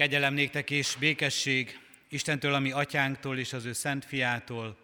Kegyelem 0.00 0.34
néktek 0.34 0.70
és 0.70 0.96
békesség 0.98 1.78
Istentől, 2.08 2.54
ami 2.54 2.72
atyánktól 2.72 3.38
és 3.38 3.52
az 3.52 3.64
ő 3.64 3.72
szent 3.72 4.04
fiától, 4.04 4.76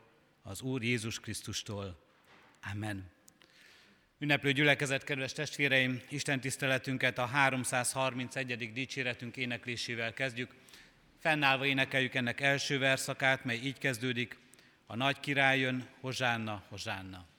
az 0.43 0.61
Úr 0.61 0.83
Jézus 0.83 1.21
Krisztustól. 1.21 1.99
Amen. 2.73 3.11
Ünneplő 4.19 4.53
gyülekezet, 4.53 5.05
kedves 5.05 5.33
testvéreim, 5.33 6.03
Isten 6.09 6.41
tiszteletünket 6.41 7.19
a 7.19 7.27
331. 7.27 8.73
dicséretünk 8.73 9.37
éneklésével 9.37 10.13
kezdjük. 10.13 10.55
Fennállva 11.19 11.67
énekeljük 11.67 12.15
ennek 12.15 12.41
első 12.41 12.79
verszakát, 12.79 13.45
mely 13.45 13.57
így 13.57 13.79
kezdődik. 13.79 14.39
A 14.87 14.97
nagy 14.97 15.21
király 15.21 15.59
jön, 15.59 15.89
hozsánna, 16.01 16.65
hozsánna. 16.69 17.36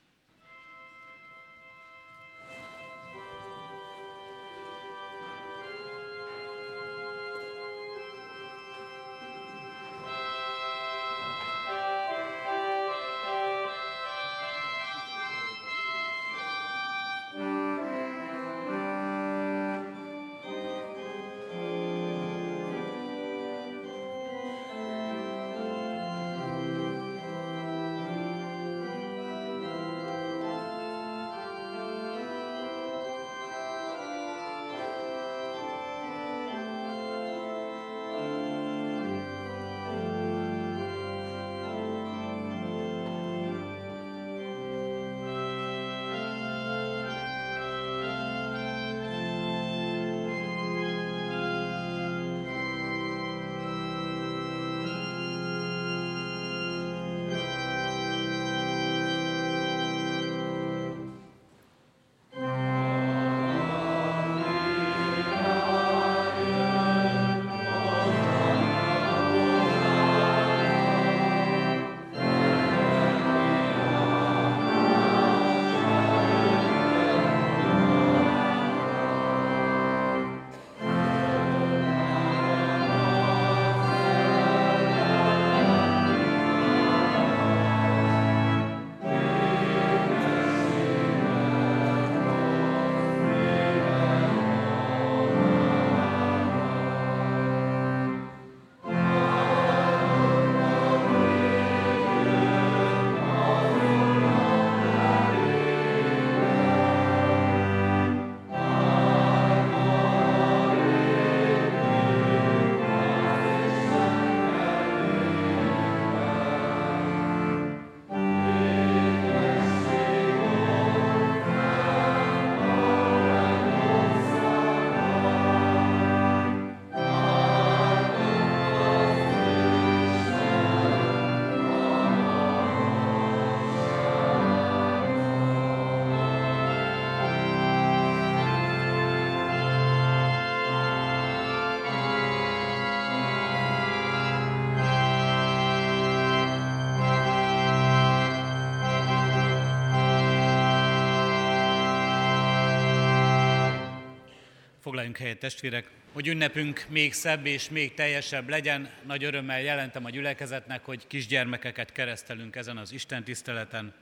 Foglaljunk 154.98 155.26
helyet, 155.26 155.40
testvérek, 155.40 155.90
hogy 156.14 156.28
ünnepünk 156.28 156.86
még 156.90 157.14
szebb 157.14 157.46
és 157.46 157.70
még 157.70 157.94
teljesebb 157.94 158.50
legyen. 158.50 158.90
Nagy 159.06 159.24
örömmel 159.24 159.62
jelentem 159.62 160.06
a 160.06 160.10
gyülekezetnek, 160.10 160.86
hogy 160.86 161.08
kisgyermekeket 161.08 161.92
keresztelünk 161.92 162.56
ezen 162.56 162.78
az 162.78 162.92
Isten 162.92 163.24
tiszteleten. 163.24 163.94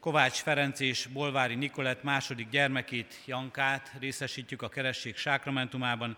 Kovács 0.00 0.42
Ferenc 0.42 0.80
és 0.80 1.06
Bolvári 1.06 1.54
Nikolett 1.54 2.02
második 2.02 2.48
gyermekét, 2.48 3.20
Jankát 3.26 3.92
részesítjük 4.00 4.62
a 4.62 4.68
keresség 4.68 5.16
sákramentumában. 5.16 6.16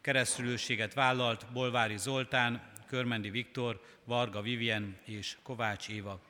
Keresztülőséget 0.00 0.94
vállalt 0.94 1.46
Bolvári 1.52 1.98
Zoltán, 1.98 2.62
Körmendi 2.86 3.30
Viktor, 3.30 3.80
Varga 4.04 4.42
Vivien 4.42 4.96
és 5.04 5.36
Kovács 5.42 5.88
Éva. 5.88 6.20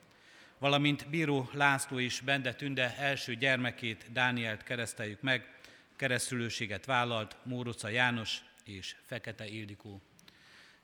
Valamint 0.59 1.09
Bíró 1.09 1.51
László 1.53 1.99
és 1.99 2.21
Bende 2.21 2.55
Tünde 2.55 2.95
első 2.99 3.35
gyermekét, 3.35 4.13
Dánielt 4.13 4.63
kereszteljük 4.63 5.21
meg, 5.21 5.57
keresztülőséget 5.99 6.85
vállalt 6.85 7.37
Móroca 7.43 7.89
János 7.89 8.39
és 8.65 8.97
Fekete 9.07 9.47
Ildikó. 9.47 10.01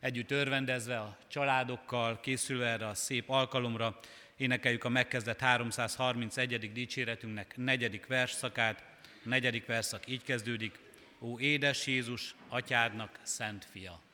Együtt 0.01 0.31
örvendezve 0.31 1.01
a 1.01 1.19
családokkal, 1.29 2.21
készülve 2.21 2.67
erre 2.67 2.87
a 2.87 2.95
szép 2.95 3.29
alkalomra, 3.29 3.99
énekeljük 4.37 4.85
a 4.85 4.89
megkezdett 4.89 5.41
331. 5.41 6.73
dicséretünknek 6.73 7.57
negyedik 7.57 8.07
versszakát. 8.07 8.85
A 9.25 9.29
negyedik 9.29 9.67
verszak 9.67 10.09
így 10.09 10.23
kezdődik. 10.23 10.79
Ó 11.21 11.39
édes 11.39 11.87
Jézus, 11.87 12.35
atyádnak 12.49 13.19
szent 13.23 13.65
fia! 13.65 14.14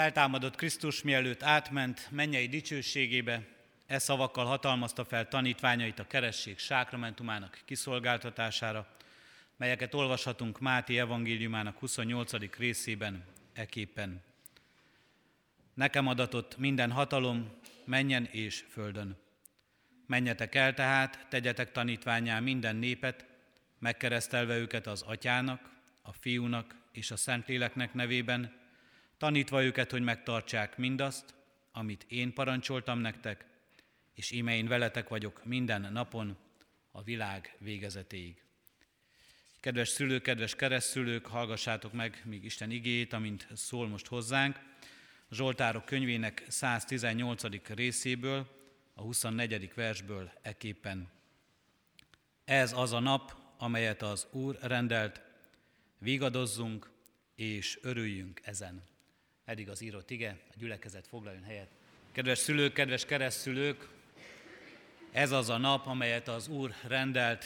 Feltámadott 0.00 0.56
Krisztus 0.56 1.02
mielőtt 1.02 1.42
átment 1.42 2.08
mennyei 2.10 2.48
dicsőségébe, 2.48 3.42
e 3.86 3.98
szavakkal 3.98 4.44
hatalmazta 4.44 5.04
fel 5.04 5.28
tanítványait 5.28 5.98
a 5.98 6.06
keresség 6.06 6.58
sákramentumának 6.58 7.60
kiszolgáltatására, 7.64 8.86
melyeket 9.56 9.94
olvashatunk 9.94 10.58
Máté 10.58 10.98
evangéliumának 10.98 11.78
28. 11.78 12.56
részében, 12.56 13.24
eképpen. 13.52 14.22
Nekem 15.74 16.06
adatott 16.06 16.56
minden 16.56 16.90
hatalom, 16.90 17.50
menjen 17.84 18.24
és 18.24 18.64
földön. 18.70 19.16
Menjetek 20.06 20.54
el 20.54 20.74
tehát, 20.74 21.26
tegyetek 21.28 21.72
tanítványá 21.72 22.38
minden 22.38 22.76
népet, 22.76 23.26
megkeresztelve 23.78 24.56
őket 24.56 24.86
az 24.86 25.02
atyának, 25.02 25.70
a 26.02 26.12
fiúnak 26.12 26.74
és 26.92 27.10
a 27.10 27.16
szentléleknek 27.16 27.94
nevében, 27.94 28.59
tanítva 29.20 29.62
őket, 29.62 29.90
hogy 29.90 30.02
megtartsák 30.02 30.76
mindazt, 30.76 31.34
amit 31.72 32.04
én 32.08 32.32
parancsoltam 32.32 32.98
nektek, 32.98 33.44
és 34.14 34.30
íme 34.30 34.56
én 34.56 34.66
veletek 34.66 35.08
vagyok 35.08 35.44
minden 35.44 35.92
napon 35.92 36.36
a 36.90 37.02
világ 37.02 37.56
végezetéig. 37.58 38.42
Kedves 39.60 39.88
szülők, 39.88 40.22
kedves 40.22 40.56
keresztülők, 40.56 41.26
hallgassátok 41.26 41.92
meg 41.92 42.22
még 42.24 42.44
Isten 42.44 42.70
igét, 42.70 43.12
amint 43.12 43.48
szól 43.54 43.88
most 43.88 44.06
hozzánk. 44.06 44.58
A 45.28 45.34
Zsoltárok 45.34 45.84
könyvének 45.84 46.44
118. 46.48 47.66
részéből, 47.66 48.46
a 48.94 49.02
24. 49.02 49.72
versből 49.74 50.32
eképpen. 50.42 51.10
Ez 52.44 52.72
az 52.72 52.92
a 52.92 53.00
nap, 53.00 53.36
amelyet 53.58 54.02
az 54.02 54.26
Úr 54.30 54.58
rendelt, 54.60 55.20
vigadozzunk 55.98 56.90
és 57.34 57.78
örüljünk 57.82 58.40
ezen. 58.44 58.88
Eddig 59.50 59.68
az 59.68 59.80
írott 59.80 60.10
ige, 60.10 60.36
a 60.50 60.54
gyülekezet 60.56 61.06
foglaljon 61.06 61.42
helyet. 61.42 61.68
Kedves 62.12 62.38
szülők, 62.38 62.72
kedves 62.72 63.04
keresztülők, 63.04 63.88
ez 65.12 65.30
az 65.30 65.48
a 65.48 65.56
nap, 65.56 65.86
amelyet 65.86 66.28
az 66.28 66.48
Úr 66.48 66.74
rendelt, 66.86 67.44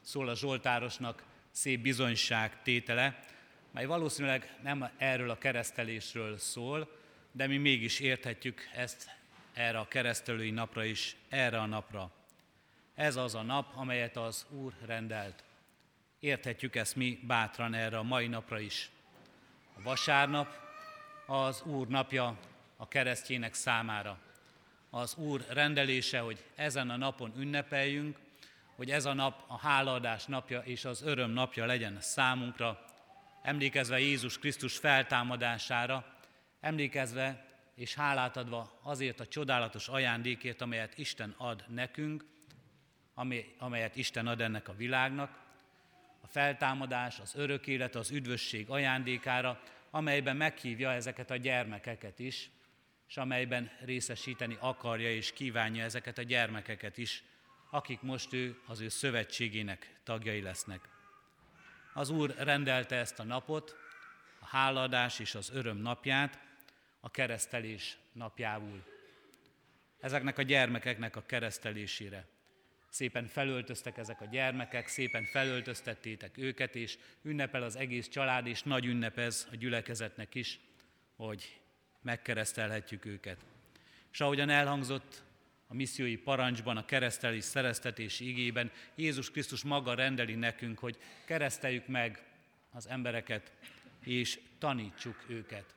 szól 0.00 0.28
a 0.28 0.36
Zsoltárosnak 0.36 1.24
szép 1.50 1.80
bizonyság 1.80 2.62
tétele, 2.62 3.24
mely 3.70 3.86
valószínűleg 3.86 4.56
nem 4.62 4.90
erről 4.96 5.30
a 5.30 5.38
keresztelésről 5.38 6.38
szól, 6.38 6.98
de 7.32 7.46
mi 7.46 7.56
mégis 7.56 8.00
érthetjük 8.00 8.68
ezt 8.74 9.10
erre 9.52 9.78
a 9.78 9.88
keresztelői 9.88 10.50
napra 10.50 10.84
is, 10.84 11.16
erre 11.28 11.58
a 11.58 11.66
napra. 11.66 12.10
Ez 12.94 13.16
az 13.16 13.34
a 13.34 13.42
nap, 13.42 13.76
amelyet 13.76 14.16
az 14.16 14.46
Úr 14.50 14.72
rendelt. 14.84 15.44
Érthetjük 16.20 16.76
ezt 16.76 16.96
mi 16.96 17.18
bátran 17.22 17.74
erre 17.74 17.98
a 17.98 18.02
mai 18.02 18.26
napra 18.26 18.60
is. 18.60 18.90
A 19.78 19.82
vasárnap 19.82 20.65
az 21.26 21.62
Úr 21.62 21.88
napja 21.88 22.36
a 22.76 22.88
keresztjének 22.88 23.54
számára. 23.54 24.18
Az 24.90 25.14
Úr 25.16 25.44
rendelése, 25.48 26.20
hogy 26.20 26.44
ezen 26.54 26.90
a 26.90 26.96
napon 26.96 27.32
ünnepeljünk, 27.36 28.18
hogy 28.76 28.90
ez 28.90 29.04
a 29.04 29.12
nap 29.12 29.44
a 29.46 29.58
hálaadás 29.58 30.24
napja 30.24 30.60
és 30.60 30.84
az 30.84 31.02
öröm 31.02 31.30
napja 31.30 31.66
legyen 31.66 32.00
számunkra, 32.00 32.84
emlékezve 33.42 33.98
Jézus 33.98 34.38
Krisztus 34.38 34.76
feltámadására, 34.76 36.04
emlékezve 36.60 37.44
és 37.74 37.94
hálát 37.94 38.36
adva 38.36 38.78
azért 38.82 39.20
a 39.20 39.26
csodálatos 39.26 39.88
ajándékért, 39.88 40.60
amelyet 40.60 40.98
Isten 40.98 41.34
ad 41.36 41.64
nekünk, 41.68 42.24
amelyet 43.58 43.96
Isten 43.96 44.26
ad 44.26 44.40
ennek 44.40 44.68
a 44.68 44.74
világnak, 44.74 45.44
a 46.20 46.26
feltámadás, 46.26 47.18
az 47.18 47.34
örök 47.36 47.66
élet, 47.66 47.94
az 47.94 48.10
üdvösség 48.10 48.70
ajándékára, 48.70 49.60
amelyben 49.96 50.36
meghívja 50.36 50.92
ezeket 50.92 51.30
a 51.30 51.36
gyermekeket 51.36 52.18
is, 52.18 52.50
és 53.08 53.16
amelyben 53.16 53.70
részesíteni 53.80 54.56
akarja 54.60 55.10
és 55.10 55.32
kívánja 55.32 55.84
ezeket 55.84 56.18
a 56.18 56.22
gyermekeket 56.22 56.98
is, 56.98 57.24
akik 57.70 58.00
most 58.00 58.32
ő 58.32 58.60
az 58.66 58.80
ő 58.80 58.88
szövetségének 58.88 60.00
tagjai 60.04 60.40
lesznek. 60.40 60.88
Az 61.94 62.10
Úr 62.10 62.34
rendelte 62.38 62.96
ezt 62.96 63.18
a 63.18 63.24
napot, 63.24 63.76
a 64.40 64.46
háladás 64.46 65.18
és 65.18 65.34
az 65.34 65.50
öröm 65.52 65.76
napját, 65.76 66.38
a 67.00 67.10
keresztelés 67.10 67.96
napjául. 68.12 68.84
Ezeknek 70.00 70.38
a 70.38 70.42
gyermekeknek 70.42 71.16
a 71.16 71.26
keresztelésére. 71.26 72.26
Szépen 72.96 73.26
felöltöztek 73.26 73.96
ezek 73.96 74.20
a 74.20 74.24
gyermekek, 74.24 74.88
szépen 74.88 75.24
felöltöztettétek 75.24 76.38
őket, 76.38 76.74
és 76.74 76.98
ünnepel 77.22 77.62
az 77.62 77.76
egész 77.76 78.08
család, 78.08 78.46
és 78.46 78.62
nagy 78.62 78.86
ünnep 78.86 79.18
ez 79.18 79.46
a 79.52 79.56
gyülekezetnek 79.56 80.34
is, 80.34 80.60
hogy 81.16 81.60
megkeresztelhetjük 82.02 83.04
őket. 83.04 83.44
És 84.12 84.20
ahogyan 84.20 84.48
elhangzott 84.48 85.22
a 85.66 85.74
missziói 85.74 86.16
parancsban, 86.16 86.76
a 86.76 86.84
keresztelés 86.84 87.44
szereztetés 87.44 88.20
igében, 88.20 88.70
Jézus 88.94 89.30
Krisztus 89.30 89.64
maga 89.64 89.94
rendeli 89.94 90.34
nekünk, 90.34 90.78
hogy 90.78 90.98
kereszteljük 91.24 91.86
meg 91.86 92.24
az 92.72 92.88
embereket, 92.88 93.52
és 94.04 94.40
tanítsuk 94.58 95.24
őket. 95.28 95.74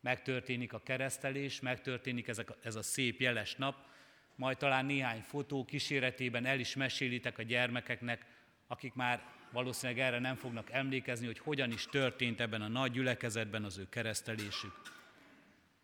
Megtörténik 0.00 0.72
a 0.72 0.82
keresztelés, 0.82 1.60
megtörténik 1.60 2.28
ez 2.28 2.38
a, 2.38 2.44
ez 2.62 2.74
a 2.74 2.82
szép 2.82 3.20
jeles 3.20 3.54
nap, 3.54 3.92
majd 4.34 4.56
talán 4.56 4.86
néhány 4.86 5.20
fotó 5.20 5.64
kíséretében 5.64 6.46
el 6.46 6.58
is 6.58 6.74
mesélitek 6.74 7.38
a 7.38 7.42
gyermekeknek, 7.42 8.26
akik 8.66 8.94
már 8.94 9.22
valószínűleg 9.50 10.02
erre 10.02 10.18
nem 10.18 10.36
fognak 10.36 10.70
emlékezni, 10.70 11.26
hogy 11.26 11.38
hogyan 11.38 11.72
is 11.72 11.84
történt 11.84 12.40
ebben 12.40 12.62
a 12.62 12.68
nagy 12.68 12.92
gyülekezetben 12.92 13.64
az 13.64 13.78
ő 13.78 13.88
keresztelésük. 13.88 14.80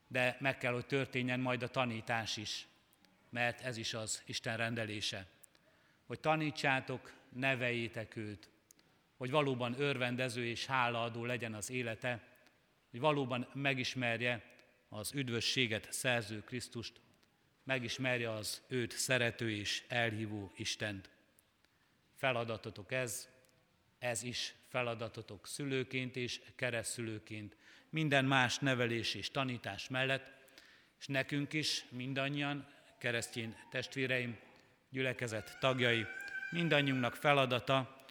De 0.07 0.37
meg 0.41 0.59
kell, 0.59 0.73
hogy 0.73 0.87
történjen 0.87 1.41
majd 1.41 1.63
a 1.63 1.69
tanítás 1.69 2.37
is, 2.37 2.67
mert 3.29 3.61
ez 3.61 3.77
is 3.77 3.95
az 3.95 4.23
Isten 4.27 4.57
rendelése. 4.57 5.27
Hogy 6.07 6.21
tanítsátok, 6.21 7.13
neveljétek 7.29 8.17
őt, 8.17 8.49
hogy 9.17 9.31
valóban 9.31 9.81
örvendező 9.81 10.47
és 10.47 10.67
hálaadó 10.67 11.25
legyen 11.25 11.55
az 11.55 11.71
élete, 11.71 12.23
hogy 12.91 13.01
valóban 13.01 13.49
megismerje 13.53 14.43
az 14.89 15.13
üdvösséget 15.15 15.93
szerző 15.93 16.43
Krisztust, 16.45 17.01
megismerje 17.71 18.31
az 18.31 18.63
őt 18.69 18.99
szerető 18.99 19.51
és 19.51 19.83
elhívó 19.89 20.53
Istent. 20.57 21.11
Feladatotok 22.17 22.93
ez, 22.93 23.29
ez 23.99 24.23
is 24.23 24.55
feladatotok 24.69 25.47
szülőként 25.47 26.17
és 26.17 26.41
keresztülőként, 26.57 27.57
minden 27.91 28.25
más 28.25 28.59
nevelés 28.59 29.15
és 29.15 29.31
tanítás 29.31 29.89
mellett, 29.89 30.33
és 30.99 31.07
nekünk 31.07 31.53
is, 31.53 31.85
mindannyian, 31.89 32.67
keresztény 32.99 33.57
testvéreim, 33.71 34.39
gyülekezet 34.89 35.57
tagjai, 35.61 36.07
mindannyiunknak 36.51 37.15
feladata, 37.15 38.05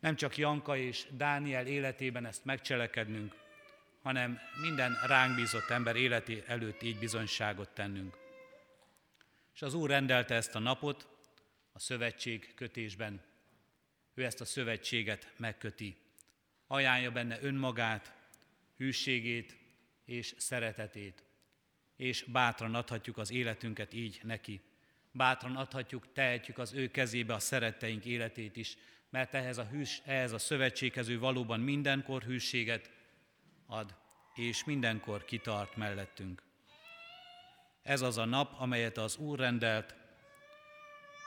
nem 0.00 0.16
csak 0.16 0.36
Janka 0.36 0.76
és 0.76 1.06
Dániel 1.10 1.66
életében 1.66 2.26
ezt 2.26 2.44
megcselekednünk, 2.44 3.34
hanem 4.02 4.38
minden 4.60 4.96
ránk 5.06 5.34
bízott 5.34 5.70
ember 5.70 5.96
életé 5.96 6.42
előtt 6.46 6.82
így 6.82 6.98
bizonyságot 6.98 7.68
tennünk. 7.68 8.22
És 9.54 9.62
az 9.62 9.74
Úr 9.74 9.88
rendelte 9.88 10.34
ezt 10.34 10.54
a 10.54 10.58
napot 10.58 11.08
a 11.72 11.78
szövetség 11.78 12.54
kötésben. 12.54 13.22
Ő 14.14 14.24
ezt 14.24 14.40
a 14.40 14.44
szövetséget 14.44 15.32
megköti. 15.36 15.96
Ajánlja 16.66 17.10
benne 17.10 17.42
önmagát, 17.42 18.14
hűségét 18.76 19.56
és 20.04 20.34
szeretetét. 20.38 21.24
És 21.96 22.22
bátran 22.22 22.74
adhatjuk 22.74 23.18
az 23.18 23.30
életünket 23.30 23.94
így 23.94 24.20
neki. 24.22 24.60
Bátran 25.12 25.56
adhatjuk, 25.56 26.12
tehetjük 26.12 26.58
az 26.58 26.72
ő 26.72 26.90
kezébe 26.90 27.34
a 27.34 27.38
szeretteink 27.38 28.04
életét 28.04 28.56
is, 28.56 28.76
mert 29.10 29.34
ehhez 29.34 29.58
a, 29.58 29.64
hűs, 29.64 30.02
ehhez 30.04 30.32
a 30.32 30.38
szövetséghez 30.38 31.08
ő 31.08 31.18
valóban 31.18 31.60
mindenkor 31.60 32.22
hűséget 32.22 32.90
ad, 33.66 33.94
és 34.34 34.64
mindenkor 34.64 35.24
kitart 35.24 35.76
mellettünk. 35.76 36.42
Ez 37.84 38.00
az 38.00 38.18
a 38.18 38.24
nap, 38.24 38.54
amelyet 38.58 38.98
az 38.98 39.16
Úr 39.16 39.38
rendelt. 39.38 39.94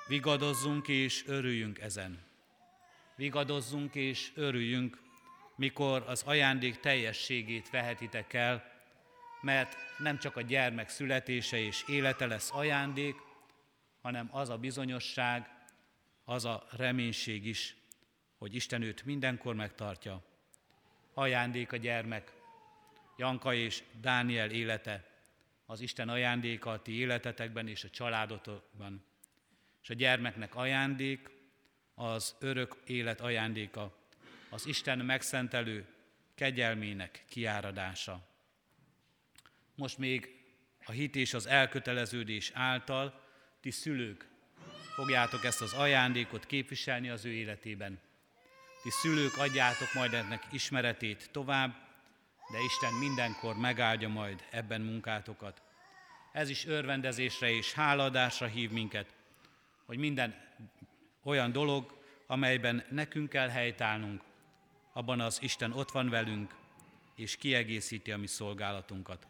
Vigadozzunk 0.08 0.88
és 0.88 1.24
örüljünk 1.28 1.80
ezen. 1.80 2.24
Vigadozzunk 3.16 3.96
és 3.96 4.32
örüljünk, 4.36 5.02
mikor 5.56 6.04
az 6.08 6.24
ajándék 6.24 6.80
teljességét 6.80 7.70
vehetitek 7.70 8.34
el, 8.34 8.72
mert 9.42 9.76
nem 9.98 10.18
csak 10.18 10.36
a 10.36 10.42
gyermek 10.42 10.90
születése 10.90 11.58
és 11.58 11.84
élete 11.88 12.26
lesz 12.26 12.52
ajándék, 12.54 13.16
hanem 14.02 14.30
az 14.32 14.50
a 14.50 14.58
bizonyosság, 14.58 15.50
az 16.26 16.46
a 16.46 16.68
reménység 16.72 17.46
is, 17.46 17.76
hogy 18.38 18.56
Isten 18.56 18.82
őt 18.82 19.06
mindenkor 19.06 19.56
megtartja. 19.56 20.24
Ajándék 21.14 21.72
a 21.72 21.78
gyermek, 21.78 22.34
Janka 23.18 23.54
és 23.54 23.84
Dániel 24.02 24.50
élete, 24.50 25.17
az 25.70 25.80
Isten 25.80 26.10
ajándéka 26.10 26.72
a 26.72 26.82
ti 26.82 26.92
életetekben 26.92 27.68
és 27.68 27.84
a 27.84 27.90
családotokban. 27.90 29.06
És 29.82 29.90
a 29.90 29.94
gyermeknek 29.94 30.56
ajándék, 30.56 31.30
az 31.96 32.36
örök 32.40 32.76
élet 32.86 33.22
ajándéka, 33.22 33.98
az 34.50 34.66
Isten 34.66 35.00
megszentelő 35.00 35.86
kegyelmének 36.36 37.24
kiáradása. 37.30 38.28
most 39.76 39.98
még 39.98 40.46
a 40.86 40.92
hit 40.92 41.16
és 41.16 41.34
az 41.34 41.48
elköteleződés 41.48 42.52
által 42.54 43.22
ti 43.62 43.72
szülők 43.72 44.28
fogjátok 44.96 45.44
ezt 45.44 45.62
az 45.62 45.74
ajándékot 45.74 46.46
képviselni 46.46 47.10
az 47.10 47.26
ő 47.26 47.32
életében. 47.32 48.00
Ti 48.84 48.90
szülők 48.90 49.38
adjátok 49.38 49.94
majd 49.94 50.14
ennek 50.14 50.48
ismeretét 50.52 51.30
tovább, 51.32 51.87
de 52.52 52.58
Isten 52.66 52.94
mindenkor 52.94 53.56
megáldja 53.56 54.10
majd 54.10 54.44
ebben 54.50 54.82
munkátokat. 54.82 55.62
Ez 56.32 56.50
is 56.50 56.66
örvendezésre 56.66 57.50
és 57.50 57.74
háladásra 57.74 58.48
hív 58.48 58.72
minket, 58.72 59.14
hogy 59.86 59.98
minden 59.98 60.36
olyan 61.24 61.52
dolog, 61.52 61.98
amelyben 62.28 62.84
nekünk 62.90 63.30
kell 63.30 63.50
helytállnunk, 63.50 64.22
abban 64.94 65.20
az 65.20 65.42
Isten 65.42 65.72
ott 65.72 65.92
van 65.92 66.10
velünk, 66.10 66.56
és 67.16 67.36
kiegészíti 67.36 68.12
a 68.12 68.18
mi 68.18 68.28
szolgálatunkat. 68.28 69.28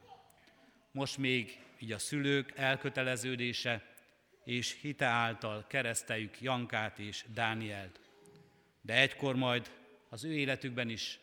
Most 0.91 1.17
még 1.17 1.59
így 1.79 1.91
a 1.91 2.00
szülők 2.00 2.51
elköteleződése 2.55 3.95
és 4.43 4.77
hite 4.81 5.05
által 5.05 5.65
kereszteljük 5.67 6.41
Jankát 6.41 7.00
és 7.00 7.25
Dánielt. 7.33 8.00
De 8.81 8.93
egykor 8.93 9.36
majd 9.36 9.71
az 10.09 10.24
ő 10.24 10.33
életükben 10.33 10.89
is 10.89 11.19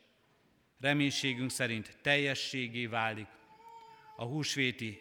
reménységünk 0.84 1.50
szerint 1.50 1.96
teljességé 2.02 2.86
válik 2.86 3.26
a 4.16 4.24
húsvéti 4.24 5.00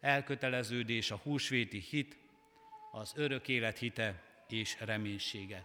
elköteleződés, 0.00 1.10
a 1.10 1.16
húsvéti 1.16 1.78
hit, 1.78 2.16
az 2.92 3.12
örök 3.16 3.48
élet 3.48 3.78
hite 3.78 4.22
és 4.48 4.76
reménysége. 4.80 5.64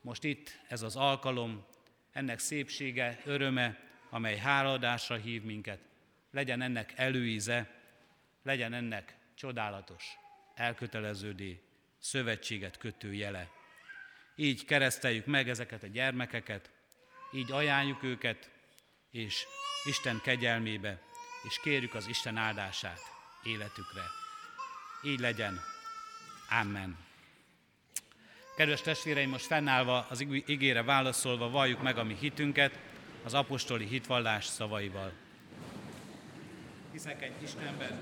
Most 0.00 0.24
itt 0.24 0.60
ez 0.68 0.82
az 0.82 0.96
alkalom, 0.96 1.64
ennek 2.12 2.38
szépsége, 2.38 3.20
öröme, 3.24 3.78
amely 4.10 4.36
háladásra 4.36 5.16
hív 5.16 5.42
minket, 5.42 5.80
legyen 6.30 6.62
ennek 6.62 6.92
előíze, 6.96 7.70
legyen 8.42 8.72
ennek 8.72 9.16
csodálatos, 9.34 10.04
elköteleződé, 10.54 11.60
szövetséget 11.98 12.76
kötő 12.76 13.14
jele. 13.14 13.50
Így 14.34 14.64
kereszteljük 14.64 15.26
meg 15.26 15.48
ezeket 15.48 15.82
a 15.82 15.86
gyermekeket, 15.86 16.74
így 17.36 17.52
ajánljuk 17.52 18.02
őket, 18.02 18.50
és 19.10 19.46
Isten 19.84 20.20
kegyelmébe, 20.22 21.00
és 21.48 21.60
kérjük 21.62 21.94
az 21.94 22.06
Isten 22.06 22.36
áldását 22.36 23.00
életükre. 23.42 24.02
Így 25.02 25.18
legyen. 25.18 25.60
Amen. 26.60 26.96
Kedves 28.56 28.80
testvéreim, 28.80 29.30
most 29.30 29.46
fennállva 29.46 30.06
az 30.10 30.20
igére 30.46 30.82
válaszolva 30.82 31.50
valljuk 31.50 31.82
meg 31.82 31.98
a 31.98 32.04
mi 32.04 32.16
hitünket 32.20 32.78
az 33.24 33.34
apostoli 33.34 33.86
hitvallás 33.86 34.44
szavaival. 34.44 35.12
Hiszek 36.92 37.22
egy 37.22 37.42
Istenben, 37.42 38.00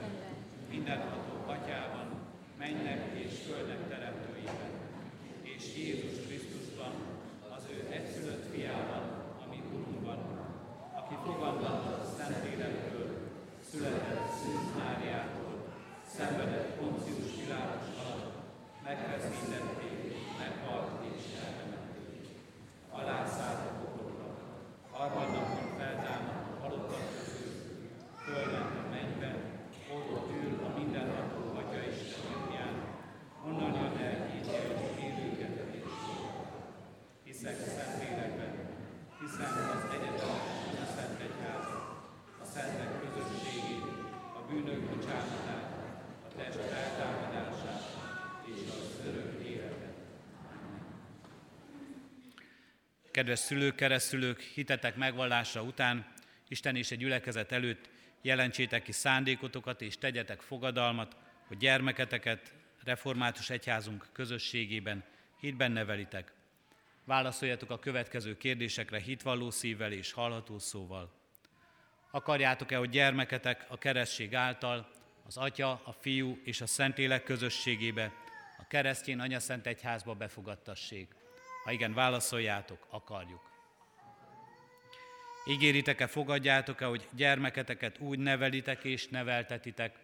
mindenható 0.70 1.44
atyában, 1.46 2.32
mennek 2.58 3.18
és 3.18 3.32
földnek 3.46 3.88
teremtőiben, 3.88 4.70
és 5.42 5.62
Jézus 5.76 6.26
Krisztusban, 6.26 6.92
az 7.56 7.64
ő 7.70 7.86
egyszülött 7.90 8.54
fiában, 8.54 9.02
ami 9.46 9.62
Urunkban, 9.72 10.18
aki 10.94 11.14
fogadott 11.24 12.00
a 12.00 12.14
Szentlélekből, 12.16 13.32
született 13.70 14.30
Szűz 14.32 14.68
Máriától, 14.78 15.54
szenvedett 16.16 16.76
Poncius 16.78 17.30
Pilátus 17.38 17.88
alatt, 18.02 18.34
megfeszítették, 18.84 20.16
meghalt 20.38 21.04
és 21.16 21.22
eltemették. 21.44 22.26
Alászállt 22.90 23.70
a 23.70 23.72
pokolra, 23.80 24.28
harmadnapon 24.90 25.76
feltámadt 25.78 26.48
a 26.52 26.60
halottak 26.62 27.04
közül, 27.14 27.52
fölment 28.24 28.74
a 28.82 28.88
mennybe, 28.90 29.30
ott 29.92 30.30
ül 30.42 30.64
a 30.66 30.78
mindenható 30.78 31.40
Atya 31.58 31.80
Isten 31.90 32.30
jobbján, 32.32 32.74
onnan 33.46 33.74
jön 33.74 34.06
el 34.06 34.30
ítélni 34.36 34.86
élőket 35.06 35.74
és 35.74 35.90
Hiszek 37.24 37.60
a 37.60 37.70
Szentlélekben, 37.76 38.54
hiszem 39.20 39.52
az 39.76 39.84
egyetemes 39.94 40.78
a 40.84 40.86
Szent 40.96 41.20
Egyházat, 41.20 41.86
a 42.42 42.44
Szentek 42.54 42.92
közösségét, 43.02 43.84
a 44.38 44.40
bűnök 44.48 44.80
bocsánatát, 44.90 45.68
a 46.26 46.36
test 46.36 46.58
feltámadását 46.58 47.82
és 48.44 48.60
az 48.68 49.06
örök 49.06 49.42
életet. 49.44 49.94
Kedves 53.14 53.38
szülők, 53.38 53.75
keresztülők, 53.75 54.40
hitetek 54.40 54.97
megvallása 54.97 55.62
után, 55.62 56.06
Isten 56.49 56.76
és 56.76 56.90
egy 56.90 56.99
gyülekezet 56.99 57.52
előtt 57.52 57.88
jelentsétek 58.23 58.83
ki 58.83 58.92
szándékotokat 58.92 59.83
és 59.83 59.99
tegyetek 59.99 60.40
fogadalmat, 60.40 61.16
hogy 61.47 61.56
gyermeketeket 61.56 62.52
református 62.85 63.50
egyházunk 63.50 64.06
közösségében 64.12 65.04
hitben 65.40 65.73
nevelitek. 65.73 66.33
Válaszoljatok 67.04 67.71
a 67.71 67.78
következő 67.78 68.37
kérdésekre 68.37 68.99
hitvalló 68.99 69.50
szívvel 69.50 69.92
és 69.92 70.12
hallható 70.12 70.59
szóval. 70.59 71.12
Akarjátok-e, 72.11 72.76
hogy 72.76 72.90
gyermeketek 72.90 73.64
a 73.68 73.78
keresztség 73.78 74.35
által 74.35 74.90
az 75.26 75.37
Atya, 75.37 75.71
a 75.85 75.92
Fiú 76.00 76.40
és 76.44 76.61
a 76.61 76.66
Szentlélek 76.66 77.23
közösségébe, 77.23 78.12
a 78.59 78.66
keresztény 78.66 79.18
anyaszent 79.18 79.66
egyházba 79.66 80.14
befogadtassék? 80.14 81.23
Ha 81.64 81.73
igen, 81.73 81.94
válaszoljátok, 81.94 82.87
akarjuk. 82.90 83.40
Ígéritek-e, 85.47 86.06
fogadjátok-e, 86.06 86.85
hogy 86.85 87.09
gyermeketeket 87.16 87.99
úgy 87.99 88.18
nevelitek 88.18 88.85
és 88.85 89.09
neveltetitek, 89.09 89.97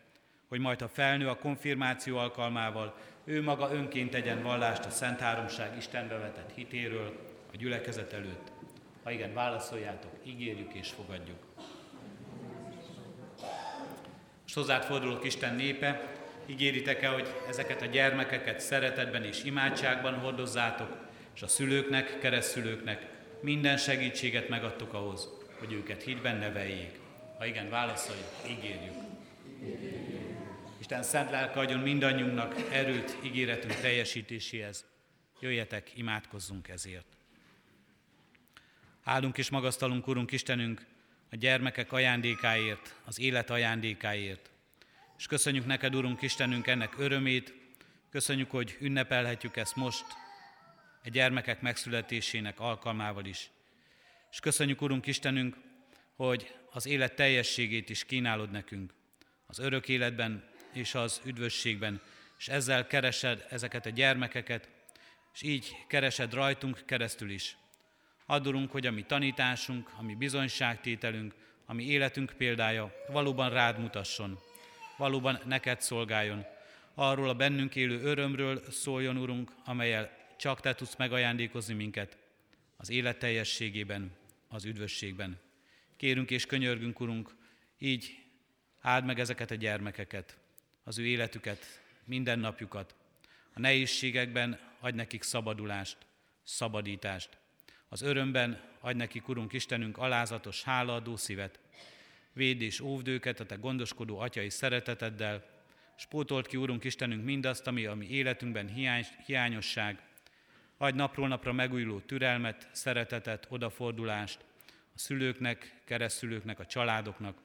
hogy 0.48 0.60
majd 0.60 0.80
ha 0.80 0.88
felnő 0.88 1.28
a 1.28 1.38
konfirmáció 1.38 2.16
alkalmával, 2.18 2.96
ő 3.24 3.42
maga 3.42 3.72
önként 3.72 4.10
tegyen 4.10 4.42
vallást 4.42 4.84
a 4.84 4.90
Szent 4.90 5.20
Háromság 5.20 5.76
Istenbe 5.76 6.18
vetett 6.18 6.54
hitéről 6.54 7.20
a 7.52 7.56
gyülekezet 7.56 8.12
előtt. 8.12 8.52
Ha 9.02 9.10
igen, 9.10 9.34
válaszoljátok, 9.34 10.12
ígérjük 10.22 10.72
és 10.72 10.88
fogadjuk. 10.88 11.38
Most 14.42 14.54
hozzád 14.54 14.84
fordulok 14.84 15.24
Isten 15.24 15.54
népe, 15.54 16.12
ígéritek-e, 16.46 17.08
hogy 17.08 17.34
ezeket 17.48 17.82
a 17.82 17.86
gyermekeket 17.86 18.60
szeretetben 18.60 19.24
és 19.24 19.44
imádságban 19.44 20.14
hordozzátok, 20.14 21.08
és 21.40 21.46
a 21.46 21.48
szülőknek, 21.48 22.18
keresztülőknek 22.18 23.06
minden 23.40 23.76
segítséget 23.76 24.48
megadtok 24.48 24.92
ahhoz, 24.92 25.28
hogy 25.58 25.72
őket 25.72 26.02
hitben 26.02 26.36
neveljék. 26.36 26.98
Ha 27.38 27.46
igen, 27.46 27.70
válaszoljuk, 27.70 28.26
ígérjük. 28.48 28.94
Isten 30.78 31.02
szent 31.02 31.30
lelke 31.30 31.60
adjon 31.60 31.80
mindannyiunknak 31.80 32.54
erőt 32.72 33.16
ígéretünk 33.22 33.74
teljesítéséhez. 33.74 34.84
Jöjjetek, 35.40 35.90
imádkozzunk 35.94 36.68
ezért. 36.68 37.06
Áldunk 39.04 39.38
és 39.38 39.50
magasztalunk, 39.50 40.06
Urunk 40.06 40.32
Istenünk, 40.32 40.86
a 41.30 41.36
gyermekek 41.36 41.92
ajándékáért, 41.92 42.94
az 43.04 43.20
élet 43.20 43.50
ajándékáért. 43.50 44.50
És 45.18 45.26
köszönjük 45.26 45.66
neked, 45.66 45.94
Urunk 45.94 46.22
Istenünk, 46.22 46.66
ennek 46.66 46.98
örömét, 46.98 47.54
köszönjük, 48.10 48.50
hogy 48.50 48.76
ünnepelhetjük 48.80 49.56
ezt 49.56 49.76
most, 49.76 50.04
a 51.04 51.08
gyermekek 51.08 51.60
megszületésének 51.60 52.60
alkalmával 52.60 53.24
is. 53.24 53.50
És 54.30 54.40
köszönjük, 54.40 54.82
Urunk 54.82 55.06
Istenünk, 55.06 55.56
hogy 56.16 56.54
az 56.70 56.86
élet 56.86 57.14
teljességét 57.14 57.90
is 57.90 58.04
kínálod 58.04 58.50
nekünk, 58.50 58.92
az 59.46 59.58
örök 59.58 59.88
életben 59.88 60.48
és 60.72 60.94
az 60.94 61.20
üdvösségben, 61.24 62.00
és 62.38 62.48
ezzel 62.48 62.86
keresed 62.86 63.46
ezeket 63.50 63.86
a 63.86 63.90
gyermekeket, 63.90 64.68
és 65.34 65.42
így 65.42 65.76
keresed 65.86 66.34
rajtunk 66.34 66.82
keresztül 66.86 67.30
is. 67.30 67.56
Adorunk, 68.26 68.70
hogy 68.70 68.86
a 68.86 68.90
mi 68.90 69.02
tanításunk, 69.02 69.90
a 69.98 70.02
mi 70.02 70.14
bizonyságtételünk, 70.14 71.34
a 71.66 71.74
mi 71.74 71.84
életünk 71.84 72.32
példája 72.36 72.92
valóban 73.08 73.50
rád 73.50 73.78
mutasson, 73.78 74.38
valóban 74.96 75.40
neked 75.44 75.80
szolgáljon, 75.80 76.44
arról 76.94 77.28
a 77.28 77.34
bennünk 77.34 77.76
élő 77.76 78.00
örömről 78.02 78.62
szóljon, 78.70 79.16
Urunk, 79.16 79.52
amelyel 79.64 80.19
csak 80.40 80.60
Te 80.60 80.74
tudsz 80.74 80.96
megajándékozni 80.96 81.74
minket 81.74 82.16
az 82.76 82.90
élet 82.90 83.18
teljességében, 83.18 84.10
az 84.48 84.64
üdvösségben. 84.64 85.38
Kérünk 85.96 86.30
és 86.30 86.46
könyörgünk, 86.46 87.00
Urunk, 87.00 87.36
így 87.78 88.22
áld 88.80 89.04
meg 89.04 89.18
ezeket 89.18 89.50
a 89.50 89.54
gyermekeket, 89.54 90.38
az 90.84 90.98
ő 90.98 91.06
életüket, 91.06 91.82
minden 92.04 92.38
napjukat. 92.38 92.94
A 93.54 93.60
nehézségekben 93.60 94.60
adj 94.78 94.96
nekik 94.96 95.22
szabadulást, 95.22 95.96
szabadítást. 96.42 97.38
Az 97.88 98.02
örömben 98.02 98.60
adj 98.80 98.96
nekik, 98.96 99.28
Urunk 99.28 99.52
Istenünk, 99.52 99.98
alázatos, 99.98 100.62
hálaadó 100.62 101.16
szívet. 101.16 101.58
Védd 102.32 102.60
és 102.60 102.80
óvd 102.80 103.08
őket 103.08 103.40
a 103.40 103.46
Te 103.46 103.54
gondoskodó 103.54 104.18
atyai 104.18 104.50
szereteteddel, 104.50 105.44
spótolt 105.96 106.46
ki, 106.46 106.56
Urunk 106.56 106.84
Istenünk, 106.84 107.24
mindazt, 107.24 107.66
ami 107.66 107.86
a 107.86 107.94
mi 107.94 108.06
életünkben 108.06 108.68
hiány, 108.68 109.06
hiányosság, 109.26 110.08
Adj 110.82 110.96
napról 110.96 111.28
napra 111.28 111.52
megújuló 111.52 111.98
türelmet, 111.98 112.68
szeretetet, 112.72 113.46
odafordulást 113.48 114.44
a 114.94 114.98
szülőknek, 114.98 115.80
keresztülőknek, 115.84 116.58
a 116.58 116.66
családoknak. 116.66 117.38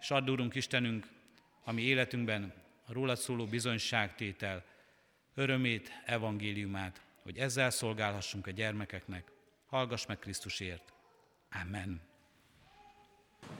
és 0.00 0.10
add, 0.10 0.30
Úrunk 0.30 0.54
Istenünk, 0.54 1.06
ami 1.64 1.82
életünkben 1.82 2.52
a 2.86 2.92
rólad 2.92 3.16
szóló 3.16 3.46
bizonyságtétel, 3.46 4.64
örömét, 5.34 5.92
evangéliumát, 6.04 7.00
hogy 7.22 7.38
ezzel 7.38 7.70
szolgálhassunk 7.70 8.46
a 8.46 8.50
gyermekeknek. 8.50 9.30
Hallgass 9.66 10.06
meg 10.06 10.18
Krisztusért. 10.18 10.92
Amen. 11.62 12.00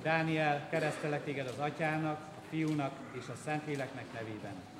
Dániel, 0.03 0.69
keresztelek 0.69 1.25
téged 1.25 1.47
az 1.47 1.59
atyának, 1.59 2.21
a 2.21 2.43
fiúnak 2.49 2.99
és 3.19 3.29
a 3.29 3.35
szentléleknek 3.35 4.13
nevében. 4.13 4.80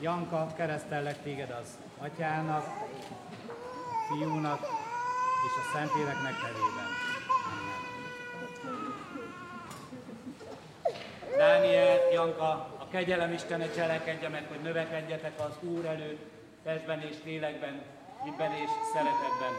Janka, 0.00 0.46
keresztellek 0.56 1.22
téged 1.22 1.50
az 1.50 1.78
atyának, 1.98 2.64
fiúnak 4.08 4.60
és 5.46 5.52
a 5.62 5.76
szentléleknek 5.76 6.34
nevében. 6.42 6.88
Dániel, 11.36 12.10
Janka, 12.12 12.50
a 12.78 12.86
kegyelem 12.90 13.32
Istene 13.32 13.70
cselekedje 13.70 14.28
meg, 14.28 14.46
hogy 14.48 14.60
növekedjetek 14.62 15.40
az 15.40 15.68
Úr 15.68 15.84
előtt, 15.84 16.30
testben 16.62 17.00
és 17.00 17.16
lélekben, 17.24 17.82
hitben 18.24 18.52
és 18.52 18.70
szeretetben. 18.92 19.52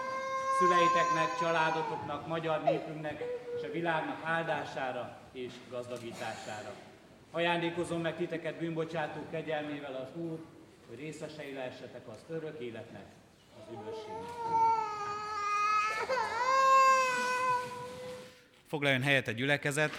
Szüleiteknek, 0.59 1.37
családotoknak, 1.39 2.27
magyar 2.27 2.63
népünknek 2.63 3.23
és 3.57 3.67
a 3.67 3.71
világnak 3.71 4.21
áldására 4.23 5.17
és 5.31 5.53
gazdagítására. 5.69 6.86
Ajándékozom 7.31 8.01
meg 8.01 8.15
titeket 8.15 8.55
bűnbocsátó 8.55 9.25
kegyelmével 9.31 9.93
az 9.93 10.21
Úr, 10.21 10.39
hogy 10.87 10.99
részesei 10.99 11.53
lehessetek 11.53 12.07
az 12.07 12.23
örök 12.29 12.59
életnek, 12.59 13.05
az 13.57 13.71
üdvösségnek. 13.71 14.27
Foglaljon 18.67 19.01
helyet 19.01 19.27
a 19.27 19.31
gyülekezet, 19.31 19.91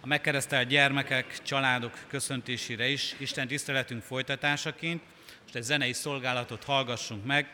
a 0.00 0.06
megkeresztelt 0.06 0.68
gyermekek, 0.68 1.42
családok 1.42 1.98
köszöntésére 2.06 2.88
is, 2.88 3.14
Isten 3.18 3.48
tiszteletünk 3.48 4.02
folytatásaként. 4.02 5.02
Most 5.42 5.54
egy 5.54 5.62
zenei 5.62 5.92
szolgálatot 5.92 6.64
hallgassunk 6.64 7.24
meg, 7.24 7.48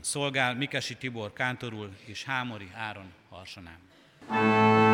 szolgál 0.00 0.54
Mikesi 0.54 0.96
Tibor 0.96 1.32
Kántorul 1.32 1.90
és 2.04 2.24
Hámori 2.24 2.70
Áron 2.74 3.12
Harsanám. 3.28 3.78
tiszteletünk 4.28 4.91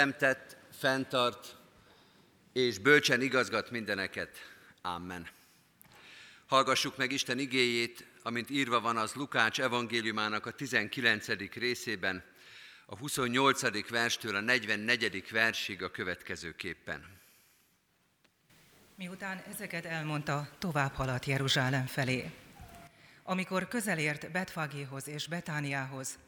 teremtett, 0.00 0.56
fenntart 0.78 1.56
és 2.52 2.78
bölcsen 2.78 3.20
igazgat 3.20 3.70
mindeneket. 3.70 4.38
Amen. 4.82 5.28
Hallgassuk 6.46 6.96
meg 6.96 7.12
Isten 7.12 7.38
igéjét, 7.38 8.06
amint 8.22 8.50
írva 8.50 8.80
van 8.80 8.96
az 8.96 9.14
Lukács 9.14 9.60
evangéliumának 9.60 10.46
a 10.46 10.50
19. 10.50 11.26
részében, 11.54 12.24
a 12.86 12.96
28. 12.96 13.88
verstől 13.88 14.36
a 14.36 14.40
44. 14.40 15.30
versig 15.30 15.82
a 15.82 15.90
következőképpen. 15.90 17.20
Miután 18.94 19.42
ezeket 19.54 19.84
elmondta, 19.84 20.48
tovább 20.58 20.92
haladt 20.92 21.24
Jeruzsálem 21.24 21.86
felé. 21.86 22.30
Amikor 23.22 23.68
közelért 23.68 24.30
Betfagéhoz 24.30 25.08
és 25.08 25.26
Betániához, 25.26 26.18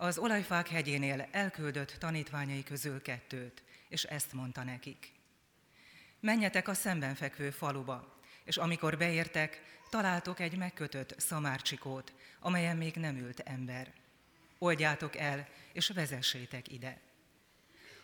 az 0.00 0.18
olajfák 0.18 0.68
hegyénél 0.68 1.28
elküldött 1.30 1.96
tanítványai 1.98 2.62
közül 2.62 3.02
kettőt, 3.02 3.62
és 3.88 4.04
ezt 4.04 4.32
mondta 4.32 4.62
nekik. 4.62 5.12
Menjetek 6.20 6.68
a 6.68 6.74
szemben 6.74 7.14
fekvő 7.14 7.50
faluba, 7.50 8.18
és 8.44 8.56
amikor 8.56 8.98
beértek, 8.98 9.62
találtok 9.90 10.40
egy 10.40 10.56
megkötött 10.56 11.14
szamárcsikót, 11.20 12.12
amelyen 12.40 12.76
még 12.76 12.94
nem 12.94 13.16
ült 13.16 13.40
ember. 13.40 13.92
Oldjátok 14.58 15.16
el, 15.16 15.48
és 15.72 15.88
vezessétek 15.88 16.72
ide. 16.72 17.00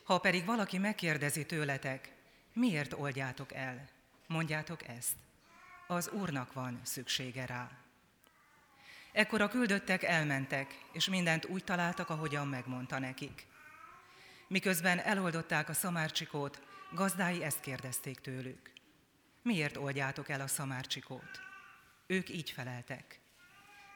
Ha 0.02 0.18
pedig 0.18 0.44
valaki 0.44 0.78
megkérdezi 0.78 1.46
tőletek, 1.46 2.12
miért 2.52 2.92
oldjátok 2.92 3.52
el, 3.52 3.88
mondjátok 4.26 4.88
ezt. 4.88 5.16
Az 5.87 6.09
Úrnak 6.09 6.52
van 6.52 6.80
szüksége 6.83 7.46
rá. 7.46 7.83
Ekkor 9.14 9.40
a 9.40 9.48
küldöttek 9.48 10.03
elmentek, 10.03 10.79
és 10.92 11.09
mindent 11.09 11.44
úgy 11.44 11.64
találtak, 11.64 12.11
ahogyan 12.11 12.48
megmondta 12.48 12.98
nekik. 12.98 13.46
Miközben 14.48 14.98
eloldották 14.98 15.68
a 15.68 15.72
szamárcsikót, 15.72 16.61
gazdái 16.92 17.42
ezt 17.42 17.61
kérdezték 17.61 18.20
tőlük. 18.20 18.72
Miért 19.42 19.77
oldjátok 19.77 20.29
el 20.29 20.40
a 20.40 20.46
szamárcsikót? 20.46 21.40
Ők 22.07 22.29
így 22.31 22.50
feleltek. 22.50 23.20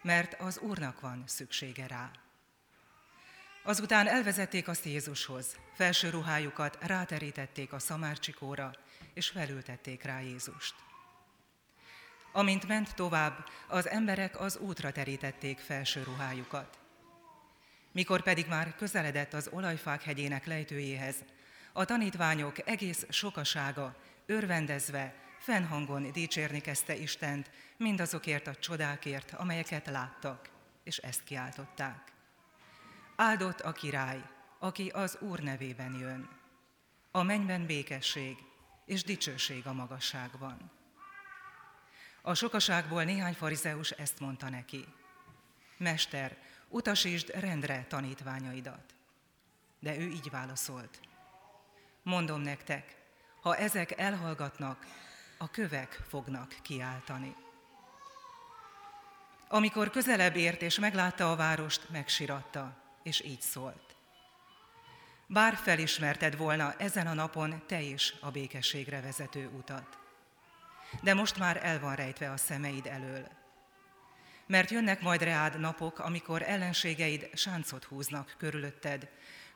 Mert 0.03 0.41
az 0.41 0.59
Úrnak 0.59 1.01
van 1.01 1.23
szüksége 1.27 1.87
rá. 1.87 2.11
Azután 3.63 4.07
elvezették 4.07 4.69
azt 4.69 4.85
Jézushoz, 4.85 5.57
felső 5.75 6.11
ruhájukat 6.11 6.79
ráterítették 6.81 7.73
a 7.73 7.79
szamárcsikóra, 7.79 8.73
és 9.15 9.29
felültették 9.29 10.03
rá 10.03 10.21
Jézust. 10.21 10.75
Amint 12.33 12.67
ment 12.67 12.95
tovább, 12.95 13.45
az 13.69 13.89
emberek 13.89 14.41
az 14.41 14.57
útra 14.57 14.93
terítették 14.93 15.59
felső 15.59 16.03
ruhájukat. 16.03 16.79
Mikor 17.93 18.23
pedig 18.23 18.47
már 18.49 18.75
közeledett 18.77 19.33
az 19.33 19.49
olajfák 19.53 20.03
hegyének 20.03 20.47
lejtőjéhez, 20.47 21.17
a 21.73 21.85
tanítványok 21.85 22.69
egész 22.69 23.07
sokasága 23.09 23.97
örvendezve, 24.27 25.15
fennhangon 25.39 26.13
dicsérni 26.13 26.61
kezdte 26.61 26.97
Istent 26.97 27.51
mindazokért 27.77 28.47
a 28.47 28.55
csodákért, 28.55 29.33
amelyeket 29.33 29.87
láttak, 29.87 30.51
és 30.85 30.97
ezt 30.97 31.25
kiáltották. 31.25 32.13
Áldott 33.17 33.61
a 33.61 33.73
király, 33.73 34.23
aki 34.59 34.89
az 34.89 35.19
Úr 35.21 35.41
nevében 35.41 35.95
jön. 35.95 36.29
A 37.11 37.23
mennyben 37.23 37.67
békesség 37.67 38.37
és 38.87 39.03
dicsőség 39.03 39.67
a 39.67 39.73
magasságban. 39.73 40.71
A 42.29 42.35
sokaságból 42.35 43.05
néhány 43.05 43.35
farizeus 43.35 43.91
ezt 43.91 44.21
mondta 44.21 44.49
neki. 44.49 44.85
Mester, 45.77 46.37
utasítsd 46.69 47.31
rendre 47.35 47.87
tanítványaidat. 47.89 48.95
De 49.81 49.99
ő 49.99 50.09
így 50.09 50.31
válaszolt. 50.31 51.01
Mondom 52.03 52.41
nektek, 52.41 52.97
ha 53.41 53.57
ezek 53.57 53.99
elhallgatnak, 53.99 54.87
a 55.39 55.51
kövek 55.51 56.01
fognak 56.09 56.57
kiáltani. 56.63 57.35
Amikor 59.49 59.91
közelebb 59.91 60.37
ért 60.37 60.63
és 60.63 60.79
meglátta 60.79 61.31
a 61.31 61.37
várost, 61.37 61.89
megsiratta, 61.91 62.77
és 63.03 63.25
így 63.25 63.41
szólt. 63.41 63.97
Bár 65.27 65.55
felismerted 65.55 66.37
volna 66.37 66.75
ezen 66.79 67.07
a 67.07 67.15
napon 67.15 67.63
te 67.67 67.81
is 67.81 68.15
a 68.21 68.31
békességre 68.31 69.01
vezető 69.01 69.51
utat 69.59 70.07
de 71.03 71.15
most 71.15 71.39
már 71.39 71.61
el 71.63 71.81
van 71.81 71.95
rejtve 71.95 72.31
a 72.31 72.37
szemeid 72.37 72.87
elől. 72.87 73.29
Mert 74.47 74.71
jönnek 74.71 75.01
majd 75.01 75.23
reád 75.23 75.61
napok, 75.61 75.99
amikor 75.99 76.43
ellenségeid 76.43 77.31
sáncot 77.35 77.85
húznak 77.85 78.35
körülötted, 78.39 79.09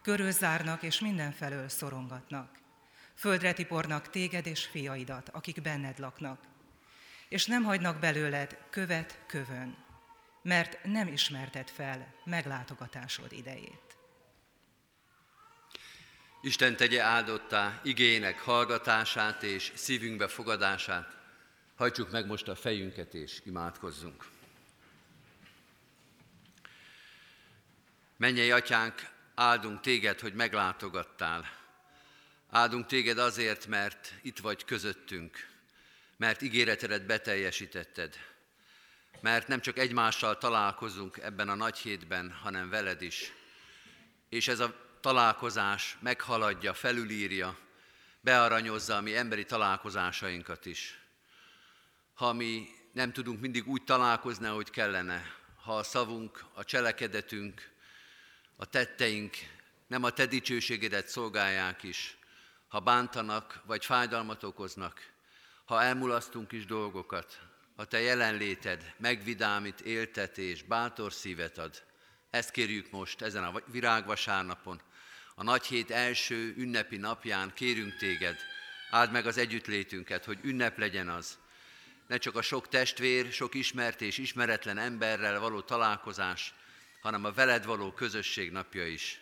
körülzárnak 0.03 0.83
és 0.83 1.01
mindenfelől 1.01 1.69
szorongatnak. 1.69 2.59
Földre 3.15 3.53
tipornak 3.53 4.11
téged 4.11 4.47
és 4.47 4.65
fiaidat, 4.65 5.29
akik 5.29 5.63
benned 5.63 5.99
laknak, 5.99 6.41
és 7.29 7.47
nem 7.47 7.63
hagynak 7.63 7.99
belőled 7.99 8.59
követ 8.71 9.19
kövön, 9.27 9.77
mert 10.43 10.85
nem 10.85 11.09
ismerted 11.09 11.69
fel 11.69 12.15
meglátogatásod 12.25 13.33
idejét. 13.33 13.97
Isten 16.41 16.77
tegye 16.77 17.03
áldottá 17.03 17.81
igének 17.83 18.41
hallgatását 18.41 19.43
és 19.43 19.73
szívünkbe 19.75 20.29
fogadását, 20.29 21.22
Hajtsuk 21.83 22.11
meg 22.11 22.27
most 22.27 22.49
a 22.49 22.55
fejünket 22.55 23.15
és 23.15 23.41
imádkozzunk. 23.45 24.25
Mennyei 28.17 28.51
atyánk, 28.51 29.09
áldunk 29.35 29.81
téged, 29.81 30.21
hogy 30.21 30.35
meglátogattál. 30.35 31.45
Áldunk 32.51 32.87
téged 32.87 33.19
azért, 33.19 33.67
mert 33.67 34.15
itt 34.21 34.39
vagy 34.39 34.65
közöttünk, 34.65 35.49
mert 36.17 36.43
ígéretedet 36.43 37.07
beteljesítetted, 37.07 38.17
mert 39.21 39.49
nem 39.49 39.61
csak 39.61 39.79
egymással 39.79 40.39
találkozunk 40.39 41.17
ebben 41.17 41.49
a 41.49 41.55
nagy 41.55 41.79
hétben, 41.79 42.33
hanem 42.33 42.69
veled 42.69 43.03
is. 43.03 43.33
És 44.29 44.49
ez 44.49 44.61
a 44.61 44.75
találkozás 45.01 45.97
meghaladja, 46.01 46.75
felülírja, 46.75 47.59
bearanyozza 48.21 48.97
a 48.97 49.01
mi 49.01 49.17
emberi 49.17 49.45
találkozásainkat 49.45 50.67
is 50.67 51.02
ha 52.23 52.33
mi 52.33 52.69
nem 52.93 53.13
tudunk 53.13 53.41
mindig 53.41 53.69
úgy 53.69 53.85
találkozni, 53.85 54.47
ahogy 54.47 54.71
kellene, 54.71 55.23
ha 55.63 55.77
a 55.77 55.83
szavunk, 55.83 56.45
a 56.55 56.65
cselekedetünk, 56.65 57.71
a 58.57 58.67
tetteink 58.67 59.37
nem 59.87 60.03
a 60.03 60.11
te 60.11 60.27
dicsőségedet 60.27 61.09
szolgálják 61.09 61.83
is, 61.83 62.17
ha 62.69 62.81
bántanak 62.81 63.63
vagy 63.67 63.85
fájdalmat 63.85 64.43
okoznak, 64.43 65.13
ha 65.65 65.83
elmulasztunk 65.83 66.53
is 66.53 66.67
dolgokat, 66.67 67.41
ha 67.77 67.85
te 67.85 68.01
jelenléted 68.01 68.95
megvidámít, 68.99 69.81
éltetés, 69.81 70.63
bátor 70.63 71.13
szívet 71.13 71.59
ad. 71.59 71.83
Ezt 72.31 72.51
kérjük 72.51 72.91
most 72.91 73.23
ezen 73.23 73.45
a 73.45 73.61
virágvasárnapon, 73.67 74.81
a 75.35 75.43
nagy 75.43 75.65
hét 75.65 75.91
első 75.91 76.55
ünnepi 76.57 76.97
napján 76.97 77.53
kérünk 77.55 77.97
téged, 77.97 78.37
áld 78.91 79.13
meg 79.13 79.27
az 79.27 79.39
együttlétünket, 79.39 80.25
hogy 80.25 80.39
ünnep 80.43 80.79
legyen 80.79 81.09
az, 81.09 81.41
ne 82.07 82.17
csak 82.17 82.37
a 82.37 82.43
sok 82.43 82.69
testvér, 82.69 83.33
sok 83.33 83.55
ismert 83.55 84.01
és 84.01 84.19
ismeretlen 84.19 84.79
emberrel 84.79 85.41
való 85.41 85.61
találkozás, 85.61 86.55
hanem 87.01 87.25
a 87.25 87.33
veled 87.33 87.65
való 87.65 87.93
közösség 87.93 88.51
napja 88.51 88.87
is. 88.87 89.21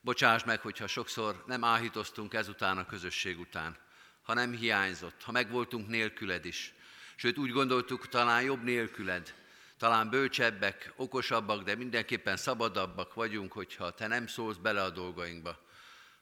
Bocsáss 0.00 0.44
meg, 0.44 0.60
hogyha 0.60 0.86
sokszor 0.86 1.44
nem 1.46 1.64
áhítoztunk 1.64 2.34
ezután 2.34 2.78
a 2.78 2.86
közösség 2.86 3.38
után, 3.38 3.76
ha 4.22 4.34
nem 4.34 4.52
hiányzott, 4.52 5.22
ha 5.22 5.32
megvoltunk 5.32 5.88
nélküled 5.88 6.44
is. 6.44 6.74
Sőt, 7.16 7.38
úgy 7.38 7.50
gondoltuk, 7.50 8.08
talán 8.08 8.42
jobb 8.42 8.62
nélküled, 8.62 9.34
talán 9.78 10.10
bölcsebbek, 10.10 10.92
okosabbak, 10.96 11.62
de 11.62 11.74
mindenképpen 11.74 12.36
szabadabbak 12.36 13.14
vagyunk, 13.14 13.52
hogyha 13.52 13.94
te 13.94 14.06
nem 14.06 14.26
szólsz 14.26 14.56
bele 14.56 14.82
a 14.82 14.90
dolgainkba. 14.90 15.64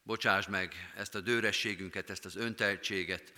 Bocsáss 0.03 0.47
meg 0.47 0.93
ezt 0.97 1.15
a 1.15 1.21
dőrességünket, 1.21 2.11
ezt 2.11 2.25
az 2.25 2.37
önteltséget, 2.37 3.33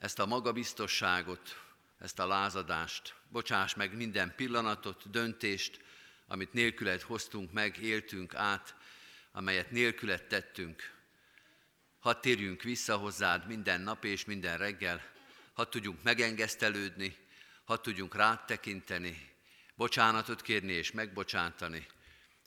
ezt 0.00 0.18
a 0.18 0.26
magabiztosságot, 0.26 1.62
ezt 1.98 2.18
a 2.18 2.26
lázadást. 2.26 3.14
Bocsáss 3.28 3.74
meg 3.74 3.96
minden 3.96 4.34
pillanatot, 4.36 5.10
döntést, 5.10 5.80
amit 6.26 6.52
nélküled 6.52 7.00
hoztunk 7.00 7.52
meg, 7.52 7.76
éltünk 7.76 8.34
át, 8.34 8.74
amelyet 9.32 9.70
nélküled 9.70 10.26
tettünk. 10.26 10.98
Hadd 11.98 12.20
térjünk 12.20 12.62
vissza 12.62 12.96
hozzád 12.96 13.46
minden 13.46 13.80
nap 13.80 14.04
és 14.04 14.24
minden 14.24 14.58
reggel, 14.58 15.02
hadd 15.52 15.70
tudjunk 15.70 16.02
megengesztelődni, 16.02 17.16
hadd 17.64 17.82
tudjunk 17.82 18.14
rád 18.14 18.44
tekinteni, 18.44 19.30
bocsánatot 19.74 20.42
kérni 20.42 20.72
és 20.72 20.90
megbocsátani, 20.90 21.86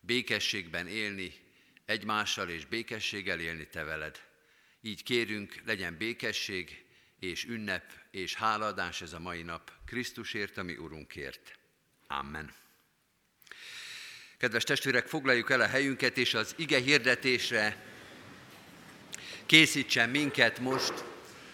békességben 0.01 0.87
élni, 0.87 1.33
egymással 1.85 2.49
és 2.49 2.65
békességgel 2.65 3.39
élni 3.39 3.67
te 3.67 3.83
veled. 3.83 4.21
Így 4.81 5.03
kérünk, 5.03 5.61
legyen 5.65 5.97
békesség, 5.97 6.82
és 7.23 7.45
ünnep 7.45 7.83
és 8.11 8.33
háladás 8.33 9.01
ez 9.01 9.13
a 9.13 9.19
mai 9.19 9.41
nap 9.41 9.71
Krisztusért, 9.85 10.57
ami 10.57 10.75
Urunkért. 10.75 11.57
Amen. 12.07 12.53
Kedves 14.37 14.63
testvérek, 14.63 15.07
foglaljuk 15.07 15.49
el 15.49 15.61
a 15.61 15.67
helyünket, 15.67 16.17
és 16.17 16.33
az 16.33 16.53
ige 16.57 16.79
hirdetésre 16.79 17.85
készítsen 19.45 20.09
minket 20.09 20.59
most 20.59 20.93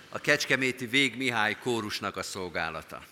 a 0.10 0.20
Kecskeméti 0.20 0.86
Vég 0.86 1.18
Mihály 1.18 1.58
kórusnak 1.58 2.18
a 2.18 2.24
szolgálata. 2.24 3.06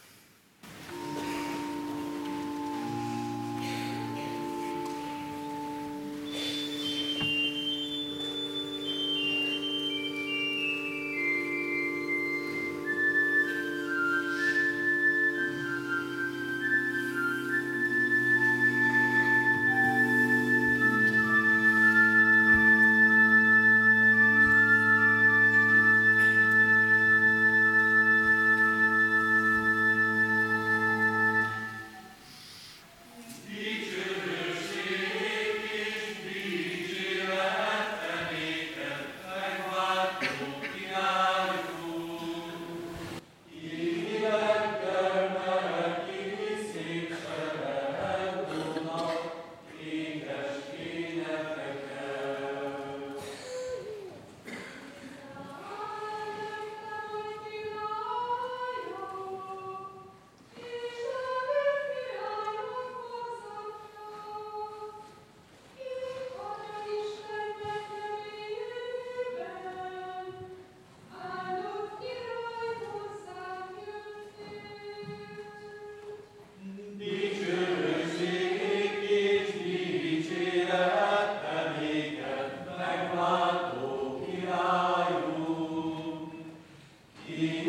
Amen. 87.38 87.67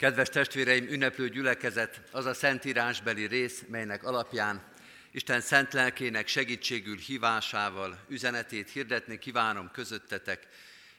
Kedves 0.00 0.28
testvéreim, 0.28 0.88
ünneplő 0.88 1.28
gyülekezet 1.28 2.00
az 2.10 2.24
a 2.24 2.34
szentírásbeli 2.34 3.26
rész, 3.26 3.64
melynek 3.68 4.04
alapján 4.04 4.62
Isten 5.10 5.40
szent 5.40 5.72
lelkének 5.72 6.26
segítségül 6.26 6.96
hívásával 6.96 8.04
üzenetét 8.08 8.70
hirdetni 8.70 9.18
kívánom 9.18 9.70
közöttetek, 9.72 10.46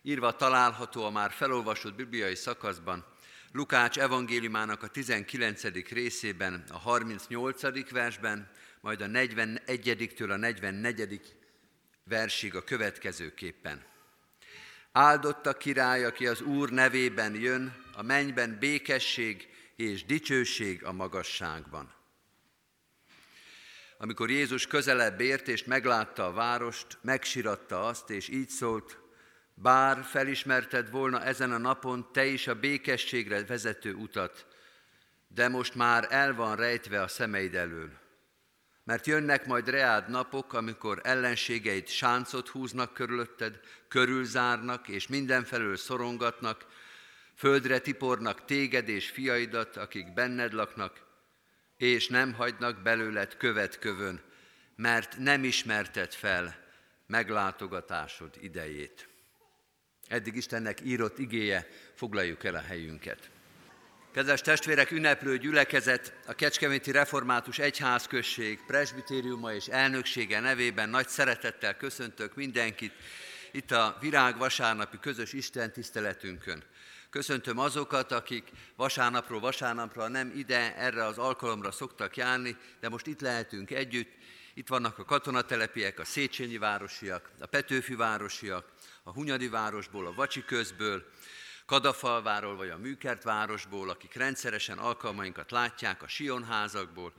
írva 0.02 0.36
található 0.36 1.06
a 1.06 1.10
már 1.10 1.32
felolvasott 1.32 1.96
bibliai 1.96 2.36
szakaszban, 2.36 3.06
Lukács 3.52 4.00
evangéliumának 4.00 4.84
a 4.84 4.88
19. 4.88 5.64
részében, 5.90 6.64
a 6.72 6.78
38. 6.78 7.90
versben, 7.92 8.52
majd 8.82 9.02
a 9.02 9.06
41-től 9.06 10.30
a 10.30 10.36
44. 10.36 11.22
versig 12.04 12.56
a 12.56 12.64
következőképpen. 12.64 13.90
Áldott 14.92 15.46
a 15.46 15.54
király, 15.54 16.06
aki 16.06 16.28
az 16.28 16.42
Úr 16.42 16.70
nevében 16.70 17.36
jön, 17.36 17.82
a 18.02 18.04
mennyben 18.04 18.58
békesség 18.60 19.50
és 19.76 20.06
dicsőség 20.06 20.84
a 20.84 20.92
magasságban. 20.92 21.94
Amikor 23.98 24.30
Jézus 24.30 24.68
közelebb 24.68 25.20
ért 25.20 25.48
és 25.48 25.64
meglátta 25.64 26.26
a 26.26 26.32
várost, 26.32 26.98
megsiratta 27.02 27.86
azt, 27.86 28.10
és 28.10 28.28
így 28.28 28.50
szólt, 28.50 28.98
bár 29.54 30.04
felismerted 30.04 30.92
volna 30.92 31.24
ezen 31.24 31.52
a 31.52 31.58
napon 31.58 32.12
te 32.12 32.26
is 32.26 32.48
a 32.48 32.60
békességre 32.60 33.46
vezető 33.46 33.94
utat, 33.94 34.46
de 35.28 35.48
most 35.48 35.76
már 35.76 36.08
el 36.10 36.36
van 36.36 36.56
rejtve 36.56 37.02
a 37.02 37.08
szemeid 37.08 37.56
elől. 37.56 37.92
Mert 38.84 39.08
jönnek 39.08 39.46
majd 39.46 39.70
reád 39.70 40.10
napok, 40.10 40.54
amikor 40.54 41.00
ellenségeid 41.04 41.88
sáncot 41.88 42.48
húznak 42.48 42.94
körülötted, 42.94 43.60
körülzárnak 43.88 44.88
és 44.88 45.08
mindenfelől 45.08 45.78
szorongatnak, 45.78 46.66
földre 47.42 47.80
tipornak 47.80 48.46
téged 48.46 48.90
és 48.90 49.10
fiaidat, 49.10 49.78
akik 49.78 50.14
benned 50.14 50.54
laknak, 50.54 51.02
és 51.78 52.08
nem 52.08 52.34
hagynak 52.34 52.82
belőled 52.82 53.38
követkövön, 53.38 54.22
mert 54.76 55.18
nem 55.18 55.44
ismerted 55.44 56.14
fel 56.14 56.56
meglátogatásod 57.08 58.30
idejét. 58.42 59.08
Eddig 60.08 60.36
Istennek 60.36 60.80
írott 60.84 61.18
igéje, 61.18 61.68
foglaljuk 61.96 62.44
el 62.44 62.56
a 62.56 62.62
helyünket. 62.62 63.30
Kedves 64.12 64.42
testvérek, 64.42 64.92
ünneplő 64.92 65.38
gyülekezet, 65.38 66.14
a 66.26 66.34
Kecskeméti 66.34 66.92
Református 66.92 67.60
Egyházközség 67.60 68.60
presbitériuma 68.68 69.54
és 69.54 69.68
elnöksége 69.68 70.40
nevében 70.40 70.90
nagy 70.90 71.08
szeretettel 71.08 71.78
köszöntök 71.78 72.36
mindenkit 72.36 72.94
itt 73.52 73.72
a 73.72 73.98
Virág 74.00 74.38
vasárnapi 74.38 75.00
közös 75.00 75.34
Isten 75.34 75.72
tiszteletünkön. 75.72 76.64
Köszöntöm 77.12 77.58
azokat, 77.58 78.12
akik 78.12 78.52
vasárnapról 78.76 79.40
vasárnapra 79.40 80.08
nem 80.08 80.32
ide, 80.36 80.76
erre 80.76 81.06
az 81.06 81.18
alkalomra 81.18 81.72
szoktak 81.72 82.18
járni, 82.18 82.58
de 82.80 82.90
most 82.90 83.08
itt 83.08 83.22
lehetünk 83.22 83.72
együtt. 83.72 84.12
Itt 84.54 84.68
vannak 84.68 84.98
a 84.98 85.06
katonatelepiek, 85.06 86.00
a 86.00 86.06
Széchenyi 86.06 86.58
városiak, 86.58 87.30
a 87.40 87.46
Petőfi 87.46 87.96
városiak, 87.96 88.66
a 89.04 89.12
Hunyadi 89.12 89.48
városból, 89.48 90.06
a 90.06 90.14
Vacsi 90.14 90.46
közből, 90.46 91.06
Kadafalváról 91.66 92.56
vagy 92.56 92.70
a 92.70 92.78
Műkert 92.78 93.24
városból, 93.24 93.90
akik 93.90 94.14
rendszeresen 94.14 94.78
alkalmainkat 94.78 95.52
látják 95.52 96.04
a 96.04 96.08
Sionházakból, 96.08 97.14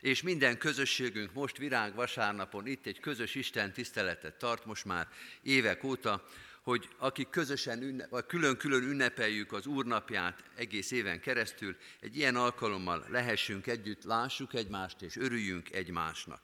és 0.00 0.22
minden 0.22 0.58
közösségünk 0.58 1.32
most 1.32 1.56
virág 1.56 1.94
vasárnapon 1.94 2.66
itt 2.66 2.86
egy 2.86 3.00
közös 3.00 3.34
Isten 3.34 3.72
tiszteletet 3.72 4.34
tart 4.34 4.64
most 4.64 4.84
már 4.84 5.08
évek 5.42 5.84
óta, 5.84 6.24
hogy 6.64 6.88
akik 6.98 7.30
közösen 7.30 7.82
ünnep, 7.82 8.10
vagy 8.10 8.26
külön-külön 8.26 8.82
ünnepeljük 8.82 9.52
az 9.52 9.66
Úrnapját 9.66 10.44
egész 10.56 10.90
éven 10.90 11.20
keresztül, 11.20 11.76
egy 12.00 12.16
ilyen 12.16 12.36
alkalommal 12.36 13.04
lehessünk 13.08 13.66
együtt, 13.66 14.04
lássuk 14.04 14.54
egymást 14.54 15.02
és 15.02 15.16
örüljünk 15.16 15.72
egymásnak. 15.72 16.40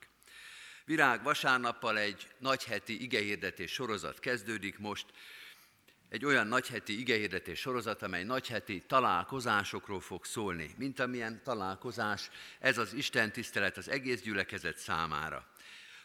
Virág 0.85 1.23
vasárnappal 1.23 1.99
egy 1.99 2.29
nagyheti 2.39 3.03
igehirdetés 3.03 3.73
sorozat 3.73 4.19
kezdődik 4.19 4.79
most, 4.79 5.07
egy 6.09 6.25
olyan 6.25 6.47
nagyheti 6.47 6.99
igehirdetés 6.99 7.61
sorozat, 7.61 8.03
amely 8.03 8.25
nagyheti 8.25 8.83
találkozásokról 8.87 10.01
fog 10.01 10.25
szólni, 10.25 10.75
mint 10.77 11.01
amilyen 11.01 11.43
találkozás 11.43 12.31
ez 12.59 12.79
az 12.79 12.93
Isten 12.93 13.33
tisztelet 13.33 13.77
az 13.77 13.89
egész 13.89 14.21
gyülekezet 14.21 14.77
számára. 14.77 15.50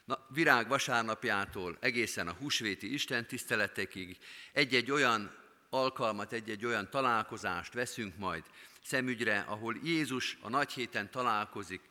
Na, 0.05 0.25
virág 0.29 0.67
vasárnapjától 0.67 1.77
egészen 1.79 2.27
a 2.27 2.33
húsvéti 2.33 2.93
Isten 2.93 3.27
tiszteletekig 3.27 4.17
egy-egy 4.53 4.91
olyan 4.91 5.31
alkalmat, 5.69 6.33
egy-egy 6.33 6.65
olyan 6.65 6.89
találkozást 6.89 7.73
veszünk 7.73 8.17
majd 8.17 8.43
szemügyre, 8.83 9.39
ahol 9.47 9.75
Jézus 9.83 10.37
a 10.41 10.49
nagy 10.49 10.71
héten 10.71 11.11
találkozik 11.11 11.81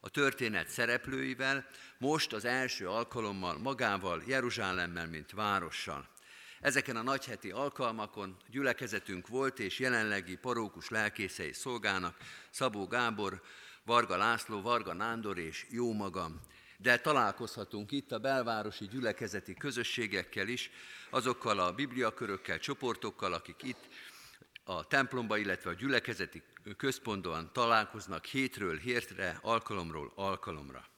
a 0.00 0.08
történet 0.08 0.68
szereplőivel, 0.68 1.66
most 1.98 2.32
az 2.32 2.44
első 2.44 2.88
alkalommal 2.88 3.58
magával, 3.58 4.22
Jeruzsálemmel, 4.26 5.06
mint 5.06 5.30
várossal. 5.30 6.08
Ezeken 6.60 6.96
a 6.96 7.02
nagyheti 7.02 7.50
alkalmakon 7.50 8.36
gyülekezetünk 8.50 9.28
volt 9.28 9.58
és 9.58 9.78
jelenlegi 9.78 10.36
parókus 10.36 10.88
lelkészei 10.88 11.52
szolgának 11.52 12.16
Szabó 12.50 12.86
Gábor, 12.86 13.42
Varga 13.84 14.16
László, 14.16 14.60
Varga 14.60 14.92
Nándor 14.92 15.38
és 15.38 15.66
jó 15.70 15.92
magam. 15.92 16.40
De 16.82 16.98
találkozhatunk 16.98 17.92
itt 17.92 18.12
a 18.12 18.18
belvárosi 18.18 18.86
gyülekezeti 18.86 19.54
közösségekkel 19.54 20.48
is, 20.48 20.70
azokkal 21.10 21.58
a 21.58 21.72
bibliakörökkel, 21.72 22.58
csoportokkal, 22.58 23.32
akik 23.32 23.62
itt 23.62 23.88
a 24.64 24.86
templomba, 24.86 25.36
illetve 25.36 25.70
a 25.70 25.74
gyülekezeti 25.74 26.42
központban 26.76 27.50
találkoznak 27.52 28.24
hétről 28.24 28.78
hétre, 28.78 29.38
alkalomról 29.42 30.12
alkalomra. 30.14 30.88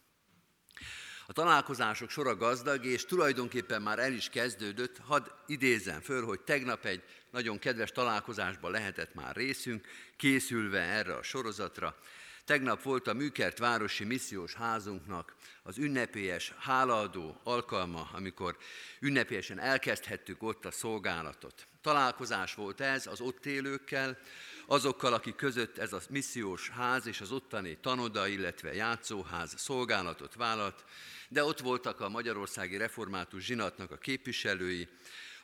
A 1.27 1.33
találkozások 1.33 2.11
sora 2.11 2.37
gazdag, 2.37 2.85
és 2.85 3.05
tulajdonképpen 3.05 3.83
már 3.83 3.99
el 3.99 4.13
is 4.13 4.29
kezdődött. 4.29 4.99
Hadd 4.99 5.27
idézem 5.47 6.01
föl, 6.01 6.25
hogy 6.25 6.41
tegnap 6.41 6.85
egy 6.85 7.03
nagyon 7.31 7.59
kedves 7.59 7.91
találkozásban 7.91 8.71
lehetett 8.71 9.15
már 9.15 9.37
részünk, 9.37 9.87
készülve 10.17 10.81
erre 10.81 11.15
a 11.15 11.23
sorozatra. 11.23 11.97
Tegnap 12.45 12.83
volt 12.83 13.07
a 13.07 13.15
Műkert 13.15 13.59
Városi 13.59 14.05
Missziós 14.05 14.55
Házunknak 14.55 15.35
az 15.63 15.79
ünnepélyes 15.79 16.53
hálaadó 16.59 17.41
alkalma, 17.43 18.09
amikor 18.13 18.57
ünnepélyesen 19.01 19.61
elkezdhettük 19.61 20.43
ott 20.43 20.65
a 20.65 20.71
szolgálatot. 20.71 21.67
Találkozás 21.81 22.55
volt 22.55 22.81
ez 22.81 23.07
az 23.07 23.21
ott 23.21 23.47
élőkkel, 23.47 24.19
azokkal, 24.67 25.13
akik 25.13 25.35
között 25.35 25.79
ez 25.79 25.93
a 25.93 26.01
missziós 26.09 26.69
ház 26.69 27.07
és 27.07 27.21
az 27.21 27.33
ottani 27.33 27.79
tanoda, 27.81 28.27
illetve 28.27 28.75
játszóház 28.75 29.55
szolgálatot 29.57 30.35
vállalt, 30.35 30.85
de 31.29 31.45
ott 31.45 31.61
voltak 31.61 32.01
a 32.01 32.09
Magyarországi 32.09 32.77
Református 32.77 33.45
Zsinatnak 33.45 33.91
a 33.91 33.99
képviselői, 33.99 34.89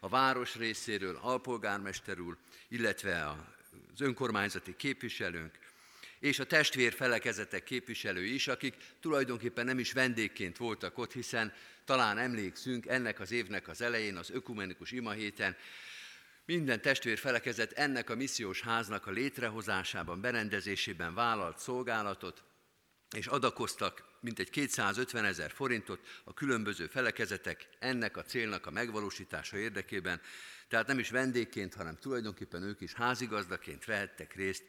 a 0.00 0.08
város 0.08 0.54
részéről 0.56 1.18
alpolgármester 1.22 2.18
úr, 2.18 2.36
illetve 2.68 3.36
az 3.92 4.00
önkormányzati 4.00 4.76
képviselőnk, 4.76 5.58
és 6.20 6.38
a 6.38 6.46
testvér 6.46 6.92
felekezetek 6.92 7.64
képviselői 7.64 8.34
is, 8.34 8.48
akik 8.48 8.74
tulajdonképpen 9.00 9.64
nem 9.64 9.78
is 9.78 9.92
vendégként 9.92 10.56
voltak 10.56 10.98
ott, 10.98 11.12
hiszen 11.12 11.52
talán 11.84 12.18
emlékszünk 12.18 12.86
ennek 12.86 13.20
az 13.20 13.30
évnek 13.30 13.68
az 13.68 13.80
elején, 13.80 14.16
az 14.16 14.30
ökumenikus 14.30 14.90
imahéten, 14.90 15.56
minden 16.44 16.80
testvér 16.80 17.18
felekezet 17.18 17.72
ennek 17.72 18.10
a 18.10 18.14
missziós 18.14 18.60
háznak 18.60 19.06
a 19.06 19.10
létrehozásában, 19.10 20.20
berendezésében 20.20 21.14
vállalt 21.14 21.58
szolgálatot, 21.58 22.42
és 23.16 23.26
adakoztak 23.26 24.04
mintegy 24.20 24.50
250 24.50 25.24
ezer 25.24 25.50
forintot 25.50 26.00
a 26.24 26.34
különböző 26.34 26.86
felekezetek 26.86 27.68
ennek 27.78 28.16
a 28.16 28.22
célnak 28.22 28.66
a 28.66 28.70
megvalósítása 28.70 29.56
érdekében, 29.56 30.20
tehát 30.68 30.86
nem 30.86 30.98
is 30.98 31.10
vendégként, 31.10 31.74
hanem 31.74 31.98
tulajdonképpen 31.98 32.62
ők 32.62 32.80
is 32.80 32.92
házigazdaként 32.92 33.84
vehettek 33.84 34.34
részt 34.34 34.64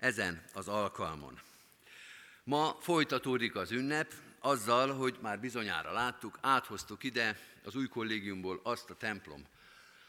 ezen 0.00 0.42
az 0.54 0.68
alkalmon. 0.68 1.40
Ma 2.44 2.76
folytatódik 2.80 3.54
az 3.54 3.70
ünnep, 3.70 4.12
azzal, 4.40 4.94
hogy 4.94 5.18
már 5.20 5.40
bizonyára 5.40 5.92
láttuk, 5.92 6.38
áthoztuk 6.40 7.04
ide 7.04 7.38
az 7.64 7.74
új 7.74 7.88
kollégiumból 7.88 8.60
azt 8.62 8.90
a 8.90 8.94
templom 8.94 9.46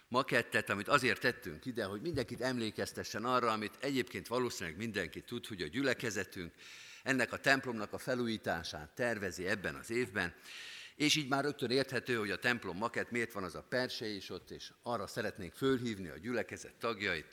makettet, 0.07 0.69
amit 0.69 0.87
azért 0.87 1.19
tettünk 1.19 1.65
ide, 1.65 1.83
hogy 1.83 2.01
mindenkit 2.01 2.41
emlékeztessen 2.41 3.25
arra, 3.25 3.51
amit 3.51 3.77
egyébként 3.79 4.27
valószínűleg 4.27 4.77
mindenki 4.77 5.21
tud, 5.21 5.47
hogy 5.47 5.61
a 5.61 5.67
gyülekezetünk 5.67 6.53
ennek 7.03 7.31
a 7.31 7.37
templomnak 7.37 7.93
a 7.93 7.97
felújítását 7.97 8.89
tervezi 8.89 9.47
ebben 9.47 9.75
az 9.75 9.89
évben, 9.89 10.33
és 10.95 11.15
így 11.15 11.27
már 11.27 11.43
rögtön 11.43 11.71
érthető, 11.71 12.15
hogy 12.15 12.31
a 12.31 12.39
templom 12.39 12.77
maket 12.77 13.11
miért 13.11 13.31
van 13.31 13.43
az 13.43 13.55
a 13.55 13.63
perse 13.69 14.07
is 14.07 14.29
ott, 14.29 14.51
és 14.51 14.71
arra 14.83 15.07
szeretnénk 15.07 15.53
fölhívni 15.53 16.07
a 16.07 16.17
gyülekezet 16.17 16.73
tagjait, 16.79 17.25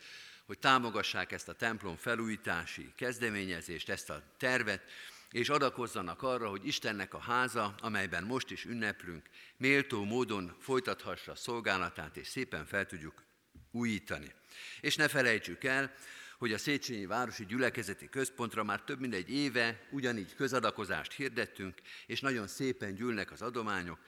hogy 0.48 0.58
támogassák 0.58 1.32
ezt 1.32 1.48
a 1.48 1.52
templom 1.52 1.96
felújítási 1.96 2.92
kezdeményezést, 2.96 3.88
ezt 3.88 4.10
a 4.10 4.22
tervet, 4.36 4.82
és 5.30 5.48
adakozzanak 5.48 6.22
arra, 6.22 6.48
hogy 6.48 6.66
Istennek 6.66 7.14
a 7.14 7.18
háza, 7.18 7.74
amelyben 7.80 8.24
most 8.24 8.50
is 8.50 8.64
ünneplünk, 8.64 9.28
méltó 9.56 10.04
módon 10.04 10.56
folytathassa 10.60 11.34
szolgálatát, 11.34 12.16
és 12.16 12.26
szépen 12.28 12.66
fel 12.66 12.86
tudjuk 12.86 13.22
újítani. 13.70 14.34
És 14.80 14.96
ne 14.96 15.08
felejtsük 15.08 15.64
el, 15.64 15.94
hogy 16.38 16.52
a 16.52 16.58
Széchenyi 16.58 17.06
Városi 17.06 17.46
Gyülekezeti 17.46 18.08
Központra 18.08 18.64
már 18.64 18.80
több 18.80 19.00
mint 19.00 19.14
egy 19.14 19.30
éve 19.30 19.86
ugyanígy 19.90 20.34
közadakozást 20.34 21.12
hirdettünk, 21.12 21.74
és 22.06 22.20
nagyon 22.20 22.46
szépen 22.46 22.94
gyűlnek 22.94 23.30
az 23.30 23.42
adományok, 23.42 23.98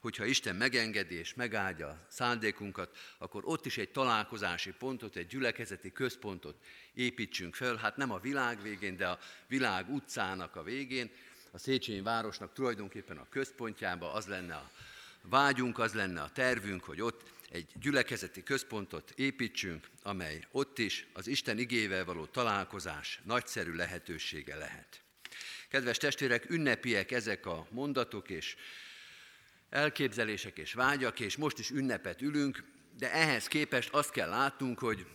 hogyha 0.00 0.24
Isten 0.24 0.56
megengedi 0.56 1.14
és 1.14 1.34
megáldja 1.34 1.88
a 1.88 2.06
szándékunkat, 2.08 2.96
akkor 3.18 3.42
ott 3.44 3.66
is 3.66 3.78
egy 3.78 3.90
találkozási 3.90 4.70
pontot, 4.70 5.16
egy 5.16 5.26
gyülekezeti 5.26 5.92
központot 5.92 6.56
építsünk 6.94 7.54
fel, 7.54 7.76
hát 7.76 7.96
nem 7.96 8.10
a 8.10 8.18
világ 8.18 8.62
végén, 8.62 8.96
de 8.96 9.06
a 9.06 9.18
világ 9.46 9.88
utcának 9.90 10.56
a 10.56 10.62
végén, 10.62 11.10
a 11.50 11.58
Széchenyi 11.58 12.00
városnak 12.00 12.52
tulajdonképpen 12.52 13.16
a 13.16 13.28
központjában 13.28 14.14
az 14.14 14.26
lenne 14.26 14.54
a 14.54 14.70
vágyunk, 15.22 15.78
az 15.78 15.94
lenne 15.94 16.20
a 16.20 16.30
tervünk, 16.32 16.84
hogy 16.84 17.00
ott 17.00 17.22
egy 17.50 17.70
gyülekezeti 17.80 18.42
központot 18.42 19.12
építsünk, 19.16 19.88
amely 20.02 20.46
ott 20.50 20.78
is 20.78 21.06
az 21.12 21.26
Isten 21.26 21.58
igével 21.58 22.04
való 22.04 22.24
találkozás 22.24 23.20
nagyszerű 23.24 23.72
lehetősége 23.72 24.56
lehet. 24.56 25.02
Kedves 25.68 25.96
testvérek, 25.96 26.50
ünnepiek 26.50 27.10
ezek 27.10 27.46
a 27.46 27.66
mondatok 27.70 28.30
és 28.30 28.56
elképzelések 29.70 30.58
és 30.58 30.72
vágyak, 30.72 31.20
és 31.20 31.36
most 31.36 31.58
is 31.58 31.70
ünnepet 31.70 32.22
ülünk, 32.22 32.64
de 32.98 33.12
ehhez 33.12 33.46
képest 33.46 33.92
azt 33.92 34.10
kell 34.10 34.28
látnunk, 34.28 34.78
hogy 34.78 35.06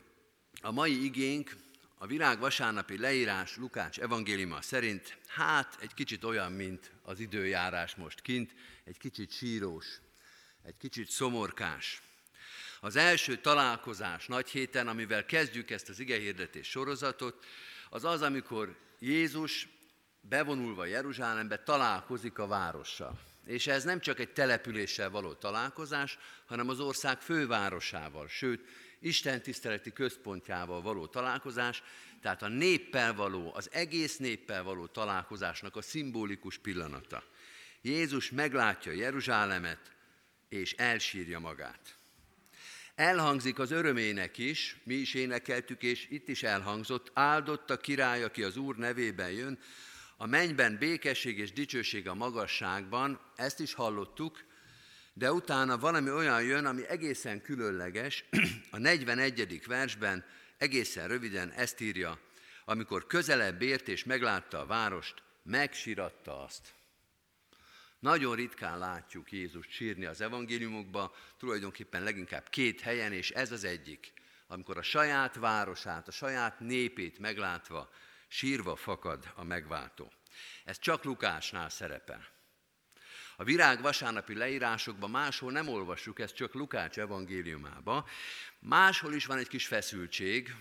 a 0.62 0.72
mai 0.72 1.04
igénk, 1.04 1.56
a 1.98 2.08
virág 2.08 2.40
vasárnapi 2.40 2.98
leírás 2.98 3.58
Lukács 3.58 4.00
evangéliuma 4.00 4.62
szerint, 4.62 5.18
hát 5.28 5.78
egy 5.82 5.94
kicsit 5.94 6.24
olyan, 6.24 6.52
mint 6.52 6.92
az 7.02 7.20
időjárás 7.20 7.96
most 7.96 8.22
kint, 8.22 8.54
egy 8.84 8.98
kicsit 8.98 9.32
sírós, 9.32 9.86
egy 10.64 10.78
kicsit 10.78 11.10
szomorkás. 11.10 12.02
Az 12.80 12.96
első 12.96 13.38
találkozás 13.38 14.28
nagy 14.28 14.50
héten, 14.50 14.88
amivel 14.88 15.26
kezdjük 15.26 15.72
ezt 15.72 15.90
az 15.90 16.00
igehirdetés 16.00 16.70
sorozatot, 16.70 17.46
az 17.90 18.04
az, 18.04 18.22
amikor 18.22 18.78
Jézus 19.00 19.68
bevonulva 20.22 20.86
Jeruzsálembe 20.86 21.64
találkozik 21.64 22.38
a 22.38 22.48
várossal. 22.48 23.33
És 23.46 23.68
ez 23.68 23.84
nem 23.84 24.00
csak 24.00 24.20
egy 24.20 24.34
településsel 24.34 25.10
való 25.10 25.34
találkozás, 25.34 26.18
hanem 26.46 26.70
az 26.70 26.80
ország 26.80 27.22
fővárosával, 27.22 28.28
sőt, 28.28 28.62
Isten 29.00 29.42
tiszteleti 29.42 29.94
központjával 29.94 30.82
való 30.82 31.08
találkozás, 31.08 31.84
tehát 32.22 32.42
a 32.42 32.48
néppel 32.48 33.14
való, 33.14 33.52
az 33.54 33.70
egész 33.72 34.18
néppel 34.18 34.64
való 34.64 34.86
találkozásnak 34.86 35.76
a 35.76 35.82
szimbolikus 35.82 36.58
pillanata. 36.58 37.24
Jézus 37.82 38.32
meglátja 38.32 38.92
Jeruzsálemet, 38.92 39.92
és 40.50 40.74
elsírja 40.74 41.40
magát. 41.40 41.98
Elhangzik 42.96 43.60
az 43.60 43.72
örömének 43.72 44.38
is, 44.38 44.78
mi 44.84 44.94
is 44.94 45.14
énekeltük, 45.14 45.84
és 45.84 46.08
itt 46.10 46.28
is 46.28 46.44
elhangzott, 46.44 47.12
áldott 47.14 47.70
a 47.70 47.78
király, 47.78 48.24
aki 48.24 48.44
az 48.44 48.58
Úr 48.58 48.76
nevében 48.76 49.32
jön, 49.32 49.60
a 50.18 50.26
mennyben 50.26 50.78
békesség 50.78 51.40
és 51.40 51.54
dicsőség 51.54 52.08
a 52.08 52.14
magasságban, 52.14 53.20
ezt 53.36 53.60
is 53.60 53.74
hallottuk, 53.74 54.44
de 55.14 55.32
utána 55.32 55.78
valami 55.78 56.12
olyan 56.12 56.44
jön, 56.44 56.66
ami 56.66 56.88
egészen 56.88 57.42
különleges. 57.42 58.26
A 58.72 58.78
41. 58.78 59.66
versben 59.66 60.26
egészen 60.58 61.08
röviden 61.08 61.52
ezt 61.52 61.82
írja, 61.82 62.20
amikor 62.66 63.08
közelebb 63.08 63.62
ért 63.62 63.88
és 63.88 64.04
meglátta 64.04 64.60
a 64.60 64.66
várost, 64.66 65.24
megsiratta 65.44 66.44
azt. 66.44 66.74
Nagyon 68.00 68.36
ritkán 68.36 68.78
látjuk 68.78 69.32
Jézust 69.32 69.72
sírni 69.72 70.06
az 70.06 70.22
evangéliumokban, 70.22 71.12
tulajdonképpen 71.38 72.04
leginkább 72.04 72.50
két 72.50 72.82
helyen, 72.82 73.14
és 73.14 73.32
ez 73.32 73.52
az 73.52 73.64
egyik, 73.64 74.14
amikor 74.48 74.78
a 74.78 74.82
saját 74.82 75.36
városát, 75.36 76.08
a 76.08 76.12
saját 76.12 76.60
népét 76.60 77.20
meglátva, 77.20 77.90
sírva 78.34 78.76
fakad 78.76 79.32
a 79.36 79.44
megváltó. 79.44 80.12
Ez 80.64 80.80
csak 80.80 81.04
Lukásnál 81.04 81.70
szerepel. 81.70 82.28
A 83.36 83.44
virág 83.44 83.82
vasárnapi 83.82 84.36
leírásokban 84.36 85.10
máshol 85.10 85.52
nem 85.52 85.68
olvassuk 85.68 86.20
ezt, 86.20 86.36
csak 86.36 86.54
Lukács 86.54 87.00
evangéliumában. 87.00 88.06
Máshol 88.60 89.14
is 89.14 89.26
van 89.26 89.38
egy 89.38 89.48
kis 89.48 89.68
feszültség. 89.68 90.56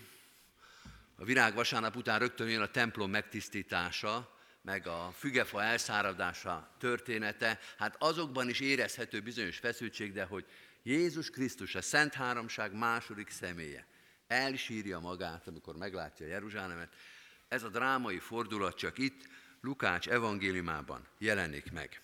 A 1.15 1.23
virág 1.23 1.53
vasárnap 1.53 1.95
után 1.95 2.19
rögtön 2.19 2.49
jön 2.49 2.61
a 2.61 2.71
templom 2.71 3.09
megtisztítása, 3.09 4.37
meg 4.61 4.87
a 4.87 5.11
fügefa 5.17 5.63
elszáradása 5.63 6.75
története, 6.79 7.59
hát 7.77 7.95
azokban 7.99 8.49
is 8.49 8.59
érezhető 8.59 9.21
bizonyos 9.21 9.57
feszültség, 9.57 10.13
de 10.13 10.23
hogy 10.23 10.45
Jézus 10.83 11.29
Krisztus, 11.29 11.75
a 11.75 11.81
Szent 11.81 12.13
Háromság 12.13 12.73
második 12.73 13.29
személye, 13.29 13.87
elsírja 14.27 14.99
magát, 14.99 15.47
amikor 15.47 15.75
meglátja 15.75 16.25
Jeruzsálemet, 16.25 16.95
ez 17.53 17.63
a 17.63 17.69
drámai 17.69 18.19
fordulat 18.19 18.77
csak 18.77 18.97
itt, 18.97 19.27
Lukács 19.61 20.07
evangéliumában 20.07 21.07
jelenik 21.17 21.71
meg. 21.71 22.01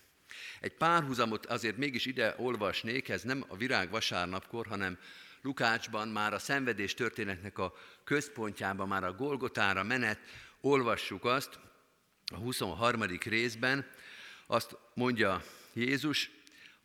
Egy 0.60 0.74
párhuzamot 0.74 1.46
azért 1.46 1.76
mégis 1.76 2.06
ide 2.06 2.34
olvasnék, 2.38 3.08
ez 3.08 3.22
nem 3.22 3.44
a 3.48 3.56
virág 3.56 3.90
vasárnapkor, 3.90 4.66
hanem 4.66 4.98
Lukácsban 5.42 6.08
már 6.08 6.32
a 6.32 6.38
szenvedés 6.38 6.94
történetnek 6.94 7.58
a 7.58 7.74
központjában, 8.04 8.88
már 8.88 9.04
a 9.04 9.12
Golgotára 9.12 9.82
menet, 9.82 10.18
olvassuk 10.60 11.24
azt, 11.24 11.58
a 12.32 12.36
23. 12.36 13.02
részben 13.24 13.86
azt 14.46 14.76
mondja 14.94 15.42
Jézus, 15.72 16.30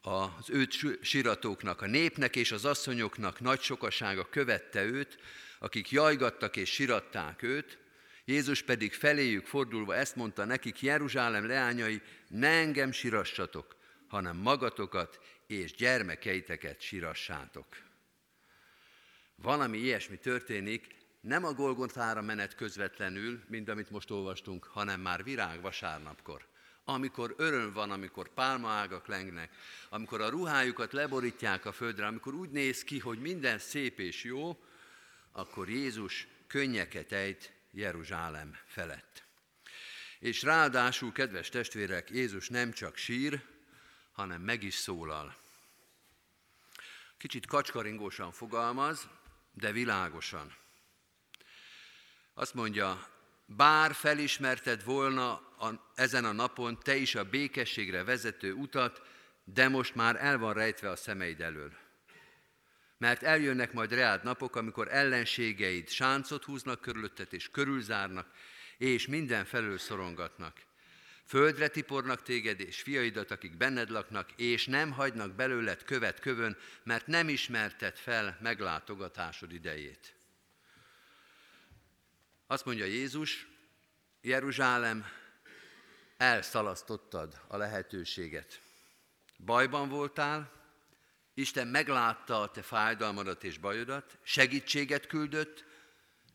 az 0.01 0.49
őt 0.49 1.01
siratóknak, 1.01 1.81
a 1.81 1.87
népnek 1.87 2.35
és 2.35 2.51
az 2.51 2.65
asszonyoknak 2.65 3.39
nagy 3.39 3.61
sokasága 3.61 4.29
követte 4.29 4.83
őt, 4.83 5.17
akik 5.59 5.91
jajgattak 5.91 6.55
és 6.55 6.69
siratták 6.69 7.41
őt, 7.41 7.83
Jézus 8.25 8.61
pedig 8.61 8.93
feléjük 8.93 9.45
fordulva 9.45 9.95
ezt 9.95 10.15
mondta 10.15 10.45
nekik, 10.45 10.81
Jeruzsálem 10.81 11.47
leányai, 11.47 12.01
ne 12.27 12.47
engem 12.47 12.91
sirassatok, 12.91 13.75
hanem 14.07 14.37
magatokat 14.37 15.19
és 15.47 15.73
gyermekeiteket 15.73 16.81
sirassátok. 16.81 17.65
Valami 19.35 19.77
ilyesmi 19.77 20.17
történik, 20.17 20.95
nem 21.21 21.45
a 21.45 21.53
Golgotára 21.53 22.21
menet 22.21 22.55
közvetlenül, 22.55 23.43
mint 23.47 23.69
amit 23.69 23.89
most 23.89 24.11
olvastunk, 24.11 24.63
hanem 24.63 25.01
már 25.01 25.23
virág 25.23 25.61
vasárnapkor. 25.61 26.47
Amikor 26.83 27.33
öröm 27.37 27.73
van, 27.73 27.91
amikor 27.91 28.33
pálmaágak 28.33 29.07
lengnek, 29.07 29.49
amikor 29.89 30.21
a 30.21 30.29
ruhájukat 30.29 30.93
leborítják 30.93 31.65
a 31.65 31.71
földre, 31.71 32.05
amikor 32.05 32.33
úgy 32.33 32.49
néz 32.49 32.83
ki, 32.83 32.99
hogy 32.99 33.19
minden 33.19 33.59
szép 33.59 33.99
és 33.99 34.23
jó, 34.23 34.63
akkor 35.31 35.69
Jézus 35.69 36.27
könnyeket 36.47 37.11
ejt 37.11 37.54
Jeruzsálem 37.75 38.57
felett. 38.65 39.23
És 40.19 40.41
ráadásul, 40.41 41.11
kedves 41.11 41.49
testvérek, 41.49 42.09
Jézus 42.09 42.49
nem 42.49 42.71
csak 42.71 42.97
sír, 42.97 43.41
hanem 44.11 44.41
meg 44.41 44.63
is 44.63 44.73
szólal. 44.73 45.35
Kicsit 47.17 47.45
kacskaringósan 47.45 48.31
fogalmaz, 48.31 49.07
de 49.53 49.71
világosan. 49.71 50.55
Azt 52.33 52.53
mondja, 52.53 53.07
bár 53.45 53.93
felismerted 53.93 54.83
volna 54.83 55.31
a, 55.57 55.91
ezen 55.95 56.25
a 56.25 56.31
napon 56.31 56.79
te 56.79 56.95
is 56.95 57.15
a 57.15 57.29
békességre 57.29 58.03
vezető 58.03 58.53
utat, 58.53 59.01
de 59.43 59.67
most 59.67 59.95
már 59.95 60.15
el 60.15 60.37
van 60.37 60.53
rejtve 60.53 60.89
a 60.89 60.95
szemeid 60.95 61.41
elől. 61.41 61.84
Mert 62.97 63.23
eljönnek 63.23 63.73
majd 63.73 63.93
reád 63.93 64.23
napok, 64.23 64.55
amikor 64.55 64.87
ellenségeid 64.91 65.89
sáncot 65.89 66.43
húznak 66.43 66.81
körülötted 66.81 67.27
és 67.33 67.49
körülzárnak, 67.51 68.31
és 68.77 69.07
mindenfelől 69.07 69.77
szorongatnak. 69.77 70.57
Földre 71.25 71.67
tipornak 71.67 72.21
téged 72.21 72.59
és 72.59 72.81
fiaidat, 72.81 73.31
akik 73.31 73.57
benned 73.57 73.89
laknak, 73.89 74.31
és 74.31 74.65
nem 74.65 74.91
hagynak 74.91 75.31
belőled 75.35 75.83
követ 75.83 76.19
kövön, 76.19 76.57
mert 76.83 77.07
nem 77.07 77.29
ismerted 77.29 77.95
fel 77.95 78.37
meglátogatásod 78.41 79.53
idejét. 79.53 80.15
Azt 82.47 82.65
mondja 82.65 82.85
Jézus, 82.85 83.47
Jeruzsálem, 84.21 85.05
elszalasztottad 86.17 87.41
a 87.47 87.57
lehetőséget. 87.57 88.61
Bajban 89.37 89.89
voltál, 89.89 90.51
Isten 91.35 91.67
meglátta 91.67 92.41
a 92.41 92.51
te 92.51 92.61
fájdalmadat 92.61 93.43
és 93.43 93.57
bajodat, 93.57 94.17
segítséget 94.23 95.07
küldött, 95.07 95.65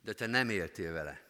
de 0.02 0.12
te 0.12 0.26
nem 0.26 0.50
éltél 0.50 0.92
vele. 0.92 1.20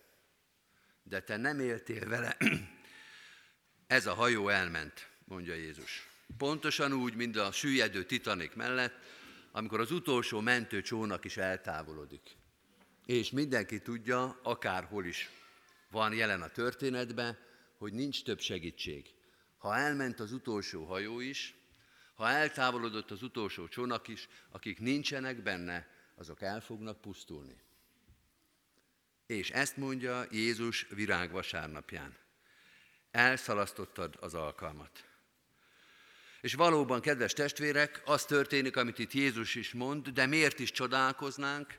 De 1.03 1.21
te 1.21 1.37
nem 1.37 1.61
éltél 1.61 2.09
vele. 2.09 2.37
Ez 3.87 4.07
a 4.07 4.15
hajó 4.15 4.49
elment, 4.49 5.09
mondja 5.25 5.55
Jézus. 5.55 6.09
Pontosan 6.37 6.93
úgy, 6.93 7.15
mint 7.15 7.37
a 7.37 7.53
süllyedő 7.53 8.05
titanik 8.05 8.55
mellett, 8.55 8.95
amikor 9.53 9.81
az 9.81 9.91
utolsó 9.91 10.41
mentő 10.41 10.83
csónak 10.83 11.25
is 11.25 11.37
eltávolodik 11.37 12.39
és 13.11 13.31
mindenki 13.31 13.81
tudja, 13.81 14.41
akárhol 14.43 15.05
is 15.05 15.31
van 15.91 16.13
jelen 16.15 16.43
a 16.43 16.49
történetben, 16.49 17.39
hogy 17.79 17.93
nincs 17.93 18.23
több 18.23 18.41
segítség. 18.41 19.15
Ha 19.59 19.77
elment 19.77 20.21
az 20.21 20.33
utolsó 20.33 20.85
hajó 20.85 21.21
is, 21.21 21.55
ha 22.21 22.29
eltávolodott 22.29 23.11
az 23.11 23.23
utolsó 23.23 23.69
csónak 23.69 24.09
is, 24.09 24.29
akik 24.51 24.79
nincsenek 24.79 25.43
benne, 25.43 25.89
azok 26.15 26.43
el 26.43 26.61
fognak 26.61 27.01
pusztulni. 27.01 27.57
És 29.27 29.51
ezt 29.51 29.77
mondja 29.77 30.25
Jézus 30.31 30.87
virág 30.89 31.31
vasárnapján. 31.31 32.17
Elszalasztottad 33.11 34.17
az 34.21 34.35
alkalmat. 34.35 35.05
És 36.41 36.55
valóban, 36.55 37.01
kedves 37.01 37.33
testvérek, 37.33 38.03
az 38.05 38.25
történik, 38.25 38.77
amit 38.77 38.99
itt 38.99 39.13
Jézus 39.13 39.55
is 39.55 39.73
mond, 39.73 40.09
de 40.09 40.27
miért 40.27 40.59
is 40.59 40.71
csodálkoznánk? 40.71 41.79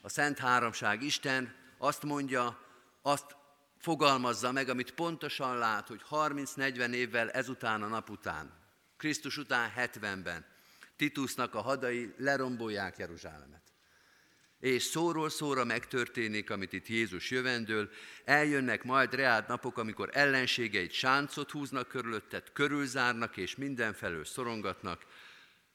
a 0.00 0.08
Szent 0.08 0.38
Háromság 0.38 1.02
Isten 1.02 1.54
azt 1.78 2.02
mondja, 2.02 2.60
azt 3.02 3.36
fogalmazza 3.78 4.52
meg, 4.52 4.68
amit 4.68 4.94
pontosan 4.94 5.58
lát, 5.58 5.88
hogy 5.88 6.02
30-40 6.10 6.92
évvel 6.92 7.30
ezután 7.30 7.82
a 7.82 7.86
nap 7.86 8.10
után, 8.10 8.57
Krisztus 8.98 9.36
után 9.36 9.72
70-ben, 9.76 10.44
Titusnak 10.96 11.54
a 11.54 11.60
hadai 11.60 12.12
lerombolják 12.16 12.96
Jeruzsálemet. 12.96 13.62
És 14.60 14.82
szóról 14.82 15.30
szóra 15.30 15.64
megtörténik, 15.64 16.50
amit 16.50 16.72
itt 16.72 16.86
Jézus 16.86 17.30
jövendől, 17.30 17.90
eljönnek 18.24 18.84
majd 18.84 19.14
reád 19.14 19.48
napok, 19.48 19.78
amikor 19.78 20.10
ellenségeit 20.12 20.92
sáncot 20.92 21.50
húznak 21.50 21.88
körülötted, 21.88 22.52
körülzárnak 22.52 23.36
és 23.36 23.56
mindenfelől 23.56 24.24
szorongatnak, 24.24 25.06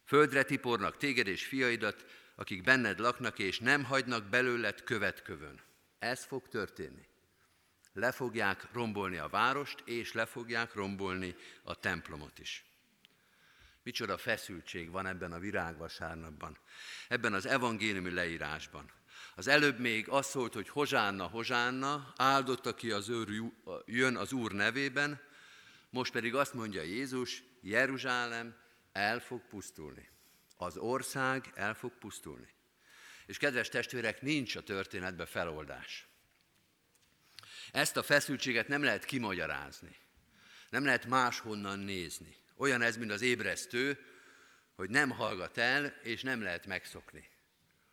földre 0.06 0.44
tipornak 0.44 0.98
téged 0.98 1.28
és 1.28 1.46
fiaidat, 1.46 2.06
akik 2.36 2.64
benned 2.64 3.00
laknak, 3.00 3.40
és 3.40 3.60
nem 3.60 3.84
hagynak 3.84 4.24
belőled 4.24 4.84
követkövön. 4.84 5.62
Ez 6.00 6.24
fog 6.26 6.48
történni. 6.48 7.08
Le 7.94 8.12
fogják 8.12 8.68
rombolni 8.72 9.18
a 9.18 9.28
várost, 9.28 9.84
és 9.86 10.14
le 10.14 10.26
fogják 10.26 10.74
rombolni 10.74 11.36
a 11.64 11.80
templomot 11.80 12.40
is. 12.40 12.66
Micsoda 13.84 14.18
feszültség 14.18 14.92
van 14.92 15.06
ebben 15.06 15.32
a 15.32 15.40
virágvasárnapban, 15.40 16.58
ebben 17.08 17.34
az 17.34 17.46
evangéliumi 17.46 18.12
leírásban. 18.12 18.92
Az 19.36 19.48
előbb 19.48 19.80
még 19.80 20.10
az 20.10 20.26
szólt, 20.26 20.54
hogy 20.54 20.70
hozsánna, 20.70 21.28
hozsánna, 21.28 22.14
áldott, 22.18 22.66
aki 22.66 22.92
az 22.92 23.10
őr, 23.10 23.28
jön 23.86 24.16
az 24.16 24.32
Úr 24.32 24.52
nevében, 24.52 25.22
most 25.90 26.12
pedig 26.12 26.36
azt 26.36 26.54
mondja 26.54 26.82
Jézus, 26.82 27.44
Jeruzsálem 27.62 28.56
el 28.92 29.20
fog 29.20 29.48
pusztulni. 29.48 30.10
Az 30.58 30.78
ország 30.78 31.52
el 31.56 31.74
fog 31.74 31.98
pusztulni. 31.98 32.48
És 33.26 33.38
kedves 33.38 33.70
testvérek, 33.70 34.22
nincs 34.22 34.56
a 34.56 34.64
történetben 34.64 35.26
feloldás. 35.26 36.08
Ezt 37.72 37.98
a 37.98 38.04
feszültséget 38.04 38.68
nem 38.68 38.84
lehet 38.84 39.06
kimagyarázni. 39.06 39.96
Nem 40.70 40.86
lehet 40.86 41.06
máshonnan 41.06 41.80
nézni. 41.80 42.36
Olyan 42.64 42.82
ez, 42.82 42.98
mint 42.98 43.12
az 43.12 43.22
ébresztő, 43.22 44.00
hogy 44.76 44.90
nem 44.90 45.10
hallgat 45.10 45.58
el, 45.58 45.86
és 46.04 46.22
nem 46.22 46.42
lehet 46.42 46.66
megszokni. 46.66 47.30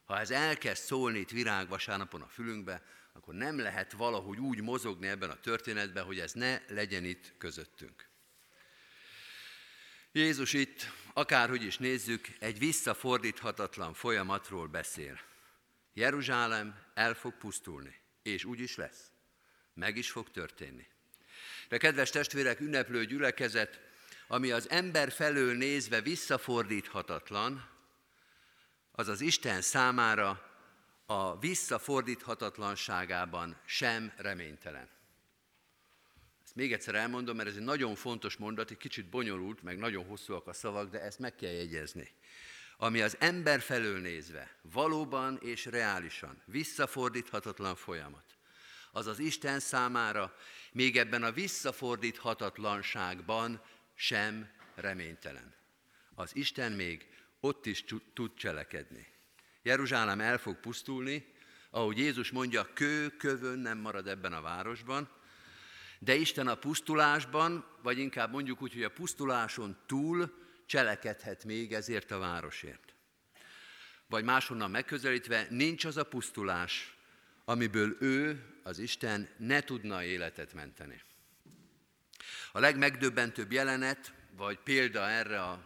Ha 0.05 0.19
ez 0.19 0.31
elkezd 0.31 0.83
szólni 0.83 1.19
itt 1.19 1.31
virágvasárnapon 1.31 2.23
a 2.23 2.29
fülünkbe, 2.29 2.83
akkor 3.13 3.35
nem 3.35 3.59
lehet 3.59 3.93
valahogy 3.93 4.39
úgy 4.39 4.61
mozogni 4.61 5.07
ebben 5.07 5.31
a 5.31 5.41
történetben, 5.41 6.05
hogy 6.05 6.19
ez 6.19 6.33
ne 6.33 6.61
legyen 6.69 7.05
itt 7.05 7.33
közöttünk. 7.39 8.09
Jézus 10.13 10.53
itt, 10.53 10.91
akárhogy 11.13 11.63
is 11.63 11.79
nézzük, 11.79 12.29
egy 12.39 12.59
visszafordíthatatlan 12.59 13.95
folyamatról 13.95 14.67
beszél. 14.67 15.21
Jeruzsálem 15.93 16.83
el 16.95 17.15
fog 17.15 17.37
pusztulni, 17.39 18.01
és 18.23 18.45
úgy 18.45 18.61
is 18.61 18.77
lesz. 18.77 19.13
Meg 19.75 19.97
is 19.97 20.11
fog 20.11 20.31
történni. 20.31 20.87
De 21.69 21.79
kedves 21.79 22.11
testvérek, 22.11 22.61
ünneplő 22.61 23.05
gyülekezet, 23.05 23.89
ami 24.33 24.51
az 24.51 24.71
ember 24.71 25.13
felől 25.13 25.57
nézve 25.57 26.01
visszafordíthatatlan, 26.01 27.69
az 28.93 29.09
az 29.09 29.21
Isten 29.21 29.61
számára 29.61 30.51
a 31.07 31.39
visszafordíthatatlanságában 31.39 33.57
sem 33.65 34.13
reménytelen. 34.17 34.89
Ezt 36.45 36.55
még 36.55 36.73
egyszer 36.73 36.95
elmondom, 36.95 37.37
mert 37.37 37.49
ez 37.49 37.57
egy 37.57 37.63
nagyon 37.63 37.95
fontos 37.95 38.37
mondat, 38.37 38.71
egy 38.71 38.77
kicsit 38.77 39.07
bonyolult, 39.07 39.63
meg 39.63 39.79
nagyon 39.79 40.05
hosszúak 40.05 40.47
a 40.47 40.53
szavak, 40.53 40.91
de 40.91 41.01
ezt 41.01 41.19
meg 41.19 41.35
kell 41.35 41.53
jegyezni. 41.53 42.13
Ami 42.77 43.01
az 43.01 43.17
ember 43.19 43.61
felől 43.61 44.01
nézve 44.01 44.57
valóban 44.63 45.39
és 45.43 45.65
reálisan 45.65 46.43
visszafordíthatatlan 46.45 47.77
folyamat, 47.77 48.25
az 48.93 49.07
az 49.07 49.19
Isten 49.19 49.61
számára 49.61 50.35
még 50.73 50.97
ebben 50.97 51.23
a 51.23 51.33
visszafordíthatatlanságban 51.33 53.61
sem 54.01 54.49
reménytelen. 54.75 55.55
Az 56.15 56.37
Isten 56.37 56.73
még 56.73 57.07
ott 57.41 57.67
is 57.67 57.85
tud 58.15 58.35
cselekedni. 58.35 59.07
Jeruzsálem 59.63 60.21
el 60.21 60.39
fog 60.39 60.57
pusztulni, 60.57 61.35
ahogy 61.71 61.99
Jézus 61.99 62.31
mondja, 62.31 62.73
kő 62.73 63.17
kövön 63.17 63.59
nem 63.59 63.79
marad 63.79 64.07
ebben 64.07 64.33
a 64.33 64.41
városban, 64.41 65.09
de 65.99 66.15
Isten 66.15 66.49
a 66.49 66.55
pusztulásban, 66.55 67.65
vagy 67.83 67.99
inkább 67.99 68.33
mondjuk 68.33 68.63
úgy, 68.63 68.73
hogy 68.73 68.83
a 68.83 68.91
pusztuláson 68.91 69.77
túl 69.87 70.35
cselekedhet 70.67 71.45
még 71.45 71.73
ezért 71.73 72.11
a 72.11 72.19
városért. 72.19 72.95
Vagy 74.07 74.25
máshonnan 74.25 74.71
megközelítve, 74.71 75.47
nincs 75.51 75.85
az 75.85 75.97
a 75.97 76.05
pusztulás, 76.05 76.97
amiből 77.45 77.97
ő, 78.01 78.45
az 78.63 78.79
Isten, 78.79 79.29
ne 79.37 79.61
tudna 79.61 80.05
életet 80.05 80.53
menteni. 80.53 81.03
A 82.53 82.59
legmegdöbbentőbb 82.59 83.53
jelenet, 83.53 84.13
vagy 84.37 84.59
példa 84.59 85.09
erre 85.09 85.43
a 85.43 85.63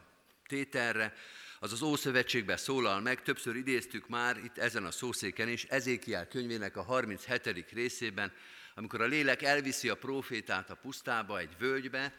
tételre, 0.47 1.15
az 1.59 1.73
az 1.73 1.83
Ószövetségben 1.83 2.57
szólal 2.57 3.01
meg, 3.01 3.23
többször 3.23 3.57
idéztük 3.57 4.09
már 4.09 4.37
itt 4.45 4.59
ezen 4.59 4.85
a 4.85 4.91
szószéken 4.91 5.49
is, 5.49 5.65
Ezékiel 5.65 6.29
könyvének 6.29 6.77
a 6.77 6.83
37. 6.83 7.67
részében, 7.73 8.33
amikor 8.75 9.01
a 9.01 9.07
lélek 9.07 9.43
elviszi 9.43 9.89
a 9.89 9.97
profétát 9.97 10.71
a 10.71 10.75
pusztába, 10.75 11.39
egy 11.39 11.57
völgybe, 11.59 12.15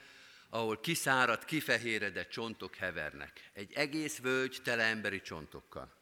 ahol 0.49 0.79
kiszáradt, 0.79 1.45
kifehéredett 1.45 2.29
csontok 2.29 2.75
hevernek. 2.75 3.49
Egy 3.53 3.73
egész 3.73 4.17
völgy 4.17 4.59
tele 4.63 4.83
emberi 4.83 5.21
csontokkal. 5.21 5.93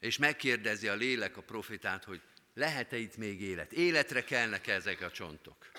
És 0.00 0.18
megkérdezi 0.18 0.88
a 0.88 0.94
lélek 0.94 1.36
a 1.36 1.42
profétát, 1.42 2.04
hogy 2.04 2.20
lehet-e 2.54 2.96
itt 2.96 3.16
még 3.16 3.40
élet? 3.40 3.72
Életre 3.72 4.24
kelnek 4.24 4.66
ezek 4.66 5.00
a 5.00 5.10
csontok? 5.10 5.70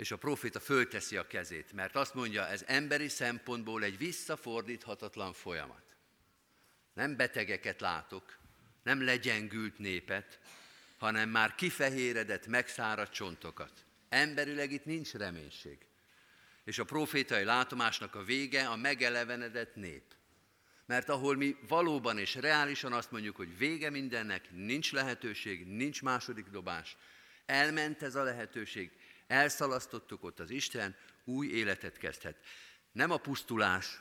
És 0.00 0.10
a 0.10 0.16
proféta 0.16 0.60
fölteszi 0.60 1.16
a 1.16 1.26
kezét, 1.26 1.72
mert 1.72 1.96
azt 1.96 2.14
mondja, 2.14 2.46
ez 2.46 2.64
emberi 2.66 3.08
szempontból 3.08 3.82
egy 3.82 3.98
visszafordíthatatlan 3.98 5.32
folyamat. 5.32 5.82
Nem 6.94 7.16
betegeket 7.16 7.80
látok, 7.80 8.38
nem 8.82 9.04
legyengült 9.04 9.78
népet, 9.78 10.38
hanem 10.98 11.28
már 11.28 11.54
kifehéredett, 11.54 12.46
megszáradt 12.46 13.12
csontokat. 13.12 13.72
Emberileg 14.08 14.72
itt 14.72 14.84
nincs 14.84 15.12
reménység. 15.12 15.78
És 16.64 16.78
a 16.78 16.84
profétai 16.84 17.44
látomásnak 17.44 18.14
a 18.14 18.24
vége 18.24 18.68
a 18.68 18.76
megelevenedett 18.76 19.74
nép. 19.74 20.14
Mert 20.86 21.08
ahol 21.08 21.36
mi 21.36 21.56
valóban 21.68 22.18
és 22.18 22.34
reálisan 22.34 22.92
azt 22.92 23.10
mondjuk, 23.10 23.36
hogy 23.36 23.58
vége 23.58 23.90
mindennek, 23.90 24.50
nincs 24.50 24.92
lehetőség, 24.92 25.66
nincs 25.66 26.02
második 26.02 26.46
dobás, 26.46 26.96
elment 27.46 28.02
ez 28.02 28.14
a 28.14 28.22
lehetőség, 28.22 28.90
Elszalasztottuk 29.30 30.24
ott 30.24 30.40
az 30.40 30.50
Isten, 30.50 30.96
új 31.24 31.46
életet 31.46 31.96
kezdhet. 31.96 32.36
Nem 32.92 33.10
a 33.10 33.16
pusztulás 33.16 34.00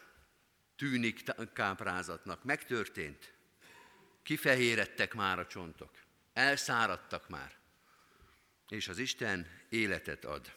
tűnik 0.75 1.23
káprázatnak, 1.53 2.43
megtörtént. 2.43 3.33
Kifehérettek 4.23 5.13
már 5.13 5.39
a 5.39 5.47
csontok, 5.47 5.91
elszáradtak 6.33 7.29
már, 7.29 7.55
és 8.69 8.87
az 8.87 8.97
Isten 8.97 9.47
életet 9.69 10.25
ad. 10.25 10.55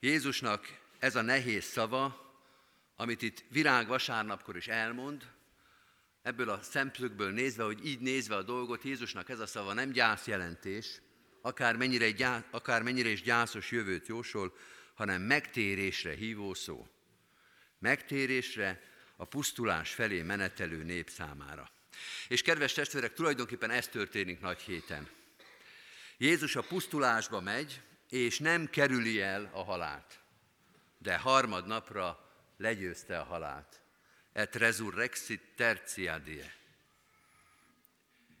Jézusnak 0.00 0.78
ez 0.98 1.16
a 1.16 1.22
nehéz 1.22 1.64
szava, 1.64 2.32
amit 2.96 3.22
itt 3.22 3.44
virág 3.48 3.86
vasárnapkor 3.86 4.56
is 4.56 4.68
elmond, 4.68 5.32
ebből 6.22 6.48
a 6.48 6.62
szemszögből 6.62 7.30
nézve, 7.30 7.64
hogy 7.64 7.86
így 7.86 8.00
nézve 8.00 8.36
a 8.36 8.42
dolgot, 8.42 8.82
Jézusnak 8.82 9.28
ez 9.28 9.38
a 9.38 9.46
szava 9.46 9.72
nem 9.72 9.90
gyászjelentés, 9.90 11.00
akármennyire, 11.40 12.10
gyá, 12.10 12.44
akármennyire 12.50 13.08
is 13.08 13.22
gyászos 13.22 13.70
jövőt 13.70 14.06
jósol, 14.06 14.56
hanem 14.94 15.22
megtérésre 15.22 16.14
hívó 16.14 16.54
szó. 16.54 16.88
Megtérésre 17.78 18.82
a 19.16 19.24
pusztulás 19.24 19.92
felé 19.92 20.22
menetelő 20.22 20.82
nép 20.82 21.08
számára. 21.08 21.70
És 22.28 22.42
kedves 22.42 22.72
testvérek, 22.72 23.12
tulajdonképpen 23.12 23.70
ez 23.70 23.88
történik 23.88 24.40
nagy 24.40 24.60
héten. 24.60 25.08
Jézus 26.16 26.56
a 26.56 26.62
pusztulásba 26.62 27.40
megy, 27.40 27.80
és 28.08 28.38
nem 28.38 28.70
kerüli 28.70 29.20
el 29.20 29.50
a 29.52 29.62
halált, 29.62 30.18
de 30.98 31.16
harmadnapra 31.16 32.32
legyőzte 32.56 33.18
a 33.18 33.24
halált. 33.24 33.80
Et 34.32 34.54
resurrexit 34.54 35.42
tertiadie. 35.56 36.54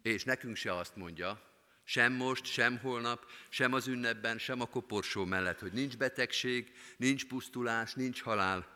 És 0.02 0.24
nekünk 0.24 0.56
se 0.56 0.76
azt 0.76 0.96
mondja, 0.96 1.42
sem 1.88 2.12
most, 2.12 2.44
sem 2.44 2.78
holnap, 2.78 3.30
sem 3.48 3.72
az 3.72 3.86
ünnepben, 3.86 4.38
sem 4.38 4.60
a 4.60 4.66
koporsó 4.66 5.24
mellett, 5.24 5.58
hogy 5.58 5.72
nincs 5.72 5.96
betegség, 5.96 6.72
nincs 6.96 7.26
pusztulás, 7.26 7.92
nincs 7.92 8.22
halál, 8.22 8.66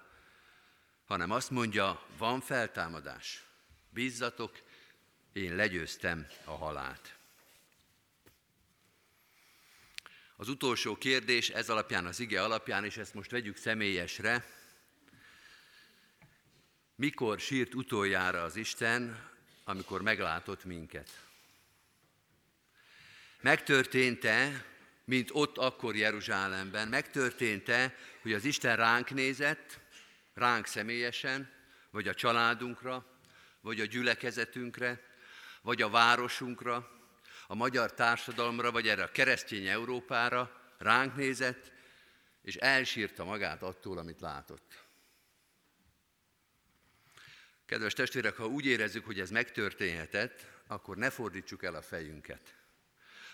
hanem 1.05 1.31
azt 1.31 1.51
mondja, 1.51 2.07
van 2.19 2.41
feltámadás. 2.41 3.45
Bízzatok, 3.91 4.63
én 5.33 5.55
legyőztem 5.55 6.27
a 6.45 6.51
halált. 6.51 7.17
Az 10.37 10.49
utolsó 10.49 10.97
kérdés 10.97 11.49
ez 11.49 11.71
alapján, 11.71 12.07
az 12.07 12.21
ige 12.21 12.43
alapján, 12.43 12.85
és 12.85 12.97
ezt 12.97 13.15
most 13.15 13.31
vegyük 13.31 13.57
személyesre. 13.57 14.45
Mikor 16.95 17.41
sírt 17.41 17.75
utoljára 17.75 18.43
az 18.43 18.57
Isten, 18.57 19.31
amikor 19.65 20.03
meglátott 20.03 20.65
minket? 20.65 21.31
Megtörtént-e, 23.43 24.65
mint 25.05 25.31
ott 25.33 25.59
akkor 25.59 25.97
Jeruzsálemben, 25.97 26.89
megtörtént-e, 26.89 27.97
hogy 28.21 28.33
az 28.33 28.45
Isten 28.45 28.77
ránk 28.77 29.11
nézett, 29.11 29.81
ránk 30.35 30.67
személyesen, 30.67 31.51
vagy 31.91 32.09
a 32.09 32.15
családunkra, 32.15 33.07
vagy 33.61 33.81
a 33.81 33.85
gyülekezetünkre, 33.85 35.01
vagy 35.63 35.83
a 35.83 35.91
városunkra, 35.91 36.91
a 37.47 37.55
magyar 37.55 37.95
társadalomra, 37.95 38.71
vagy 38.71 38.89
erre 38.89 39.03
a 39.03 39.11
keresztény 39.11 39.67
Európára 39.67 40.75
ránk 40.79 41.17
nézett, 41.17 41.73
és 42.43 42.57
elsírta 42.57 43.25
magát 43.25 43.63
attól, 43.63 43.99
amit 43.99 44.21
látott. 44.21 44.85
Kedves 47.67 47.93
testvérek, 47.93 48.37
ha 48.37 48.47
úgy 48.47 48.67
érezzük, 48.67 49.05
hogy 49.05 49.21
ez 49.21 49.31
megtörténhetett, 49.31 50.47
akkor 50.67 50.97
ne 50.97 51.11
fordítsuk 51.11 51.63
el 51.63 51.75
a 51.75 51.83
fejünket 51.83 52.62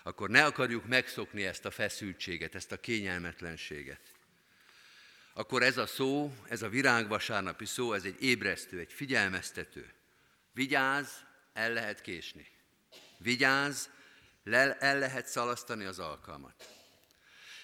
akkor 0.03 0.29
ne 0.29 0.45
akarjuk 0.45 0.85
megszokni 0.85 1.45
ezt 1.45 1.65
a 1.65 1.71
feszültséget, 1.71 2.55
ezt 2.55 2.71
a 2.71 2.79
kényelmetlenséget. 2.79 4.01
Akkor 5.33 5.63
ez 5.63 5.77
a 5.77 5.85
szó, 5.85 6.33
ez 6.49 6.61
a 6.61 6.69
virágvasárnapi 6.69 7.65
szó, 7.65 7.93
ez 7.93 8.03
egy 8.03 8.23
ébresztő, 8.23 8.79
egy 8.79 8.93
figyelmeztető. 8.93 9.93
Vigyázz, 10.53 11.09
el 11.53 11.73
lehet 11.73 12.01
késni. 12.01 12.47
Vigyázz, 13.17 13.87
el 14.79 14.99
lehet 14.99 15.27
szalasztani 15.27 15.85
az 15.85 15.99
alkalmat. 15.99 16.67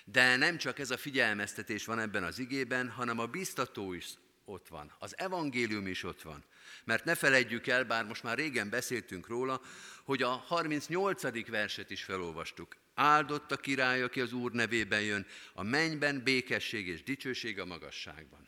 De 0.06 0.36
nem 0.36 0.58
csak 0.58 0.80
ez 0.80 0.92
a 0.92 0.98
figyelmeztetés 0.98 1.86
van 1.86 2.00
ebben 2.00 2.24
az 2.24 2.40
igében, 2.40 2.90
hanem 2.90 3.20
a 3.20 3.26
biztató 3.26 3.94
is 3.94 4.06
ott 4.46 4.68
van, 4.68 4.96
az 5.00 5.18
evangélium 5.18 5.88
is 5.88 6.04
ott 6.04 6.22
van. 6.22 6.44
Mert 6.84 7.06
ne 7.06 7.16
felejtjük 7.16 7.68
el, 7.68 7.84
bár 7.84 8.06
most 8.06 8.24
már 8.24 8.38
régen 8.38 8.70
beszéltünk 8.70 9.28
róla, 9.28 9.62
hogy 10.04 10.22
a 10.22 10.30
38. 10.30 11.50
verset 11.50 11.90
is 11.90 12.04
felolvastuk. 12.04 12.76
Áldott 12.94 13.52
a 13.52 13.58
király, 13.58 14.02
aki 14.02 14.22
az 14.22 14.34
Úr 14.34 14.52
nevében 14.52 15.02
jön, 15.02 15.26
a 15.54 15.64
mennyben 15.64 16.24
békesség 16.24 16.88
és 16.88 17.04
dicsőség 17.04 17.60
a 17.60 17.66
magasságban. 17.66 18.48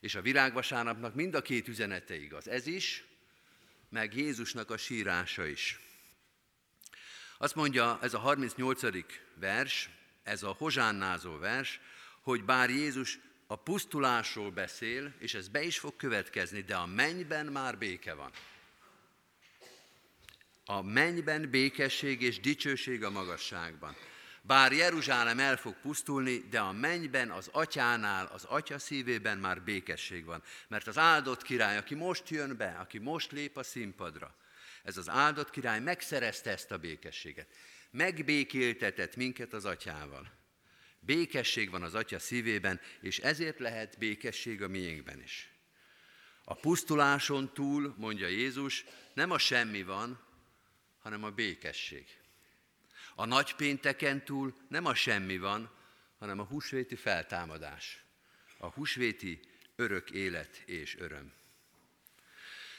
És 0.00 0.14
a 0.14 0.22
virágvasárnapnak 0.22 1.14
mind 1.14 1.34
a 1.34 1.42
két 1.42 1.68
üzenete 1.68 2.20
igaz. 2.20 2.48
Ez 2.48 2.66
is, 2.66 3.04
meg 3.88 4.16
Jézusnak 4.16 4.70
a 4.70 4.76
sírása 4.76 5.46
is. 5.46 5.80
Azt 7.38 7.54
mondja 7.54 7.98
ez 8.02 8.14
a 8.14 8.18
38. 8.18 8.82
vers, 9.34 9.90
ez 10.22 10.42
a 10.42 10.54
hozsánnázó 10.58 11.38
vers, 11.38 11.80
hogy 12.20 12.44
bár 12.44 12.70
Jézus 12.70 13.18
a 13.50 13.56
pusztulásról 13.56 14.50
beszél, 14.50 15.12
és 15.18 15.34
ez 15.34 15.48
be 15.48 15.62
is 15.62 15.78
fog 15.78 15.96
következni, 15.96 16.60
de 16.60 16.76
a 16.76 16.86
mennyben 16.86 17.46
már 17.46 17.78
béke 17.78 18.14
van. 18.14 18.30
A 20.64 20.82
mennyben 20.82 21.50
békesség 21.50 22.22
és 22.22 22.40
dicsőség 22.40 23.04
a 23.04 23.10
magasságban. 23.10 23.96
Bár 24.42 24.72
Jeruzsálem 24.72 25.38
el 25.38 25.56
fog 25.56 25.74
pusztulni, 25.80 26.38
de 26.50 26.60
a 26.60 26.72
mennyben, 26.72 27.30
az 27.30 27.48
atyánál, 27.52 28.26
az 28.26 28.44
atya 28.44 28.78
szívében 28.78 29.38
már 29.38 29.62
békesség 29.62 30.24
van. 30.24 30.42
Mert 30.68 30.86
az 30.86 30.98
áldott 30.98 31.42
király, 31.42 31.76
aki 31.76 31.94
most 31.94 32.28
jön 32.28 32.56
be, 32.56 32.76
aki 32.80 32.98
most 32.98 33.32
lép 33.32 33.56
a 33.56 33.62
színpadra, 33.62 34.34
ez 34.82 34.96
az 34.96 35.08
áldott 35.08 35.50
király 35.50 35.80
megszerezte 35.80 36.50
ezt 36.50 36.70
a 36.70 36.78
békességet. 36.78 37.46
Megbékéltetett 37.90 39.16
minket 39.16 39.52
az 39.52 39.64
atyával. 39.64 40.37
Békesség 41.08 41.70
van 41.70 41.82
az 41.82 41.94
atya 41.94 42.18
szívében, 42.18 42.80
és 43.00 43.18
ezért 43.18 43.58
lehet 43.58 43.98
békesség 43.98 44.62
a 44.62 44.68
miénkben 44.68 45.22
is. 45.22 45.50
A 46.44 46.54
pusztuláson 46.54 47.52
túl, 47.52 47.94
mondja 47.98 48.26
Jézus, 48.26 48.84
nem 49.14 49.30
a 49.30 49.38
semmi 49.38 49.82
van, 49.82 50.20
hanem 50.98 51.24
a 51.24 51.30
békesség. 51.30 52.06
A 53.14 53.24
nagy 53.24 53.54
pénteken 53.54 54.24
túl 54.24 54.54
nem 54.68 54.84
a 54.84 54.94
semmi 54.94 55.38
van, 55.38 55.70
hanem 56.18 56.38
a 56.38 56.44
húsvéti 56.44 56.96
feltámadás. 56.96 58.04
A 58.58 58.66
húsvéti 58.66 59.40
örök 59.76 60.10
élet 60.10 60.62
és 60.66 60.96
öröm. 60.98 61.32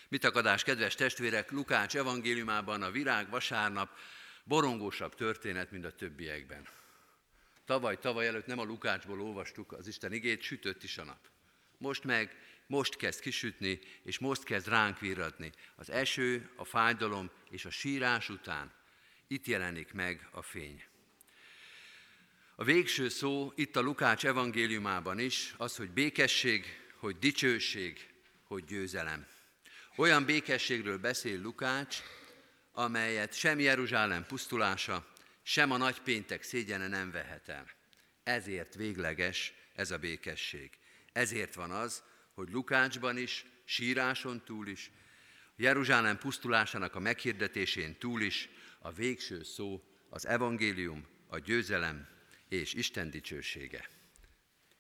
Mit 0.07 0.23
akadás, 0.23 0.63
kedves 0.63 0.95
testvérek, 0.95 1.51
Lukács 1.51 1.95
evangéliumában 1.95 2.81
a 2.81 2.91
virág 2.91 3.29
vasárnap 3.29 3.97
borongósabb 4.43 5.15
történet, 5.15 5.71
mint 5.71 5.85
a 5.85 5.95
többiekben. 5.95 6.67
Tavaly, 7.69 7.97
tavaly 7.97 8.27
előtt 8.27 8.45
nem 8.45 8.59
a 8.59 8.63
Lukácsból 8.63 9.21
olvastuk 9.21 9.71
az 9.71 9.87
Isten 9.87 10.13
igét, 10.13 10.41
sütött 10.41 10.83
is 10.83 10.97
a 10.97 11.03
nap. 11.03 11.29
Most 11.77 12.03
meg, 12.03 12.35
most 12.67 12.95
kezd 12.95 13.19
kisütni, 13.19 13.79
és 14.03 14.19
most 14.19 14.43
kezd 14.43 14.67
ránk 14.67 14.99
virradni. 14.99 15.51
Az 15.75 15.89
eső, 15.89 16.49
a 16.55 16.65
fájdalom 16.65 17.29
és 17.49 17.65
a 17.65 17.69
sírás 17.69 18.29
után 18.29 18.73
itt 19.27 19.45
jelenik 19.45 19.93
meg 19.93 20.27
a 20.31 20.41
fény. 20.41 20.83
A 22.55 22.63
végső 22.63 23.09
szó 23.09 23.51
itt 23.55 23.75
a 23.75 23.81
Lukács 23.81 24.25
evangéliumában 24.25 25.19
is 25.19 25.53
az, 25.57 25.75
hogy 25.75 25.89
békesség, 25.89 26.65
hogy 26.95 27.19
dicsőség, 27.19 28.09
hogy 28.43 28.65
győzelem. 28.65 29.27
Olyan 29.95 30.25
békességről 30.25 30.97
beszél 30.97 31.41
Lukács, 31.41 31.97
amelyet 32.71 33.33
sem 33.33 33.59
Jeruzsálem 33.59 34.25
pusztulása, 34.25 35.07
sem 35.49 35.71
a 35.71 35.77
nagy 35.77 36.01
péntek 36.01 36.43
szégyene 36.43 36.87
nem 36.87 37.11
vehet 37.11 37.49
el. 37.49 37.65
Ezért 38.23 38.75
végleges 38.75 39.53
ez 39.75 39.91
a 39.91 39.97
békesség. 39.97 40.69
Ezért 41.11 41.53
van 41.53 41.71
az, 41.71 42.03
hogy 42.33 42.49
Lukácsban 42.49 43.17
is, 43.17 43.45
síráson 43.65 44.43
túl 44.45 44.67
is, 44.67 44.91
Jeruzsálem 45.55 46.17
pusztulásának 46.17 46.95
a 46.95 46.99
meghirdetésén 46.99 47.97
túl 47.97 48.21
is 48.21 48.49
a 48.79 48.91
végső 48.91 49.43
szó 49.43 49.83
az 50.09 50.27
evangélium, 50.27 51.07
a 51.27 51.39
győzelem 51.39 52.07
és 52.49 52.73
Isten 52.73 53.09
dicsősége. 53.09 53.89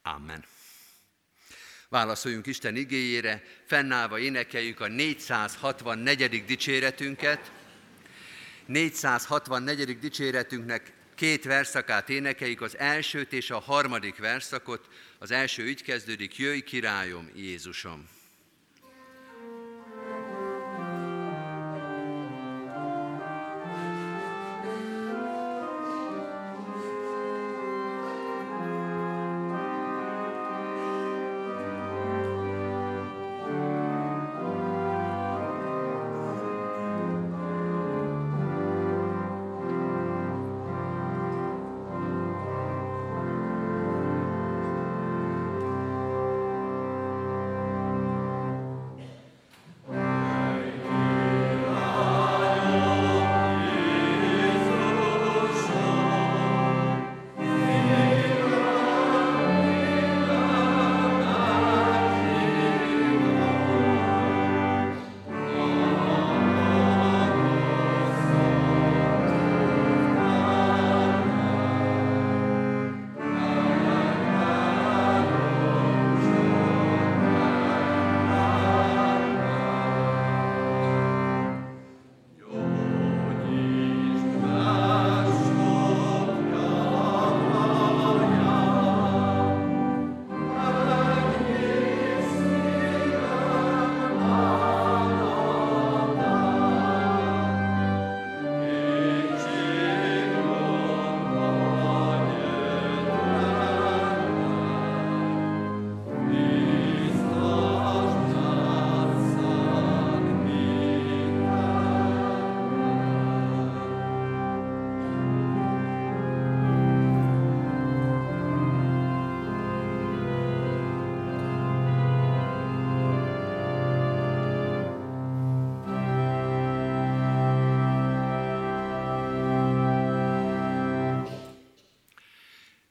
Amen. 0.01 0.45
Válaszoljunk 1.87 2.45
Isten 2.45 2.75
igéjére, 2.75 3.43
fennállva 3.65 4.19
énekeljük 4.19 4.79
a 4.79 4.87
464. 4.87 6.45
dicséretünket. 6.45 7.58
464. 8.69 9.99
dicséretünknek 9.99 10.93
két 11.15 11.43
verszakát 11.43 12.09
énekeljük, 12.09 12.61
az 12.61 12.77
elsőt 12.77 13.33
és 13.33 13.51
a 13.51 13.59
harmadik 13.59 14.17
verszakot. 14.17 14.87
Az 15.19 15.31
első 15.31 15.67
így 15.67 15.83
kezdődik, 15.83 16.37
jöjj 16.37 16.59
királyom 16.59 17.29
Jézusom. 17.35 18.18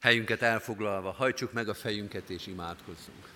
Helyünket 0.08 0.42
elfoglalva, 0.42 1.10
hajtsuk 1.10 1.52
meg 1.52 1.68
a 1.68 1.74
fejünket 1.74 2.30
és 2.30 2.46
imádkozzunk. 2.46 3.28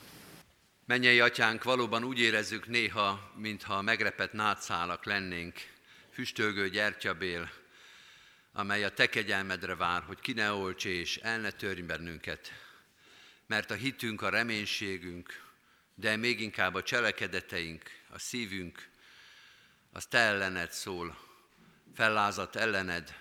Mennyei 0.86 1.20
atyánk, 1.20 1.62
valóban 1.62 2.04
úgy 2.04 2.18
érezzük 2.20 2.66
néha, 2.66 3.32
mintha 3.36 3.82
megrepett 3.82 4.32
nátszálak 4.32 5.04
lennénk, 5.04 5.54
füstölgő 6.12 6.68
gyertyabél, 6.68 7.50
amely 8.52 8.84
a 8.84 8.90
te 8.90 9.08
kegyelmedre 9.08 9.74
vár, 9.74 10.02
hogy 10.02 10.20
ki 10.20 10.32
ne 10.32 10.52
olcs 10.52 10.84
és 10.84 11.16
el 11.16 11.40
ne 11.40 11.50
törj 11.50 11.80
bennünket. 11.80 12.52
Mert 13.46 13.70
a 13.70 13.74
hitünk, 13.74 14.22
a 14.22 14.28
reménységünk, 14.28 15.42
de 15.94 16.16
még 16.16 16.40
inkább 16.40 16.74
a 16.74 16.82
cselekedeteink, 16.82 17.82
a 18.08 18.18
szívünk, 18.18 18.88
az 19.92 20.06
te 20.06 20.18
ellened 20.18 20.72
szól, 20.72 21.18
fellázadt 21.94 22.56
ellened, 22.56 23.16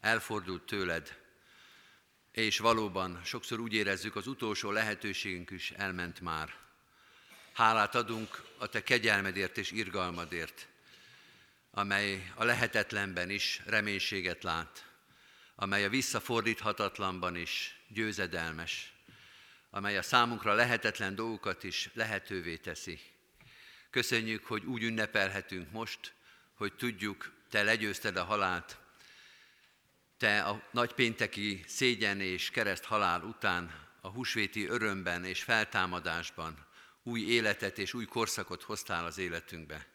elfordult 0.00 0.62
tőled, 0.62 1.22
és 2.34 2.58
valóban 2.58 3.20
sokszor 3.24 3.60
úgy 3.60 3.72
érezzük, 3.72 4.16
az 4.16 4.26
utolsó 4.26 4.70
lehetőségünk 4.70 5.50
is 5.50 5.70
elment 5.70 6.20
már. 6.20 6.54
Hálát 7.52 7.94
adunk 7.94 8.42
a 8.58 8.66
Te 8.66 8.82
kegyelmedért 8.82 9.58
és 9.58 9.70
irgalmadért, 9.70 10.68
amely 11.70 12.32
a 12.34 12.44
lehetetlenben 12.44 13.30
is 13.30 13.60
reménységet 13.64 14.42
lát, 14.42 14.86
amely 15.54 15.84
a 15.84 15.88
visszafordíthatatlanban 15.88 17.36
is 17.36 17.80
győzedelmes, 17.88 18.92
amely 19.70 19.98
a 19.98 20.02
számunkra 20.02 20.54
lehetetlen 20.54 21.14
dolgokat 21.14 21.64
is 21.64 21.90
lehetővé 21.92 22.56
teszi. 22.56 23.00
Köszönjük, 23.90 24.44
hogy 24.44 24.64
úgy 24.64 24.82
ünnepelhetünk 24.82 25.70
most, 25.70 26.12
hogy 26.54 26.72
tudjuk, 26.72 27.32
Te 27.50 27.62
legyőzted 27.62 28.16
a 28.16 28.24
halált, 28.24 28.78
Te 30.18 30.42
a 30.42 30.62
nagypénteki 30.70 31.64
szégyen 31.66 32.20
és 32.20 32.50
kereszt 32.50 32.84
halál 32.84 33.22
után 33.22 33.88
a 34.00 34.08
húsvéti 34.08 34.66
örömben 34.66 35.24
és 35.24 35.42
feltámadásban 35.42 36.66
új 37.02 37.20
életet 37.20 37.78
és 37.78 37.94
új 37.94 38.04
korszakot 38.04 38.62
hoztál 38.62 39.04
az 39.04 39.18
életünkbe. 39.18 39.86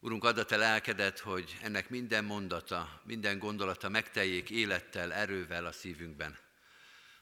Urunk, 0.00 0.24
add 0.24 0.38
a 0.38 0.44
te 0.44 0.56
lelkedet, 0.56 1.18
hogy 1.18 1.56
ennek 1.62 1.90
minden 1.90 2.24
mondata, 2.24 3.00
minden 3.04 3.38
gondolata 3.38 3.88
megteljék 3.88 4.50
élettel, 4.50 5.12
erővel 5.12 5.66
a 5.66 5.72
szívünkben. 5.72 6.38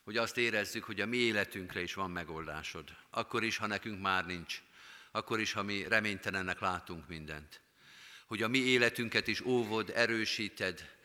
Hogy 0.04 0.16
azt 0.16 0.36
érezzük, 0.36 0.84
hogy 0.84 1.00
a 1.00 1.06
mi 1.06 1.16
életünkre 1.16 1.82
is 1.82 1.94
van 1.94 2.10
megoldásod. 2.10 2.96
Akkor 3.10 3.44
is, 3.44 3.56
ha 3.56 3.66
nekünk 3.66 4.00
már 4.00 4.26
nincs. 4.26 4.62
Akkor 5.10 5.40
is, 5.40 5.52
ha 5.52 5.62
mi 5.62 5.88
reménytelennek 5.88 6.60
látunk 6.60 7.08
mindent. 7.08 7.60
Hogy 8.26 8.42
a 8.42 8.48
mi 8.48 8.58
életünket 8.58 9.26
is 9.26 9.40
óvod, 9.40 9.92
erősíted, 9.94 10.98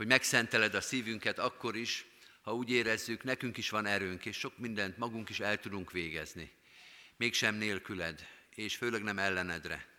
hogy 0.00 0.08
megszenteled 0.08 0.74
a 0.74 0.80
szívünket 0.80 1.38
akkor 1.38 1.76
is, 1.76 2.04
ha 2.42 2.54
úgy 2.54 2.70
érezzük, 2.70 3.22
nekünk 3.22 3.56
is 3.56 3.70
van 3.70 3.86
erőnk, 3.86 4.26
és 4.26 4.36
sok 4.36 4.58
mindent 4.58 4.96
magunk 4.96 5.28
is 5.28 5.40
el 5.40 5.60
tudunk 5.60 5.92
végezni. 5.92 6.50
Mégsem 7.16 7.54
nélküled, 7.54 8.26
és 8.54 8.76
főleg 8.76 9.02
nem 9.02 9.18
ellenedre 9.18 9.90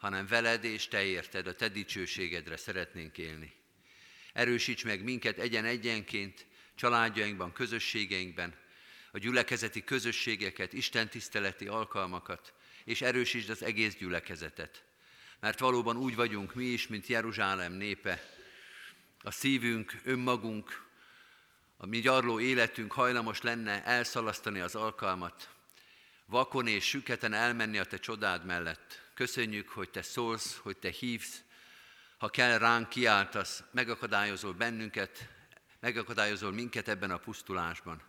hanem 0.00 0.26
veled 0.26 0.64
és 0.64 0.88
te 0.88 1.04
érted, 1.04 1.46
a 1.46 1.54
te 1.54 1.68
dicsőségedre 1.68 2.56
szeretnénk 2.56 3.18
élni. 3.18 3.52
Erősíts 4.32 4.84
meg 4.84 5.02
minket 5.02 5.38
egyen-egyenként, 5.38 6.46
családjainkban, 6.74 7.52
közösségeinkben, 7.52 8.54
a 9.12 9.18
gyülekezeti 9.18 9.84
közösségeket, 9.84 10.72
Isten 10.72 11.08
tiszteleti 11.08 11.66
alkalmakat, 11.66 12.52
és 12.84 13.00
erősítsd 13.02 13.50
az 13.50 13.62
egész 13.62 13.94
gyülekezetet. 13.94 14.84
Mert 15.40 15.58
valóban 15.58 15.96
úgy 15.96 16.14
vagyunk 16.14 16.54
mi 16.54 16.64
is, 16.64 16.86
mint 16.86 17.06
Jeruzsálem 17.06 17.72
népe. 17.72 18.39
A 19.22 19.30
szívünk, 19.30 20.00
önmagunk, 20.04 20.88
a 21.76 21.86
mi 21.86 22.00
gyarló 22.00 22.40
életünk 22.40 22.92
hajlamos 22.92 23.42
lenne 23.42 23.84
elszalasztani 23.84 24.60
az 24.60 24.74
alkalmat, 24.74 25.50
vakon 26.26 26.66
és 26.66 26.84
süketen 26.84 27.32
elmenni 27.32 27.78
a 27.78 27.84
te 27.84 27.98
csodád 27.98 28.44
mellett, 28.44 29.10
Köszönjük, 29.20 29.68
hogy 29.68 29.90
Te 29.90 30.02
szólsz, 30.02 30.56
hogy 30.56 30.76
Te 30.76 30.90
hívsz. 30.90 31.42
Ha 32.18 32.28
kell 32.28 32.58
ránk 32.58 32.88
kiáltasz, 32.88 33.62
megakadályozol 33.70 34.52
bennünket, 34.52 35.28
megakadályozol 35.80 36.52
minket 36.52 36.88
ebben 36.88 37.10
a 37.10 37.18
pusztulásban. 37.18 38.02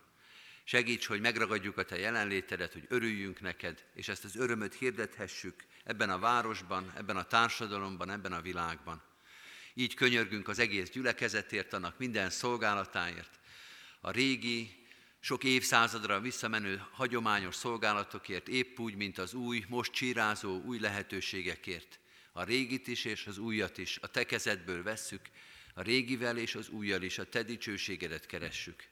Segíts, 0.64 1.06
hogy 1.06 1.20
megragadjuk 1.20 1.78
a 1.78 1.84
Te 1.84 1.98
jelenlétedet, 1.98 2.72
hogy 2.72 2.84
örüljünk 2.88 3.40
neked, 3.40 3.84
és 3.94 4.08
ezt 4.08 4.24
az 4.24 4.36
örömöt 4.36 4.74
hirdethessük 4.74 5.64
ebben 5.84 6.10
a 6.10 6.18
városban, 6.18 6.92
ebben 6.96 7.16
a 7.16 7.24
társadalomban, 7.24 8.10
ebben 8.10 8.32
a 8.32 8.40
világban. 8.40 9.02
Így 9.74 9.94
könyörgünk 9.94 10.48
az 10.48 10.58
egész 10.58 10.90
gyülekezetért, 10.90 11.72
annak 11.72 11.98
minden 11.98 12.30
szolgálatáért, 12.30 13.40
a 14.00 14.10
régi, 14.10 14.86
sok 15.20 15.44
évszázadra 15.44 16.20
visszamenő 16.20 16.82
hagyományos 16.90 17.54
szolgálatokért, 17.54 18.48
épp 18.48 18.78
úgy, 18.78 18.94
mint 18.94 19.18
az 19.18 19.34
új, 19.34 19.64
most 19.68 19.92
csírázó 19.92 20.60
új 20.60 20.78
lehetőségekért. 20.78 21.98
A 22.32 22.42
régit 22.42 22.86
is 22.86 23.04
és 23.04 23.26
az 23.26 23.38
újat 23.38 23.78
is 23.78 23.98
a 24.00 24.06
te 24.06 24.24
kezedből 24.24 24.82
vesszük, 24.82 25.20
a 25.74 25.82
régivel 25.82 26.36
és 26.36 26.54
az 26.54 26.68
újjal 26.68 27.02
is 27.02 27.18
a 27.18 27.28
te 27.28 27.42
dicsőségedet 27.42 28.26
keressük. 28.26 28.84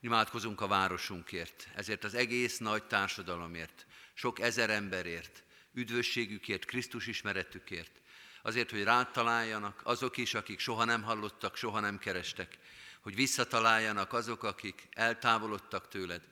Imádkozunk 0.00 0.60
a 0.60 0.66
városunkért, 0.66 1.68
ezért 1.74 2.04
az 2.04 2.14
egész 2.14 2.58
nagy 2.58 2.84
társadalomért, 2.84 3.86
sok 4.14 4.40
ezer 4.40 4.70
emberért, 4.70 5.42
üdvösségükért, 5.72 6.64
Krisztus 6.64 7.06
ismeretükért, 7.06 8.00
azért, 8.46 8.70
hogy 8.70 8.82
rád 8.82 9.10
találjanak 9.10 9.80
azok 9.84 10.16
is, 10.16 10.34
akik 10.34 10.58
soha 10.58 10.84
nem 10.84 11.02
hallottak, 11.02 11.56
soha 11.56 11.80
nem 11.80 11.98
kerestek, 11.98 12.58
hogy 13.00 13.14
visszataláljanak 13.14 14.12
azok, 14.12 14.42
akik 14.42 14.88
eltávolodtak 14.90 15.88
tőled. 15.88 16.22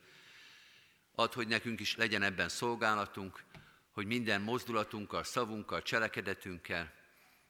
Add, 1.15 1.35
hogy 1.35 1.49
nekünk 1.49 1.81
is 1.81 1.97
legyen 1.97 2.23
ebben 2.23 2.49
szolgálatunk, 2.49 3.43
hogy 3.93 4.07
minden 4.07 4.41
mozdulatunkkal, 4.41 5.25
szavunkkal, 5.25 5.83
cselekedetünkkel 5.83 6.93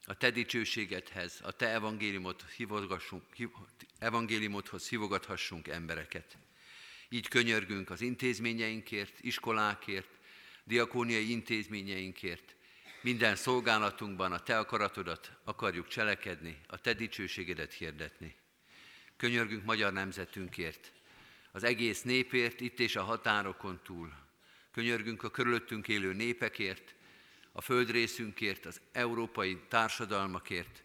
a 0.04 0.16
Te 0.16 0.30
dicsőségedhez, 0.30 1.40
a 1.42 1.52
Te 1.52 1.68
evangéliumot 1.68 2.44
evangéliumodhoz 3.98 4.88
hívogathassunk 4.88 5.68
embereket. 5.68 6.36
Így 7.08 7.28
könyörgünk 7.28 7.90
az 7.90 8.00
intézményeinkért, 8.00 9.20
iskolákért, 9.20 10.08
diakóniai 10.64 11.30
intézményeinkért, 11.30 12.54
minden 13.04 13.36
szolgálatunkban 13.36 14.32
a 14.32 14.38
Te 14.38 14.58
akaratodat 14.58 15.32
akarjuk 15.44 15.86
cselekedni, 15.86 16.60
a 16.66 16.78
Te 16.78 16.92
dicsőségedet 16.92 17.72
hirdetni. 17.72 18.34
Könyörgünk 19.16 19.64
magyar 19.64 19.92
nemzetünkért, 19.92 20.92
az 21.52 21.62
egész 21.62 22.02
népért, 22.02 22.60
itt 22.60 22.80
és 22.80 22.96
a 22.96 23.02
határokon 23.02 23.80
túl. 23.82 24.12
Könyörgünk 24.70 25.22
a 25.22 25.30
körülöttünk 25.30 25.88
élő 25.88 26.12
népekért, 26.12 26.94
a 27.52 27.60
földrészünkért, 27.60 28.66
az 28.66 28.80
európai 28.92 29.60
társadalmakért. 29.68 30.82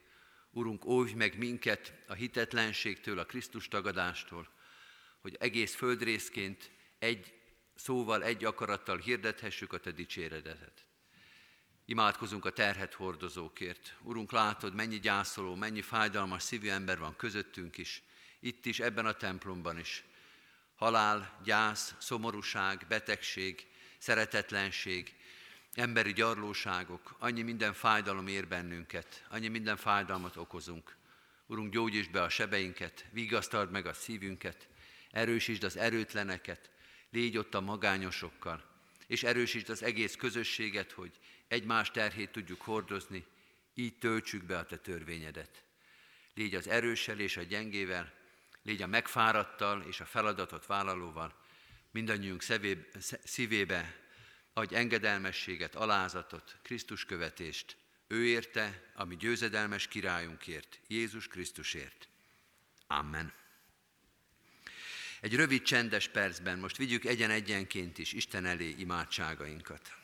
Urunk, 0.52 0.86
óvj 0.86 1.14
meg 1.14 1.38
minket 1.38 1.94
a 2.08 2.14
hitetlenségtől, 2.14 3.20
a 3.20 3.26
Krisztus 3.26 3.68
tagadástól, 3.68 4.48
hogy 5.20 5.36
egész 5.40 5.76
földrészként 5.76 6.72
egy 6.98 7.34
szóval, 7.76 8.24
egy 8.24 8.46
akarattal 8.46 8.98
hirdethessük 8.98 9.74
a 9.74 9.80
Te 9.80 9.92
dicséredetet. 9.92 10.89
Imádkozunk 11.90 12.46
a 12.46 12.50
terhet 12.50 12.94
hordozókért. 12.94 13.96
Urunk, 14.02 14.32
látod, 14.32 14.74
mennyi 14.74 15.00
gyászoló, 15.00 15.56
mennyi 15.56 15.82
fájdalmas 15.82 16.44
szívű 16.44 16.70
ember 16.70 17.00
van 17.00 17.16
közöttünk 17.16 17.78
is 17.78 18.04
itt 18.40 18.66
is, 18.66 18.80
ebben 18.80 19.06
a 19.06 19.14
templomban 19.14 19.80
is. 19.80 20.04
Halál, 20.76 21.40
gyász, 21.44 21.96
szomorúság, 21.98 22.86
betegség, 22.88 23.68
szeretetlenség, 23.98 25.16
emberi 25.74 26.14
gyarlóságok, 26.14 27.16
annyi 27.20 27.42
minden 27.42 27.74
fájdalom 27.74 28.28
ér 28.28 28.48
bennünket, 28.48 29.26
annyi 29.30 29.48
minden 29.48 29.78
fájdalmat 29.78 30.36
okozunk. 30.36 30.96
Urunk, 31.46 31.74
gyógyítsd 31.74 32.12
be 32.12 32.22
a 32.22 32.30
sebeinket, 32.30 33.06
vigasztald 33.12 33.72
meg 33.72 33.86
a 33.86 33.94
szívünket, 33.94 34.68
erősítsd 35.12 35.64
az 35.64 35.78
erőtleneket, 35.78 36.70
légy 37.12 37.38
ott 37.38 37.54
a 37.54 37.62
magányosokkal, 37.62 38.64
és 39.08 39.24
erősítsd 39.24 39.70
az 39.70 39.84
egész 39.84 40.16
közösséget, 40.16 40.92
hogy 40.92 41.20
egymás 41.50 41.92
terhét 41.92 42.32
tudjuk 42.32 42.62
hordozni, 42.62 43.26
így 43.74 43.98
töltsük 43.98 44.44
be 44.44 44.58
a 44.58 44.66
te 44.66 44.78
törvényedet. 44.78 45.64
Légy 46.34 46.56
az 46.56 46.68
erőssel 46.68 47.20
és 47.20 47.38
a 47.38 47.42
gyengével, 47.42 48.14
légy 48.64 48.82
a 48.82 48.88
megfáradttal 48.88 49.82
és 49.82 50.00
a 50.00 50.06
feladatot 50.06 50.66
vállalóval, 50.66 51.36
mindannyiunk 51.92 52.44
szívébe 53.24 53.96
adj 54.54 54.76
engedelmességet, 54.76 55.76
alázatot, 55.76 56.58
Krisztus 56.62 57.06
követést, 57.06 57.78
ő 58.08 58.26
érte, 58.26 58.92
ami 58.94 59.16
győzedelmes 59.16 59.88
királyunkért, 59.88 60.80
Jézus 60.88 61.28
Krisztusért. 61.28 62.08
Amen. 62.88 63.34
Egy 65.22 65.36
rövid 65.36 65.62
csendes 65.62 66.08
percben 66.08 66.60
most 66.60 66.78
vigyük 66.78 67.06
egyen-egyenként 67.06 67.98
is 67.98 68.14
Isten 68.14 68.46
elé 68.46 68.70
imádságainkat. 68.78 69.98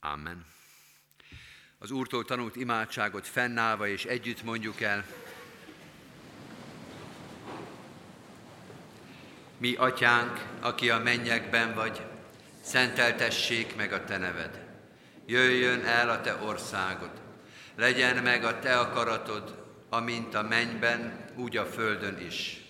Amen. 0.00 0.46
Az 1.78 1.90
Úrtól 1.90 2.24
tanult 2.24 2.56
imádságot 2.56 3.26
fennállva 3.26 3.86
és 3.86 4.04
együtt 4.04 4.42
mondjuk 4.42 4.80
el. 4.80 5.04
Mi, 9.56 9.74
atyánk, 9.74 10.46
aki 10.60 10.90
a 10.90 10.98
mennyekben 10.98 11.74
vagy, 11.74 12.06
szenteltessék 12.60 13.76
meg 13.76 13.92
a 13.92 14.04
te 14.04 14.18
neved. 14.18 14.66
Jöjjön 15.26 15.84
el 15.84 16.10
a 16.10 16.20
te 16.20 16.34
országod. 16.34 17.10
Legyen 17.76 18.22
meg 18.22 18.44
a 18.44 18.58
te 18.58 18.78
akaratod, 18.78 19.74
amint 19.88 20.34
a 20.34 20.42
mennyben, 20.42 21.24
úgy 21.36 21.56
a 21.56 21.66
földön 21.66 22.18
is. 22.26 22.60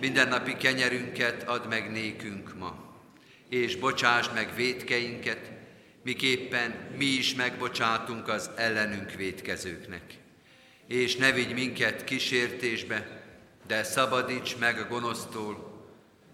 Mindennapi 0.00 0.56
kenyerünket 0.56 1.42
add 1.42 1.68
meg 1.68 1.90
nékünk 1.90 2.54
ma, 2.58 3.00
és 3.48 3.76
bocsásd 3.76 4.34
meg 4.34 4.54
védkeinket, 4.54 5.61
miképpen 6.02 6.70
mi 6.96 7.04
is 7.04 7.34
megbocsátunk 7.34 8.28
az 8.28 8.50
ellenünk 8.56 9.12
védkezőknek. 9.12 10.18
És 10.86 11.16
ne 11.16 11.32
vigy 11.32 11.52
minket 11.52 12.04
kísértésbe, 12.04 13.24
de 13.66 13.82
szabadíts 13.82 14.56
meg 14.56 14.78
a 14.78 14.88
gonosztól, 14.88 15.84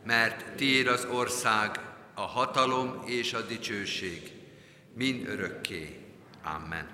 mert 0.05 0.55
tiéd 0.57 0.87
az 0.87 1.05
ország, 1.05 1.81
a 2.15 2.21
hatalom 2.21 3.03
és 3.07 3.33
a 3.33 3.43
dicsőség, 3.43 4.33
mind 4.95 5.29
örökké. 5.29 5.99
Amen. 6.43 6.89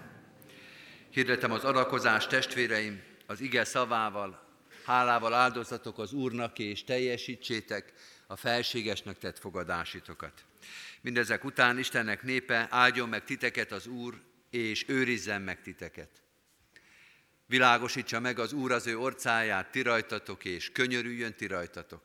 Hirdetem 1.11 1.53
az 1.53 1.65
adakozást, 1.65 2.29
testvéreim, 2.29 3.03
az 3.27 3.41
ige 3.41 3.65
szavával, 3.65 4.43
hálával 4.85 5.35
áldozatok 5.35 5.99
az 5.99 6.13
Úrnak, 6.13 6.59
és 6.59 6.85
teljesítsétek 6.85 7.93
a 8.27 8.37
felségesnek 8.37 9.19
tett 9.19 9.39
fogadásitokat. 9.39 10.33
Mindezek 11.05 11.45
után 11.45 11.79
Istennek 11.79 12.23
népe 12.23 12.67
áldjon 12.71 13.09
meg 13.09 13.25
titeket 13.25 13.73
az 13.73 13.87
Úr, 13.87 14.21
és 14.51 14.85
őrizzen 14.89 15.43
meg 15.43 15.63
titeket. 15.63 16.23
Világosítsa 17.47 18.21
meg 18.21 18.39
az 18.39 18.53
Úr 18.53 18.73
az 18.73 18.87
ő 18.87 18.99
orcáját, 18.99 19.71
ti 19.71 19.83
rajtatok, 19.83 20.45
és 20.45 20.73
könyörüljön 20.73 21.35
ti 21.35 21.47
rajtatok. 21.47 22.03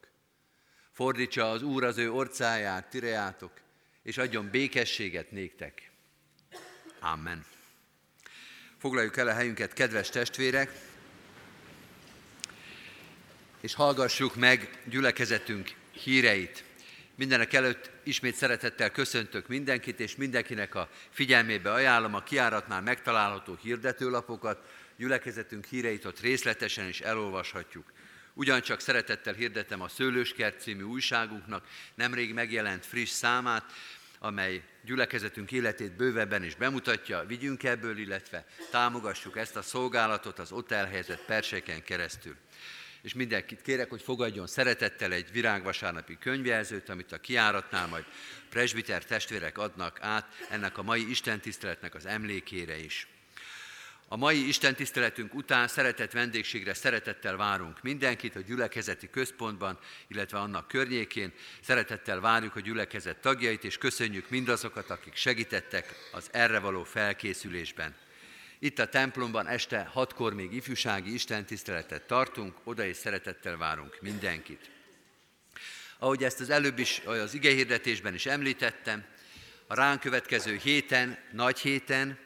Fordítsa 0.91 1.51
az 1.51 1.61
Úr 1.61 1.83
az 1.83 1.97
ő 1.97 2.11
orcáját, 2.11 2.89
ti 2.89 2.99
reátok, 2.99 3.51
és 4.03 4.17
adjon 4.17 4.49
békességet 4.49 5.31
néktek. 5.31 5.91
Amen. 6.99 7.45
Foglaljuk 8.77 9.17
el 9.17 9.27
a 9.27 9.33
helyünket, 9.33 9.73
kedves 9.73 10.09
testvérek, 10.09 10.71
és 13.59 13.73
hallgassuk 13.73 14.35
meg 14.35 14.81
gyülekezetünk 14.85 15.71
híreit. 15.91 16.67
Mindenek 17.19 17.53
előtt 17.53 17.91
ismét 18.03 18.35
szeretettel 18.35 18.91
köszöntök 18.91 19.47
mindenkit, 19.47 19.99
és 19.99 20.15
mindenkinek 20.15 20.75
a 20.75 20.89
figyelmébe 21.09 21.71
ajánlom 21.71 22.15
a 22.15 22.23
kiáratnál 22.23 22.81
megtalálható 22.81 23.57
hirdetőlapokat, 23.61 24.69
gyülekezetünk 24.97 25.65
híreit 25.65 26.05
ott 26.05 26.19
részletesen 26.19 26.87
is 26.87 27.01
elolvashatjuk. 27.01 27.91
Ugyancsak 28.33 28.79
szeretettel 28.79 29.33
hirdetem 29.33 29.81
a 29.81 29.87
Szőlőskert 29.87 30.61
című 30.61 30.83
újságunknak 30.83 31.67
nemrég 31.95 32.33
megjelent 32.33 32.85
friss 32.85 33.09
számát, 33.09 33.71
amely 34.19 34.63
gyülekezetünk 34.83 35.51
életét 35.51 35.95
bővebben 35.95 36.43
is 36.43 36.55
bemutatja, 36.55 37.23
vigyünk 37.27 37.63
ebből, 37.63 37.97
illetve 37.97 38.45
támogassuk 38.71 39.37
ezt 39.37 39.55
a 39.55 39.61
szolgálatot 39.61 40.39
az 40.39 40.51
ott 40.51 40.71
elhelyezett 40.71 41.25
perseken 41.25 41.83
keresztül 41.83 42.35
és 43.01 43.13
mindenkit 43.13 43.61
kérek, 43.61 43.89
hogy 43.89 44.01
fogadjon 44.01 44.47
szeretettel 44.47 45.11
egy 45.11 45.31
virágvasárnapi 45.31 46.17
könyvjelzőt, 46.19 46.89
amit 46.89 47.11
a 47.11 47.19
kiáratnál 47.19 47.87
majd 47.87 48.05
presbiter 48.49 49.05
testvérek 49.05 49.57
adnak 49.57 49.97
át 50.01 50.27
ennek 50.49 50.77
a 50.77 50.83
mai 50.83 51.09
istentiszteletnek 51.09 51.95
az 51.95 52.05
emlékére 52.05 52.77
is. 52.77 53.07
A 54.11 54.15
mai 54.15 54.47
istentiszteletünk 54.47 55.33
után 55.33 55.67
szeretett 55.67 56.11
vendégségre 56.11 56.73
szeretettel 56.73 57.35
várunk 57.35 57.81
mindenkit 57.81 58.35
a 58.35 58.39
gyülekezeti 58.39 59.09
központban, 59.09 59.79
illetve 60.07 60.37
annak 60.39 60.67
környékén. 60.67 61.33
Szeretettel 61.61 62.19
várjuk 62.19 62.55
a 62.55 62.59
gyülekezet 62.59 63.17
tagjait, 63.17 63.63
és 63.63 63.77
köszönjük 63.77 64.29
mindazokat, 64.29 64.89
akik 64.89 65.15
segítettek 65.15 65.95
az 66.11 66.29
erre 66.31 66.59
való 66.59 66.83
felkészülésben. 66.83 67.95
Itt 68.59 68.79
a 68.79 68.89
templomban 68.89 69.47
este 69.47 69.89
hatkor 69.93 70.33
még 70.33 70.53
ifjúsági 70.53 71.13
istentiszteletet 71.13 72.07
tartunk, 72.07 72.57
oda 72.63 72.83
is 72.83 72.97
szeretettel 72.97 73.57
várunk 73.57 73.97
mindenkit. 74.01 74.69
Ahogy 75.97 76.23
ezt 76.23 76.39
az 76.39 76.49
előbb 76.49 76.79
is 76.79 77.01
az 77.05 77.33
igehirdetésben 77.33 78.13
is 78.13 78.25
említettem, 78.25 79.05
a 79.67 79.73
ránk 79.73 79.99
következő 79.99 80.55
héten, 80.55 81.17
nagy 81.31 81.59
héten 81.59 82.19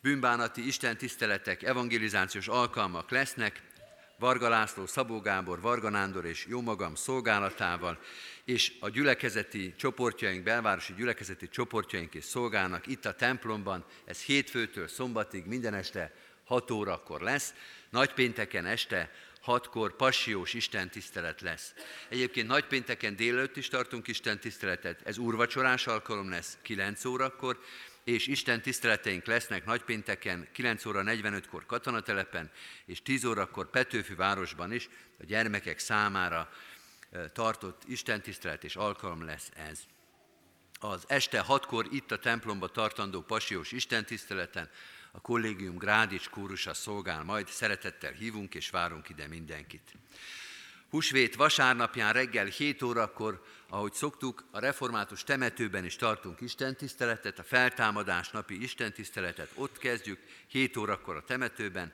bűnbánati 0.00 0.66
istentiszteletek, 0.66 1.62
evangelizációs 1.62 2.48
alkalmak 2.48 3.10
lesznek, 3.10 3.62
Varga 4.18 4.48
László, 4.48 4.86
Szabó 4.86 5.20
Gábor, 5.20 5.60
Varga 5.60 5.88
Nándor 5.88 6.24
és 6.24 6.46
jómagam 6.48 6.94
szolgálatával, 6.94 7.98
és 8.44 8.72
a 8.80 8.88
gyülekezeti 8.88 9.74
csoportjaink, 9.76 10.42
belvárosi 10.42 10.94
gyülekezeti 10.94 11.48
csoportjaink 11.48 12.14
is 12.14 12.24
szolgálnak 12.24 12.86
itt 12.86 13.04
a 13.04 13.14
templomban. 13.14 13.84
Ez 14.04 14.20
hétfőtől 14.20 14.88
szombatig 14.88 15.44
minden 15.46 15.74
este 15.74 16.12
6 16.44 16.70
órakor 16.70 17.20
lesz. 17.20 17.54
Nagypénteken 17.90 18.66
este 18.66 19.10
6-kor 19.46 19.96
passiós 19.96 20.54
istentisztelet 20.54 21.40
lesz. 21.40 21.74
Egyébként 22.08 22.46
nagypénteken 22.46 23.16
délelőtt 23.16 23.56
is 23.56 23.68
tartunk 23.68 24.08
istentiszteletet, 24.08 25.00
ez 25.04 25.18
úrvacsorás 25.18 25.86
alkalom 25.86 26.30
lesz 26.30 26.58
9 26.62 27.04
órakor, 27.04 27.58
és 28.04 28.26
Isten 28.26 28.62
tiszteleteink 28.62 29.26
lesznek 29.26 29.64
nagypénteken 29.64 30.48
9 30.52 30.84
óra 30.84 31.02
45-kor 31.04 31.66
katonatelepen, 31.66 32.50
és 32.84 33.02
10 33.02 33.24
órakor 33.24 33.70
Petőfi 33.70 34.14
városban 34.14 34.72
is 34.72 34.88
a 35.20 35.24
gyermekek 35.24 35.78
számára 35.78 36.50
tartott 37.32 37.82
istentisztelet 37.86 38.64
és 38.64 38.76
alkalom 38.76 39.24
lesz 39.24 39.50
ez. 39.68 39.80
Az 40.80 41.04
este 41.06 41.40
hatkor 41.40 41.86
itt 41.90 42.10
a 42.10 42.18
templomba 42.18 42.68
tartandó 42.68 43.20
pasiós 43.20 43.72
istentiszteleten 43.72 44.70
a 45.12 45.20
kollégium 45.20 45.76
Grádics 45.76 46.28
kórusa 46.28 46.74
szolgál 46.74 47.22
majd, 47.22 47.48
szeretettel 47.48 48.12
hívunk 48.12 48.54
és 48.54 48.70
várunk 48.70 49.08
ide 49.08 49.26
mindenkit. 49.26 49.94
Husvét 50.94 51.34
vasárnapján 51.34 52.12
reggel 52.12 52.46
7 52.46 52.82
órakor, 52.82 53.44
ahogy 53.68 53.92
szoktuk, 53.92 54.44
a 54.50 54.58
református 54.58 55.24
temetőben 55.24 55.84
is 55.84 55.96
tartunk 55.96 56.40
istentiszteletet, 56.40 57.38
a 57.38 57.42
feltámadás 57.42 58.30
napi 58.30 58.62
istentiszteletet 58.62 59.50
ott 59.54 59.78
kezdjük, 59.78 60.18
7 60.46 60.76
órakor 60.76 61.16
a 61.16 61.22
temetőben, 61.22 61.92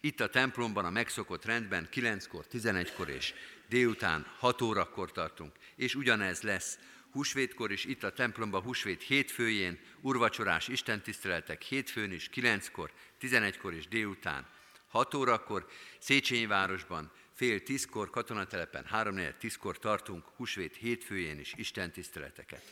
itt 0.00 0.20
a 0.20 0.28
templomban 0.28 0.84
a 0.84 0.90
megszokott 0.90 1.44
rendben 1.44 1.88
9-kor, 1.92 2.44
11-kor 2.52 3.08
és 3.08 3.34
délután 3.68 4.26
6 4.38 4.62
órakor 4.62 5.12
tartunk, 5.12 5.52
és 5.76 5.94
ugyanez 5.94 6.42
lesz 6.42 6.78
húsvétkor 7.12 7.72
is, 7.72 7.84
itt 7.84 8.02
a 8.02 8.12
templomban 8.12 8.62
húsvét 8.62 9.02
hétfőjén, 9.02 9.78
urvacsorás 10.00 10.68
istentiszteletek 10.68 11.62
hétfőn 11.62 12.12
is, 12.12 12.30
9-kor, 12.34 12.90
11-kor 13.20 13.74
és 13.74 13.88
délután 13.88 14.46
6 14.88 15.14
órakor, 15.14 15.66
Széchenyi 15.98 16.46
városban 16.46 17.10
fél 17.42 17.62
tízkor, 17.62 18.10
katonatelepen 18.10 18.84
3 18.84 19.18
tízkor 19.38 19.78
tartunk 19.78 20.24
húsvét 20.36 20.76
hétfőjén 20.76 21.38
is 21.38 21.52
istentiszteleteket. 21.56 22.62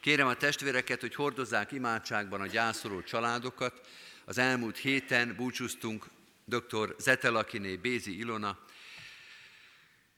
Kérem 0.00 0.26
a 0.26 0.34
testvéreket, 0.34 1.00
hogy 1.00 1.14
hordozzák 1.14 1.72
imádságban 1.72 2.40
a 2.40 2.46
gyászoló 2.46 3.02
családokat. 3.02 3.86
Az 4.24 4.38
elmúlt 4.38 4.76
héten 4.76 5.34
búcsúztunk 5.36 6.06
dr. 6.44 6.94
Zetelakiné 6.98 7.76
Bézi 7.76 8.18
Ilona, 8.18 8.58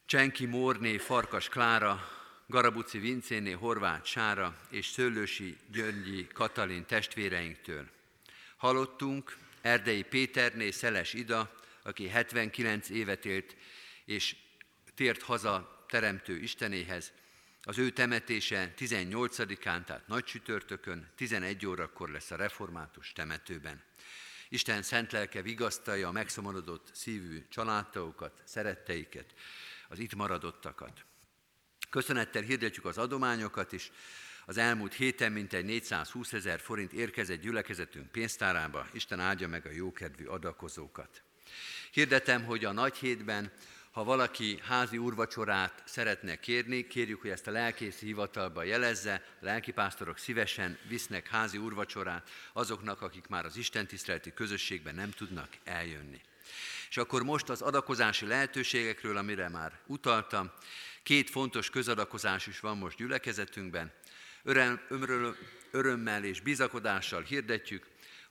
Csenki 0.07 0.47
Mórné, 0.47 0.99
Farkas 0.99 1.49
Klára, 1.49 2.09
Garabuci 2.47 2.99
Vincéné, 2.99 3.51
Horváth 3.51 4.05
Sára 4.05 4.57
és 4.70 4.87
Szőlősi 4.87 5.57
Györgyi 5.72 6.27
Katalin 6.27 6.87
testvéreinktől. 6.87 7.89
Halottunk 8.57 9.37
Erdei 9.61 10.03
Péterné, 10.03 10.70
Szeles 10.70 11.12
Ida, 11.12 11.64
aki 11.87 12.09
79 12.09 12.89
évet 12.89 13.24
élt, 13.24 13.57
és 14.05 14.37
tért 14.95 15.22
haza 15.22 15.84
Teremtő 15.89 16.37
Istenéhez. 16.37 17.12
Az 17.62 17.78
ő 17.78 17.91
temetése 17.91 18.74
18-án, 18.78 19.84
tehát 19.84 20.07
nagy 20.07 20.24
csütörtökön, 20.24 21.11
11 21.16 21.66
órakor 21.66 22.11
lesz 22.11 22.30
a 22.30 22.37
református 22.37 23.12
temetőben. 23.12 23.82
Isten 24.49 24.82
szent 24.82 25.12
lelke 25.12 25.43
vigasztalja 25.43 26.09
a 26.09 26.12
megszomorodott 26.12 26.91
szívű 26.93 27.47
családtagokat, 27.49 28.43
szeretteiket, 28.45 29.34
az 29.89 29.99
itt 29.99 30.14
maradottakat. 30.14 31.05
Köszönettel 31.91 32.43
hirdetjük 32.43 32.84
az 32.84 32.99
adományokat 32.99 33.72
is. 33.72 33.91
Az 34.47 34.57
elmúlt 34.57 34.95
héten 34.95 35.32
mintegy 35.32 35.64
420 35.64 36.32
ezer 36.32 36.61
forint 36.61 36.93
érkezett 36.93 37.41
gyülekezetünk 37.41 38.11
pénztárába. 38.11 38.87
Isten 38.93 39.20
áldja 39.20 39.49
meg 39.49 39.66
a 39.66 39.70
jókedvű 39.70 40.24
adakozókat. 40.24 41.26
Hirdetem, 41.97 42.44
hogy 42.44 42.64
a 42.64 42.72
nagy 42.72 42.97
hétben 42.97 43.53
Ha 43.90 44.05
valaki 44.05 44.61
házi 44.62 44.99
úrvacsorát 44.99 45.82
szeretne 45.86 46.40
kérni, 46.40 46.86
kérjük, 46.86 47.20
hogy 47.20 47.30
ezt 47.30 47.47
a 47.47 47.51
lelkészi 47.51 48.07
hivatalba 48.07 48.62
jelezze. 48.62 49.22
A 49.40 49.44
lelkipásztorok 49.44 50.18
szívesen 50.18 50.78
visznek 50.88 51.28
házi 51.28 51.59
úrvacsorát 51.59 52.30
azoknak, 52.53 53.03
akik 53.03 53.26
már 53.26 53.44
az 53.44 53.57
istentiszteleti 53.57 54.34
közösségben 54.34 54.94
nem 54.94 55.11
tudnak 55.11 55.49
eljönni. 55.64 56.20
És 56.88 56.97
akkor 56.97 57.22
most 57.22 57.49
az 57.49 57.62
adakozási 57.62 58.26
lehetőségekről, 58.26 59.16
amire 59.16 59.49
már 59.49 59.78
utaltam, 59.86 60.51
két 61.03 61.30
fontos 61.30 61.70
közadakozás 61.70 62.47
is 62.47 62.61
van 62.61 62.76
most 62.76 62.97
gyülekezetünkben. 62.97 63.92
Öröm, 64.42 64.80
örömmel 65.70 66.24
és 66.24 66.40
bizakodással 66.40 67.22
hirdetjük, 67.22 67.86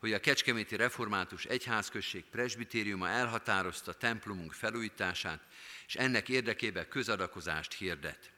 hogy 0.05 0.13
a 0.13 0.19
Kecskeméti 0.19 0.75
Református 0.75 1.45
Egyházközség 1.45 2.23
presbitériuma 2.31 3.09
elhatározta 3.09 3.93
templomunk 3.93 4.53
felújítását, 4.53 5.39
és 5.87 5.95
ennek 5.95 6.29
érdekében 6.29 6.87
közadakozást 6.87 7.73
hirdet. 7.73 8.31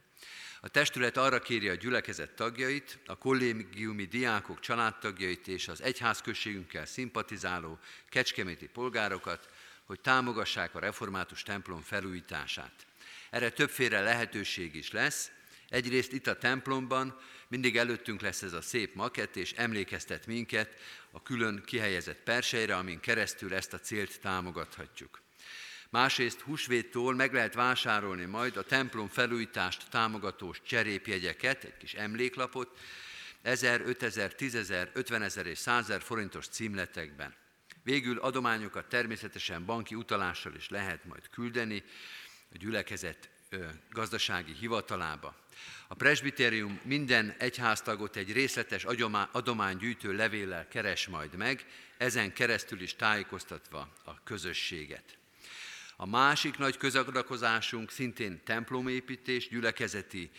A 0.62 0.68
testület 0.68 1.18
arra 1.18 1.40
kéri 1.40 1.70
a 1.70 1.76
gyülekezet 1.76 2.32
tagjait, 2.32 3.00
a 3.06 3.18
kollégiumi 3.18 4.06
diákok 4.06 4.60
családtagjait 4.60 5.48
és 5.48 5.68
az 5.68 5.82
egyházközségünkkel 5.82 6.86
szimpatizáló 6.86 7.80
kecskeméti 8.10 8.68
polgárokat, 8.68 9.50
hogy 9.86 10.00
támogassák 10.00 10.76
a 10.76 10.80
református 10.80 11.44
templom 11.44 11.82
felújítását. 11.82 12.86
Erre 13.30 13.50
többféle 13.50 14.02
lehetőség 14.02 14.76
is 14.76 14.92
lesz. 14.92 15.32
Egyrészt 15.70 16.12
itt 16.12 16.28
a 16.28 16.38
templomban 16.38 17.20
mindig 17.48 17.78
előttünk 17.78 18.22
lesz 18.22 18.42
ez 18.42 18.54
a 18.54 18.62
szép 18.62 18.96
makett, 18.96 19.36
és 19.36 19.52
emlékeztet 19.52 20.26
minket 20.26 20.76
a 21.12 21.24
külön 21.24 21.64
kihelyezett 21.66 22.24
persejre, 22.24 22.76
amin 22.76 23.00
keresztül 23.00 23.54
ezt 23.54 23.74
a 23.74 23.80
célt 23.80 24.20
támogathatjuk. 24.20 25.22
Másrészt 25.90 26.40
húsvéttól 26.40 27.16
meg 27.16 27.34
lehet 27.34 27.54
vásárolni 27.54 28.26
majd 28.26 28.58
a 28.58 28.64
templom 28.64 29.08
felújítást 29.08 29.90
támogatós 29.90 30.62
cserépjegyeket, 30.66 31.64
egy 31.64 31.78
kis 31.78 31.94
emléklapot, 31.94 32.78
1000, 33.42 33.82
5000, 33.82 34.36
10000, 34.36 34.90
50 34.94 35.22
ezer 35.22 35.46
és 35.46 35.58
100 35.58 35.92
forintos 36.00 36.48
címletekben. 36.48 37.36
Végül 37.84 38.20
adományokat 38.20 38.90
természetesen 38.90 39.66
banki 39.66 39.96
utalással 39.96 40.56
is 40.56 40.70
lehet 40.70 41.06
majd 41.06 41.30
küldeni 41.30 41.84
a 42.54 42.58
gyülekezet 42.58 43.30
gazdasági 43.90 44.54
hivatalába. 44.54 45.36
A 45.88 45.94
presbitérium 45.94 46.80
minden 46.84 47.36
egyháztagot 47.38 48.16
egy 48.16 48.32
részletes 48.32 48.86
adománygyűjtő 49.32 50.14
levéllel 50.14 50.68
keres 50.68 51.08
majd 51.08 51.36
meg, 51.36 51.66
ezen 51.98 52.34
keresztül 52.34 52.82
is 52.82 52.96
tájékoztatva 52.96 53.94
a 54.04 54.24
közösséget. 54.24 55.18
A 55.96 56.06
másik 56.06 56.58
nagy 56.58 56.78
közadakozásunk 56.78 57.92
szintén 57.92 58.44
templomépítés, 58.44 59.48
gyülekezeti 59.48 60.32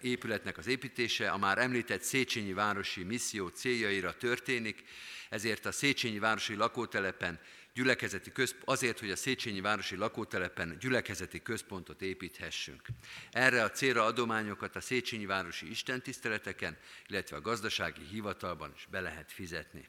épületnek 0.00 0.58
az 0.58 0.66
építése, 0.66 1.30
a 1.30 1.38
már 1.38 1.58
említett 1.58 2.02
Széchenyi 2.02 2.52
Városi 2.52 3.02
Misszió 3.02 3.48
céljaira 3.48 4.16
történik, 4.16 4.84
ezért 5.28 5.66
a 5.66 5.72
Széchenyi 5.72 6.18
Városi 6.18 6.54
lakótelepen 6.54 7.40
gyülekezeti 7.74 8.32
közp- 8.32 8.62
azért, 8.64 9.00
hogy 9.00 9.10
a 9.10 9.16
Széchenyi 9.16 9.60
Városi 9.60 9.96
lakótelepen 9.96 10.76
gyülekezeti 10.80 11.42
központot 11.42 12.02
építhessünk. 12.02 12.82
Erre 13.30 13.62
a 13.62 13.70
célra 13.70 14.04
adományokat 14.04 14.76
a 14.76 14.80
Széchenyi 14.80 15.26
Városi 15.26 15.70
istentiszteleteken, 15.70 16.76
illetve 17.06 17.36
a 17.36 17.40
gazdasági 17.40 18.02
hivatalban 18.10 18.72
is 18.76 18.86
be 18.90 19.00
lehet 19.00 19.32
fizetni. 19.32 19.88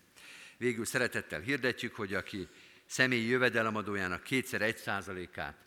Végül 0.57 0.85
szeretettel 0.85 1.39
hirdetjük, 1.39 1.95
hogy 1.95 2.13
aki 2.13 2.47
személyi 2.85 3.27
jövedelemadójának 3.27 4.23
kétszer 4.23 4.61
egy 4.61 4.77
százalékát 4.77 5.57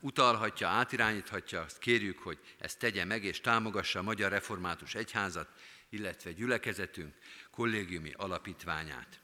utalhatja, 0.00 0.68
átirányíthatja, 0.68 1.60
azt 1.60 1.78
kérjük, 1.78 2.18
hogy 2.18 2.38
ezt 2.58 2.78
tegye 2.78 3.04
meg 3.04 3.24
és 3.24 3.40
támogassa 3.40 3.98
a 3.98 4.02
Magyar 4.02 4.30
Református 4.30 4.94
Egyházat, 4.94 5.48
illetve 5.88 6.32
gyülekezetünk 6.32 7.14
kollégiumi 7.50 8.12
alapítványát. 8.16 9.19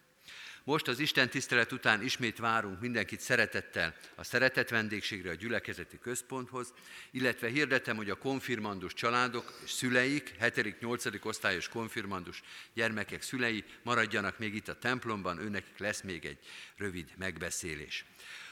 Most 0.67 0.89
az 0.89 0.99
Isten 0.99 1.29
tisztelet 1.29 1.73
után 1.73 2.03
ismét 2.03 2.39
várunk 2.39 2.81
mindenkit 2.81 3.21
szeretettel 3.21 3.95
a 4.15 4.25
szeretet 4.25 4.71
vendégségre 4.71 5.31
a 5.31 5.35
gyülekezeti 5.35 5.99
központhoz, 5.99 6.73
illetve 7.11 7.49
hirdetem, 7.49 7.97
hogy 7.97 8.11
a 8.11 8.19
konfirmandus 8.19 8.93
családok 8.95 9.61
és 9.65 9.71
szüleik, 9.71 10.35
7.-8. 10.41 11.25
osztályos 11.25 11.69
konfirmandus 11.69 12.43
gyermekek 12.75 13.23
szülei 13.23 13.65
maradjanak 13.83 14.39
még 14.39 14.55
itt 14.55 14.69
a 14.69 14.79
templomban, 14.79 15.39
őnek 15.39 15.65
lesz 15.77 16.03
még 16.03 16.25
egy 16.25 16.39
rövid 16.77 17.13
megbeszélés. 17.19 18.05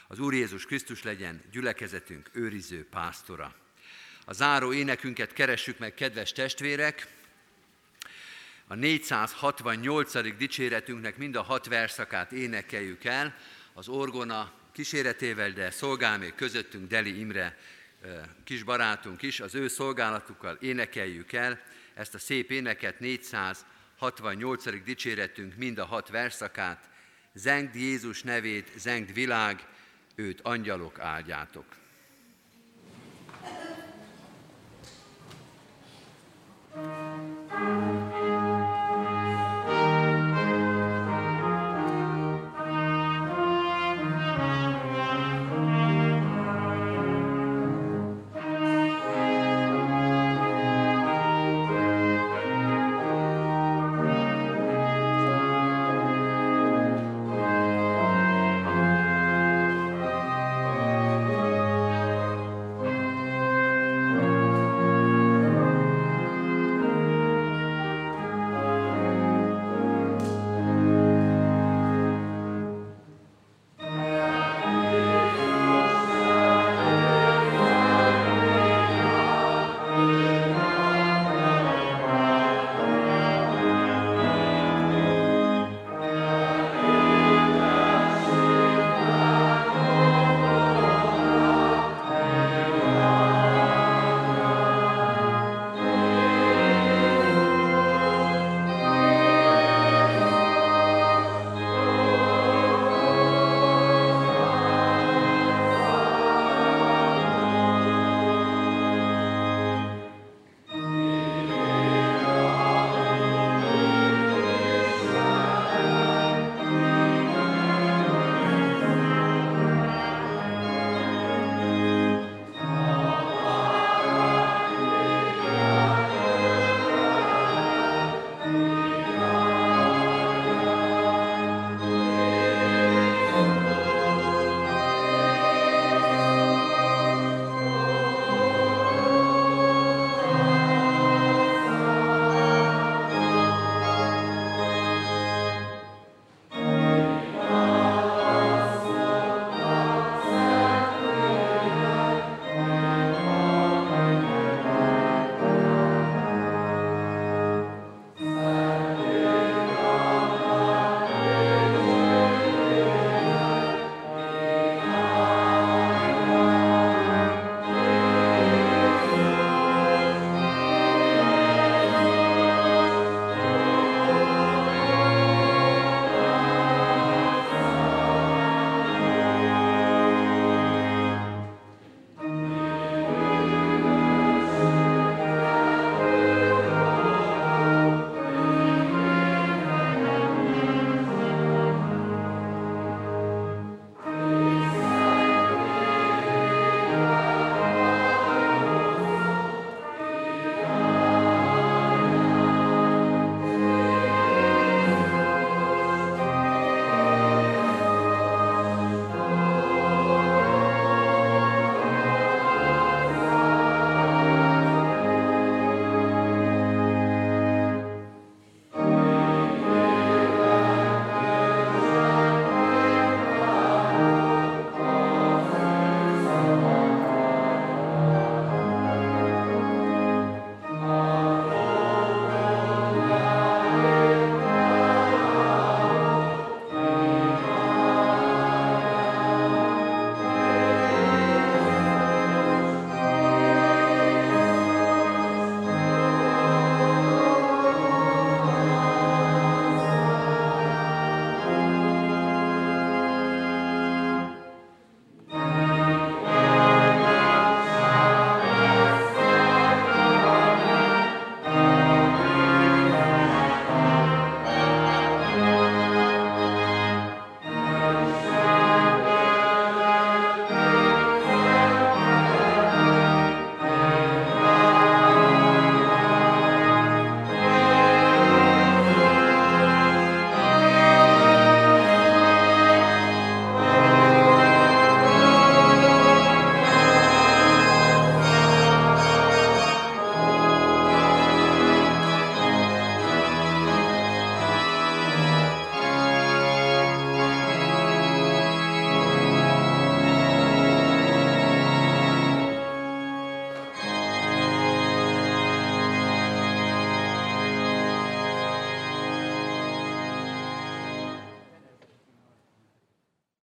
Az 0.07 0.19
Úr 0.19 0.33
Jézus 0.33 0.65
Krisztus 0.65 1.03
legyen 1.03 1.41
gyülekezetünk 1.51 2.29
őriző 2.33 2.87
pásztora. 2.89 3.55
A 4.25 4.33
záró 4.33 4.73
énekünket 4.73 5.33
keressük 5.33 5.77
meg, 5.77 5.93
kedves 5.93 6.31
testvérek, 6.31 7.07
a 8.67 8.75
468. 8.75 10.37
dicséretünknek 10.37 11.17
mind 11.17 11.35
a 11.35 11.41
hat 11.41 11.67
verszakát 11.67 12.31
énekeljük 12.31 13.03
el, 13.03 13.35
az 13.73 13.87
orgona 13.87 14.51
kíséretével, 14.71 15.51
de 15.51 15.71
szolgál 15.71 16.17
még 16.17 16.35
közöttünk 16.35 16.87
Deli 16.87 17.19
Imre 17.19 17.57
kis 18.43 18.63
barátunk 18.63 19.21
is, 19.21 19.39
az 19.39 19.55
ő 19.55 19.67
szolgálatukkal 19.67 20.57
énekeljük 20.61 21.33
el 21.33 21.59
ezt 21.93 22.13
a 22.13 22.19
szép 22.19 22.51
éneket, 22.51 22.99
468. 22.99 24.83
dicséretünk 24.83 25.55
mind 25.55 25.77
a 25.77 25.85
hat 25.85 26.09
verszakát, 26.09 26.89
zengd 27.33 27.75
Jézus 27.75 28.23
nevét, 28.23 28.71
zengd 28.77 29.13
világ, 29.13 29.67
őt 30.15 30.41
angyalok 30.41 30.99
áldjátok. 30.99 31.65